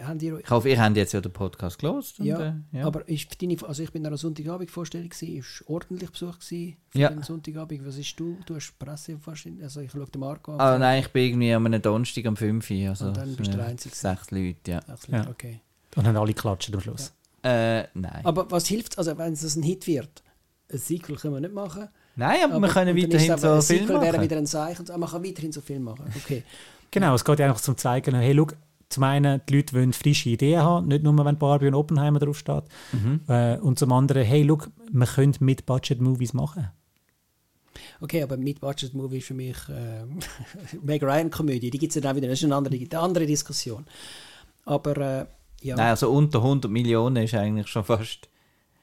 haben 0.03 0.17
die, 0.17 0.33
Ich 0.43 0.49
hoffe, 0.49 0.69
ihr 0.69 0.81
habt 0.81 0.97
jetzt 0.97 1.13
ja 1.13 1.21
den 1.21 1.31
Podcast 1.31 1.77
gelesen. 1.77 2.25
ja, 2.25 2.39
äh, 2.47 2.53
ja. 2.71 2.85
aber 2.87 3.07
ist 3.07 3.39
deine, 3.41 3.55
also 3.67 3.83
ich 3.83 3.91
bin 3.91 4.01
an 4.03 4.07
einer 4.07 4.17
Sonntagabend-Vorstellung, 4.17 5.09
ist 5.11 5.63
ordentlich 5.67 6.09
Besuch 6.11 6.39
gewesen 6.39 6.77
für 6.89 6.99
Ja. 6.99 7.09
den 7.09 7.21
Sonntagabend. 7.23 7.85
Was 7.85 7.97
ist 7.97 8.19
du? 8.19 8.37
Du 8.45 8.55
hast 8.55 8.77
Presse 8.79 9.17
wahrscheinlich, 9.23 9.63
also 9.63 9.81
ich 9.81 9.91
schaue 9.91 10.05
den 10.07 10.19
Marco 10.19 10.53
an. 10.53 10.59
Ah, 10.59 10.77
nein, 10.79 11.01
ich 11.01 11.09
bin 11.09 11.25
irgendwie 11.25 11.53
am 11.53 11.65
einem 11.65 11.81
Donnerstag 11.81 12.25
um 12.25 12.35
5 12.35 12.69
Uhr. 12.71 12.89
Also, 12.89 13.07
Und 13.07 13.17
dann 13.17 13.35
bist 13.35 13.51
du 13.53 13.57
der 13.57 13.65
äh, 13.67 13.69
Einzige. 13.69 13.95
Sechs 13.95 14.31
Leute, 14.31 14.71
ja. 14.71 14.79
Ach, 14.87 15.07
Ja. 15.09 15.27
Okay. 15.29 15.61
Und 15.95 16.05
dann 16.07 16.17
alle 16.17 16.33
klatschen 16.33 16.73
am 16.75 16.81
Schluss. 16.81 17.13
Äh, 17.43 17.83
nein. 17.93 18.21
Aber 18.25 18.49
was 18.49 18.65
hilft, 18.67 18.97
also 18.97 19.15
wenn 19.17 19.33
es 19.33 19.55
ein 19.55 19.63
Hit 19.63 19.85
wird, 19.87 20.23
ein 20.71 20.79
Sequel 20.79 21.15
können 21.17 21.35
wir 21.35 21.39
nicht 21.41 21.53
machen. 21.53 21.87
nein, 22.15 22.39
aber, 22.43 22.59
wir 22.59 22.67
können 22.69 22.97
weiterhin 22.97 23.37
so 23.37 23.47
aber- 23.47 23.55
ein 23.57 23.61
Film 23.61 23.79
Sequel 23.87 24.01
wäre 24.01 24.11
machen. 24.13 24.21
wieder 24.23 24.37
ein 24.37 24.47
Zeichen, 24.47 24.89
aber 24.89 24.97
man 24.97 25.09
kann 25.09 25.23
weiterhin 25.23 25.51
so 25.51 25.61
Film 25.61 25.83
machen. 25.83 26.11
Okay. 26.15 26.43
Genau, 26.91 27.13
es 27.13 27.25
geht 27.25 27.39
ja 27.39 27.47
einfach 27.47 27.61
zum 27.61 27.77
zeigen, 27.77 28.15
hey, 28.15 28.35
schau, 28.35 28.47
zum 28.89 29.03
einen, 29.03 29.41
die 29.49 29.55
Leute 29.57 29.75
wollen 29.75 29.93
frische 29.93 30.29
Ideen 30.29 30.61
haben, 30.61 30.87
nicht 30.87 31.03
nur, 31.03 31.25
wenn 31.25 31.37
Barbie 31.37 31.67
und 31.67 31.75
Oppenheimer 31.75 32.19
draufsteht. 32.19 32.63
Mhm. 32.93 33.21
Äh, 33.27 33.57
und 33.57 33.77
zum 33.77 33.91
anderen, 33.91 34.23
hey, 34.23 34.45
schau, 34.47 34.59
man 34.91 35.07
könnte 35.07 35.43
mit 35.43 35.65
Budget-Movies 35.65 36.33
machen. 36.33 36.69
Okay, 37.99 38.23
aber 38.23 38.37
Mid-Budget-Movie 38.37 39.17
ist 39.17 39.27
für 39.27 39.33
mich 39.33 39.57
äh, 39.69 40.05
Meg 40.81 41.03
Ryan-Komödie. 41.03 41.69
Die 41.69 41.77
gibt 41.77 41.91
es 41.91 41.95
ja 41.95 42.01
dann 42.01 42.15
wieder. 42.15 42.27
Das 42.27 42.39
ist 42.39 42.45
eine 42.45 42.55
andere, 42.55 42.75
eine 42.75 42.99
andere 42.99 43.25
Diskussion. 43.25 43.85
Aber 44.65 44.97
äh, 44.97 45.25
ja. 45.61 45.75
Nein, 45.75 45.89
also 45.89 46.11
unter 46.11 46.39
100 46.39 46.69
Millionen 46.69 47.23
ist 47.23 47.33
eigentlich 47.33 47.67
schon 47.67 47.83
fast. 47.83 48.29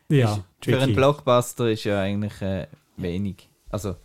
Ja, 0.09 0.35
ist, 0.35 0.43
für 0.63 0.81
einen 0.81 0.95
Blockbuster 0.95 1.71
ist 1.71 1.85
ja 1.85 2.01
eigentlich 2.01 2.41
äh, 2.43 2.67
wenig. 2.97 3.49
Also, 3.71 3.97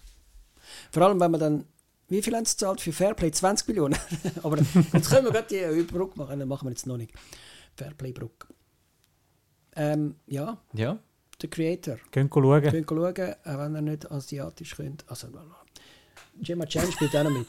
Vor 0.91 1.03
allem, 1.03 1.19
wenn 1.19 1.31
man 1.31 1.39
dann. 1.39 1.65
Wie 2.09 2.21
viel 2.21 2.35
haben 2.35 2.45
sie 2.45 2.53
gezahlt 2.53 2.81
für 2.81 2.91
Fairplay? 2.91 3.31
20 3.31 3.67
Millionen. 3.67 3.95
aber 4.43 4.57
jetzt 4.93 5.09
können 5.09 5.25
wir 5.25 5.31
gerade 5.31 5.73
die 5.75 5.83
Brücke 5.83 6.17
machen. 6.17 6.39
Dann 6.39 6.47
machen 6.47 6.65
wir 6.67 6.71
jetzt 6.71 6.87
noch 6.87 6.97
nicht. 6.97 7.13
Fairplay-Brücke. 7.75 8.47
Ähm, 9.75 10.15
ja, 10.27 10.57
ja. 10.73 10.99
The 11.41 11.47
Creator. 11.47 11.97
Gehen 12.11 12.29
schauen. 12.33 12.61
Könnt 12.63 12.89
schauen, 12.89 13.35
auch 13.45 13.57
wenn 13.59 13.75
ihr 13.75 13.81
nicht 13.81 14.11
asiatisch 14.11 14.75
könnt. 14.75 15.05
Also, 15.07 15.27
Gemma 16.41 16.65
Chan 16.65 16.91
spielt 16.91 17.15
auch 17.15 17.23
noch 17.23 17.31
mit. 17.31 17.47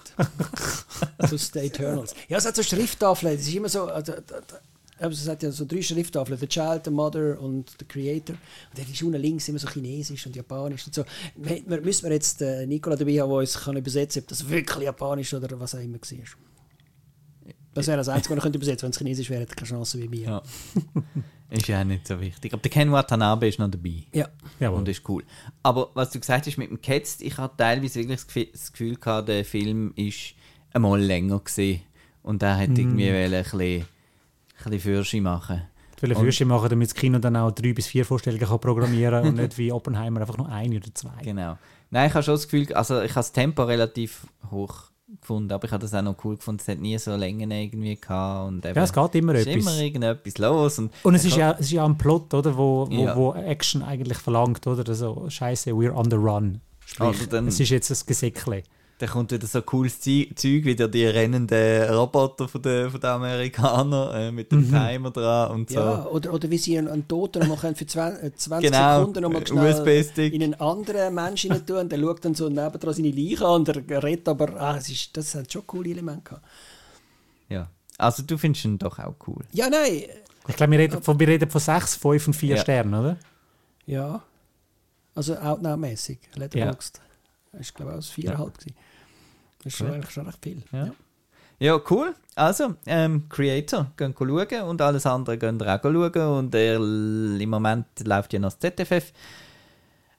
Aus 1.19 1.51
den 1.51 1.65
Eternals. 1.65 2.15
Ja, 2.29 2.39
es 2.39 2.47
hat 2.47 2.55
so 2.57 2.63
Schrifttafeln. 2.63 3.35
Es 3.35 3.43
ist 3.49 3.55
immer 3.55 3.69
so. 3.69 3.85
Also, 3.87 4.13
da- 4.13 4.41
da- 4.41 4.61
aber 5.01 5.13
es 5.13 5.29
hat 5.29 5.43
ja 5.43 5.51
so 5.51 5.65
drei 5.65 5.83
Schrifttafeln: 5.83 6.39
The 6.39 6.47
Child, 6.47 6.85
The 6.85 6.91
Mother 6.91 7.41
und 7.41 7.71
The 7.79 7.85
Creator. 7.85 8.37
Und 8.37 8.79
dann 8.79 8.93
ist 8.93 9.03
unten 9.03 9.21
links 9.21 9.49
immer 9.49 9.59
so 9.59 9.69
chinesisch 9.69 10.27
und 10.27 10.37
japanisch 10.37 10.87
und 10.87 10.95
so. 10.95 11.05
Wir, 11.37 11.63
wir, 11.67 11.81
müssen 11.81 12.05
wir 12.05 12.13
jetzt 12.13 12.43
äh, 12.43 12.67
Nicola 12.67 12.97
dabei 12.97 13.21
haben, 13.21 13.31
der 13.31 13.39
uns 13.39 13.59
kann 13.59 13.77
übersetzen 13.77 14.21
kann, 14.21 14.25
ob 14.25 14.29
das 14.29 14.49
wirklich 14.49 14.85
japanisch 14.85 15.33
oder 15.35 15.59
was 15.59 15.75
auch 15.75 15.81
immer 15.81 15.99
war. 15.99 16.19
Das 17.73 17.87
wäre 17.87 17.99
das 17.99 18.09
Einzige, 18.09 18.31
was 18.31 18.39
ich 18.39 18.43
könnte 18.43 18.59
übersetzen 18.59 18.83
Wenn 18.87 18.91
es 18.91 18.99
chinesisch 18.99 19.31
wäre, 19.31 19.43
hätte 19.43 19.55
keine 19.55 19.69
Chance 19.69 19.99
wie 19.99 20.09
mir. 20.09 20.27
Ja. 20.27 20.43
ist 21.51 21.69
ja 21.69 21.81
auch 21.81 21.85
nicht 21.85 22.07
so 22.07 22.21
wichtig. 22.21 22.53
Aber 22.53 22.63
der 22.63 22.71
Ken 22.71 22.91
Watanabe 22.91 23.49
ist 23.49 23.59
noch 23.59 23.71
dabei. 23.71 24.05
Ja. 24.13 24.29
Jawohl. 24.59 24.79
Und 24.79 24.89
ist 24.89 25.09
cool. 25.09 25.25
Aber 25.63 25.91
was 25.95 26.11
du 26.11 26.21
gesagt 26.21 26.47
hast 26.47 26.59
mit 26.59 26.71
dem 26.71 26.81
Cats, 26.81 27.21
ich 27.21 27.37
hatte 27.37 27.57
teilweise 27.57 28.01
wirklich 28.01 28.51
das 28.53 28.73
Gefühl, 28.73 28.97
gehabt, 28.97 29.29
der 29.29 29.45
Film 29.45 29.93
ist 29.97 30.35
einmal 30.73 31.01
länger 31.01 31.39
gesehen. 31.41 31.83
Und 32.23 32.43
er 32.43 32.59
hat 32.59 32.77
irgendwie 32.77 33.09
wollen 33.09 33.35
ein 33.35 33.43
bisschen, 33.43 33.87
bisschen 34.65 34.81
Fürsche 34.81 35.21
machen. 35.21 35.63
Eine 36.03 36.17
Würste 36.19 36.47
machen, 36.47 36.71
damit 36.71 36.89
das 36.89 36.95
Kino 36.95 37.19
dann 37.19 37.37
auch 37.37 37.51
drei 37.51 37.75
bis 37.75 37.87
vier 37.87 38.07
Vorstellungen 38.07 38.47
kann 38.47 38.59
programmieren 38.59 39.23
und 39.27 39.37
nicht 39.37 39.59
wie 39.59 39.71
Oppenheimer 39.71 40.23
einfach 40.23 40.39
nur 40.39 40.49
eine 40.49 40.77
oder 40.77 40.95
zwei. 40.95 41.11
Genau. 41.23 41.59
Nein, 41.91 42.09
ich 42.09 42.15
habe 42.15 42.23
schon 42.23 42.35
das 42.35 42.49
Gefühl, 42.49 42.73
also 42.75 43.03
ich 43.03 43.11
habe 43.11 43.19
das 43.19 43.33
Tempo 43.33 43.65
relativ 43.65 44.27
hoch 44.51 44.85
gefunden, 45.21 45.53
aber 45.53 45.67
ich 45.67 45.73
habe 45.73 45.83
das 45.83 45.93
auch 45.93 46.01
noch 46.01 46.17
cool 46.25 46.37
gefunden. 46.37 46.61
Es 46.63 46.69
hat 46.69 46.79
nie 46.79 46.97
so 46.97 47.15
Längen 47.17 47.51
irgendwie 47.51 47.97
gehabt. 48.01 48.49
Und 48.49 48.65
eben, 48.65 48.77
Ja, 48.77 48.85
es 48.85 48.93
geht 48.95 49.15
immer 49.17 49.35
es 49.35 49.41
ist 49.41 49.47
etwas. 49.49 49.63
immer 49.75 49.83
irgendetwas 49.83 50.39
los. 50.39 50.79
Und, 50.79 50.91
Und 51.03 51.15
es 51.17 51.25
ist 51.27 51.37
ja, 51.37 51.51
es 51.53 51.61
ist 51.67 51.73
ja 51.73 51.85
ein 51.85 51.99
Plot, 51.99 52.33
oder, 52.33 52.57
wo, 52.57 52.87
wo, 52.89 53.05
Ja. 53.05 53.15
wo 53.17 53.35
Action 53.35 53.83
eigentlich 53.83 54.17
verlangt, 54.19 54.67
oder? 54.67 54.89
Also, 54.89 55.27
Scheiße, 55.29 55.73
we're 55.73 55.93
on 55.95 56.09
the 56.11 56.17
run. 56.17 56.61
Sprich, 56.87 57.07
Also 57.09 57.27
dann- 57.27 57.47
es 57.49 57.61
ist 57.61 57.69
jetzt 57.69 57.91
ein 57.91 58.07
Gesäckle. 58.07 58.63
Dann 59.01 59.09
kommt 59.09 59.33
wieder 59.33 59.47
so 59.47 59.63
cooles 59.63 59.99
Zeug, 59.99 60.37
wieder 60.43 60.87
die 60.87 61.07
rennenden 61.07 61.91
Roboter 61.91 62.47
von 62.49 62.61
den, 62.61 62.91
von 62.91 63.01
den 63.01 63.09
Amerikanern 63.09 64.15
äh, 64.15 64.31
mit 64.31 64.53
dem 64.53 64.69
Timer 64.71 65.11
dran 65.11 65.53
und 65.53 65.71
so. 65.71 65.77
Ja, 65.81 66.05
oder, 66.05 66.35
oder 66.35 66.51
wie 66.51 66.59
sie 66.59 66.77
einen, 66.77 66.89
einen 66.89 67.09
Toten 67.09 67.49
noch 67.49 67.61
für 67.61 67.87
20, 67.87 68.23
äh, 68.23 68.35
20 68.35 68.71
Genau, 68.71 68.99
Sekunden 68.99 69.23
noch 69.23 69.33
mal 69.33 69.47
schnell 69.47 69.73
USB-Stick. 69.73 70.35
in 70.35 70.43
einen 70.43 70.55
anderen 70.55 71.15
Menschen 71.15 71.51
rein 71.51 71.65
tun. 71.65 71.89
Der 71.89 71.99
schaut 71.99 72.25
dann 72.27 72.35
so 72.35 72.51
nebendran 72.51 72.93
seine 72.93 73.11
Leiche 73.11 73.47
an 73.47 73.61
und 73.63 73.69
er 73.71 74.03
redet 74.05 74.29
aber, 74.29 74.61
ah, 74.61 74.77
es 74.77 74.91
ist, 74.91 75.17
das 75.17 75.35
hat 75.35 75.51
schon 75.51 75.67
coole 75.67 75.89
Elemente 75.89 76.23
gehabt. 76.25 76.45
Ja. 77.49 77.71
Also 77.97 78.23
du 78.23 78.37
findest 78.37 78.67
ihn 78.67 78.79
doch 78.79 78.99
auch 78.99 79.15
cool. 79.27 79.43
Ja, 79.53 79.71
nein, 79.71 80.03
Ich 80.47 80.57
glaube, 80.57 80.73
wir 80.73 80.79
reden 80.79 81.03
von, 81.03 81.19
wir 81.19 81.29
reden 81.29 81.49
von 81.49 81.61
sechs, 81.61 81.97
fünf 81.97 82.27
und 82.27 82.35
vier 82.35 82.57
Ja. 82.57 82.61
Sternen, 82.63 82.95
oder? 82.95 83.17
ja. 83.87 84.23
Also 85.15 85.35
Outnow-mäßig, 85.37 86.19
Letterboxd. 86.37 87.01
Das 87.53 87.75
war, 87.75 87.75
glaube 87.75 87.99
ich, 87.99 88.37
auch 88.39 88.47
ein 88.47 88.53
4,5 88.53 88.59
gewesen. 88.59 88.77
Das 89.63 89.73
ist 89.73 89.79
schon, 89.79 89.91
eigentlich 89.93 90.11
schon 90.11 90.27
recht 90.27 90.39
viel. 90.43 90.63
Ja. 90.73 90.91
Ja, 91.63 91.79
cool. 91.91 92.15
Also, 92.37 92.75
ähm, 92.87 93.29
Creator, 93.29 93.93
gehen 93.99 94.15
schauen 94.17 94.63
und 94.63 94.81
alles 94.81 95.05
andere 95.05 95.37
gehen 95.37 95.61
ihr 95.61 95.75
auch 95.75 95.83
schauen. 95.83 96.39
Und 96.39 96.55
er, 96.55 96.77
im 96.77 97.51
Moment 97.51 97.87
läuft 98.03 98.33
ja 98.33 98.39
noch 98.39 98.55
das 98.55 98.75
ZFF. 98.75 99.13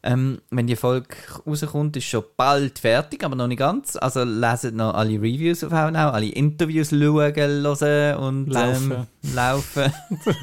Ähm, 0.03 0.41
wenn 0.49 0.65
die 0.65 0.75
Folge 0.75 1.09
rauskommt, 1.45 1.95
ist 1.95 2.05
schon 2.05 2.23
bald 2.35 2.79
fertig, 2.79 3.23
aber 3.23 3.35
noch 3.35 3.47
nicht 3.47 3.59
ganz. 3.59 3.95
Also 3.95 4.23
leset 4.23 4.73
noch 4.73 4.93
alle 4.95 5.13
Reviews 5.13 5.63
auf 5.63 5.71
Haunau, 5.71 6.09
alle 6.09 6.27
Interviews 6.27 6.89
schauen, 6.89 7.35
hören 7.35 8.15
und 8.17 8.47
Laufen. 8.47 8.91
Ähm, 8.91 9.33
laufen. 9.33 9.93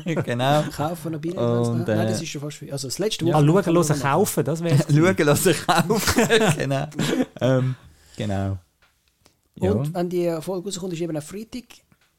genau. 0.25 0.63
Kaufen 0.77 1.13
noch 1.13 1.21
Bilder? 1.21 1.61
Und, 1.63 1.89
Nein, 1.89 1.99
äh, 1.99 2.07
das 2.09 2.23
ist 2.23 2.29
schon 2.29 2.41
fast 2.41 2.59
viel. 2.59 2.71
Also 2.71 2.87
das 2.87 2.99
letzte 3.01 3.25
Ah, 3.27 3.39
Wochenende 3.45 3.63
schauen, 3.65 3.75
hören, 3.89 4.01
kaufen, 4.01 4.45
das 4.45 4.63
wäre 4.63 4.77
Schauen, 4.79 5.17
hören, 5.17 5.57
kaufen. 5.67 6.55
genau. 6.57 6.87
ähm, 7.41 7.75
genau. 8.17 8.59
Ja. 9.63 9.73
Und 9.73 9.95
wenn 9.95 10.09
die 10.09 10.37
Folge 10.41 10.67
rauskommt, 10.67 10.93
ist 10.93 11.01
eben 11.01 11.17
auch 11.17 11.23
Freitag. 11.23 11.65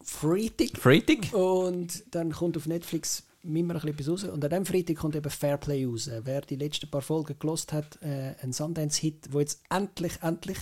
Freitag. 0.01 0.77
Freitag? 0.77 1.33
Und 1.33 2.03
dann 2.11 2.31
kommt 2.31 2.57
auf 2.57 2.65
Netflix 2.65 3.23
immer 3.43 3.59
ein 3.59 3.67
bisschen 3.67 3.89
etwas 3.89 4.09
raus. 4.09 4.23
Und 4.25 4.43
an 4.43 4.49
diesem 4.49 4.65
Freitag 4.65 4.97
kommt 4.97 5.15
eben 5.15 5.29
Fairplay 5.29 5.85
raus. 5.85 6.09
Wer 6.23 6.41
die 6.41 6.55
letzten 6.55 6.89
paar 6.89 7.01
Folgen 7.01 7.35
gelost 7.39 7.73
hat, 7.73 7.99
äh, 8.01 8.35
ein 8.41 8.53
Sundance-Hit, 8.53 9.33
der 9.33 9.41
jetzt 9.41 9.61
endlich, 9.69 10.13
endlich 10.21 10.57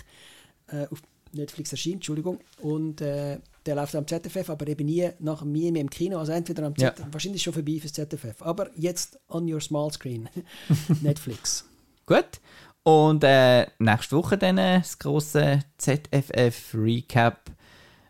äh, 0.67 0.87
auf 0.87 1.01
Netflix 1.33 1.71
erscheint, 1.71 1.95
Entschuldigung. 1.95 2.39
Und 2.61 3.01
äh, 3.01 3.39
der 3.65 3.75
läuft 3.75 3.95
am 3.95 4.07
ZFF, 4.07 4.49
aber 4.49 4.67
eben 4.67 4.85
nie 4.85 5.09
nach 5.19 5.43
mir 5.43 5.75
im 5.75 5.89
Kino. 5.89 6.17
Also 6.19 6.31
entweder 6.31 6.65
am 6.65 6.73
Ja. 6.77 6.95
ZFF, 6.95 7.07
wahrscheinlich 7.11 7.43
schon 7.43 7.53
vorbei 7.53 7.79
fürs 7.79 7.93
ZFF. 7.93 8.41
Aber 8.41 8.69
jetzt 8.75 9.19
on 9.29 9.51
your 9.51 9.61
small 9.61 9.91
screen. 9.91 10.29
Netflix. 11.01 11.65
Gut. 12.05 12.39
Und 12.87 13.21
äh, 13.25 13.67
nächste 13.79 14.15
Woche 14.15 14.37
dann 14.37 14.57
äh, 14.57 14.79
das 14.79 14.97
große 14.97 15.59
ZFF 15.77 16.73
Recap, 16.73 17.51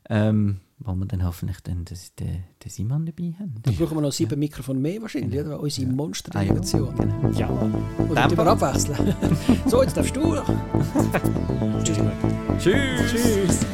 ähm, 0.08 0.60
wo 0.78 0.94
wir 0.94 1.08
dann 1.08 1.26
hoffentlich 1.26 1.62
dann 1.62 1.84
das, 1.84 2.14
den, 2.14 2.44
den 2.64 2.70
Simon 2.70 3.04
dabei 3.04 3.34
haben. 3.40 3.56
Da 3.64 3.72
brauchen 3.72 3.98
wir 3.98 4.02
noch 4.02 4.12
sieben 4.12 4.38
Mikrofone 4.38 4.80
mehr 4.80 5.02
wahrscheinlich, 5.02 5.40
oder? 5.42 5.60
Unsere 5.60 5.88
Monsterdelegation. 5.88 6.94
Ah, 6.96 7.30
ja, 7.36 7.48
genau. 7.48 7.70
Ja. 7.98 8.06
Oder 8.08 8.28
Tempo. 8.28 8.44
wir 8.44 8.52
abwechseln. 8.52 9.16
so, 9.66 9.82
jetzt 9.82 9.98
darfst 9.98 10.16
du. 10.16 10.36
Tschüss. 11.84 11.98
Tschüss. 12.60 13.12
Tschüss. 13.12 13.66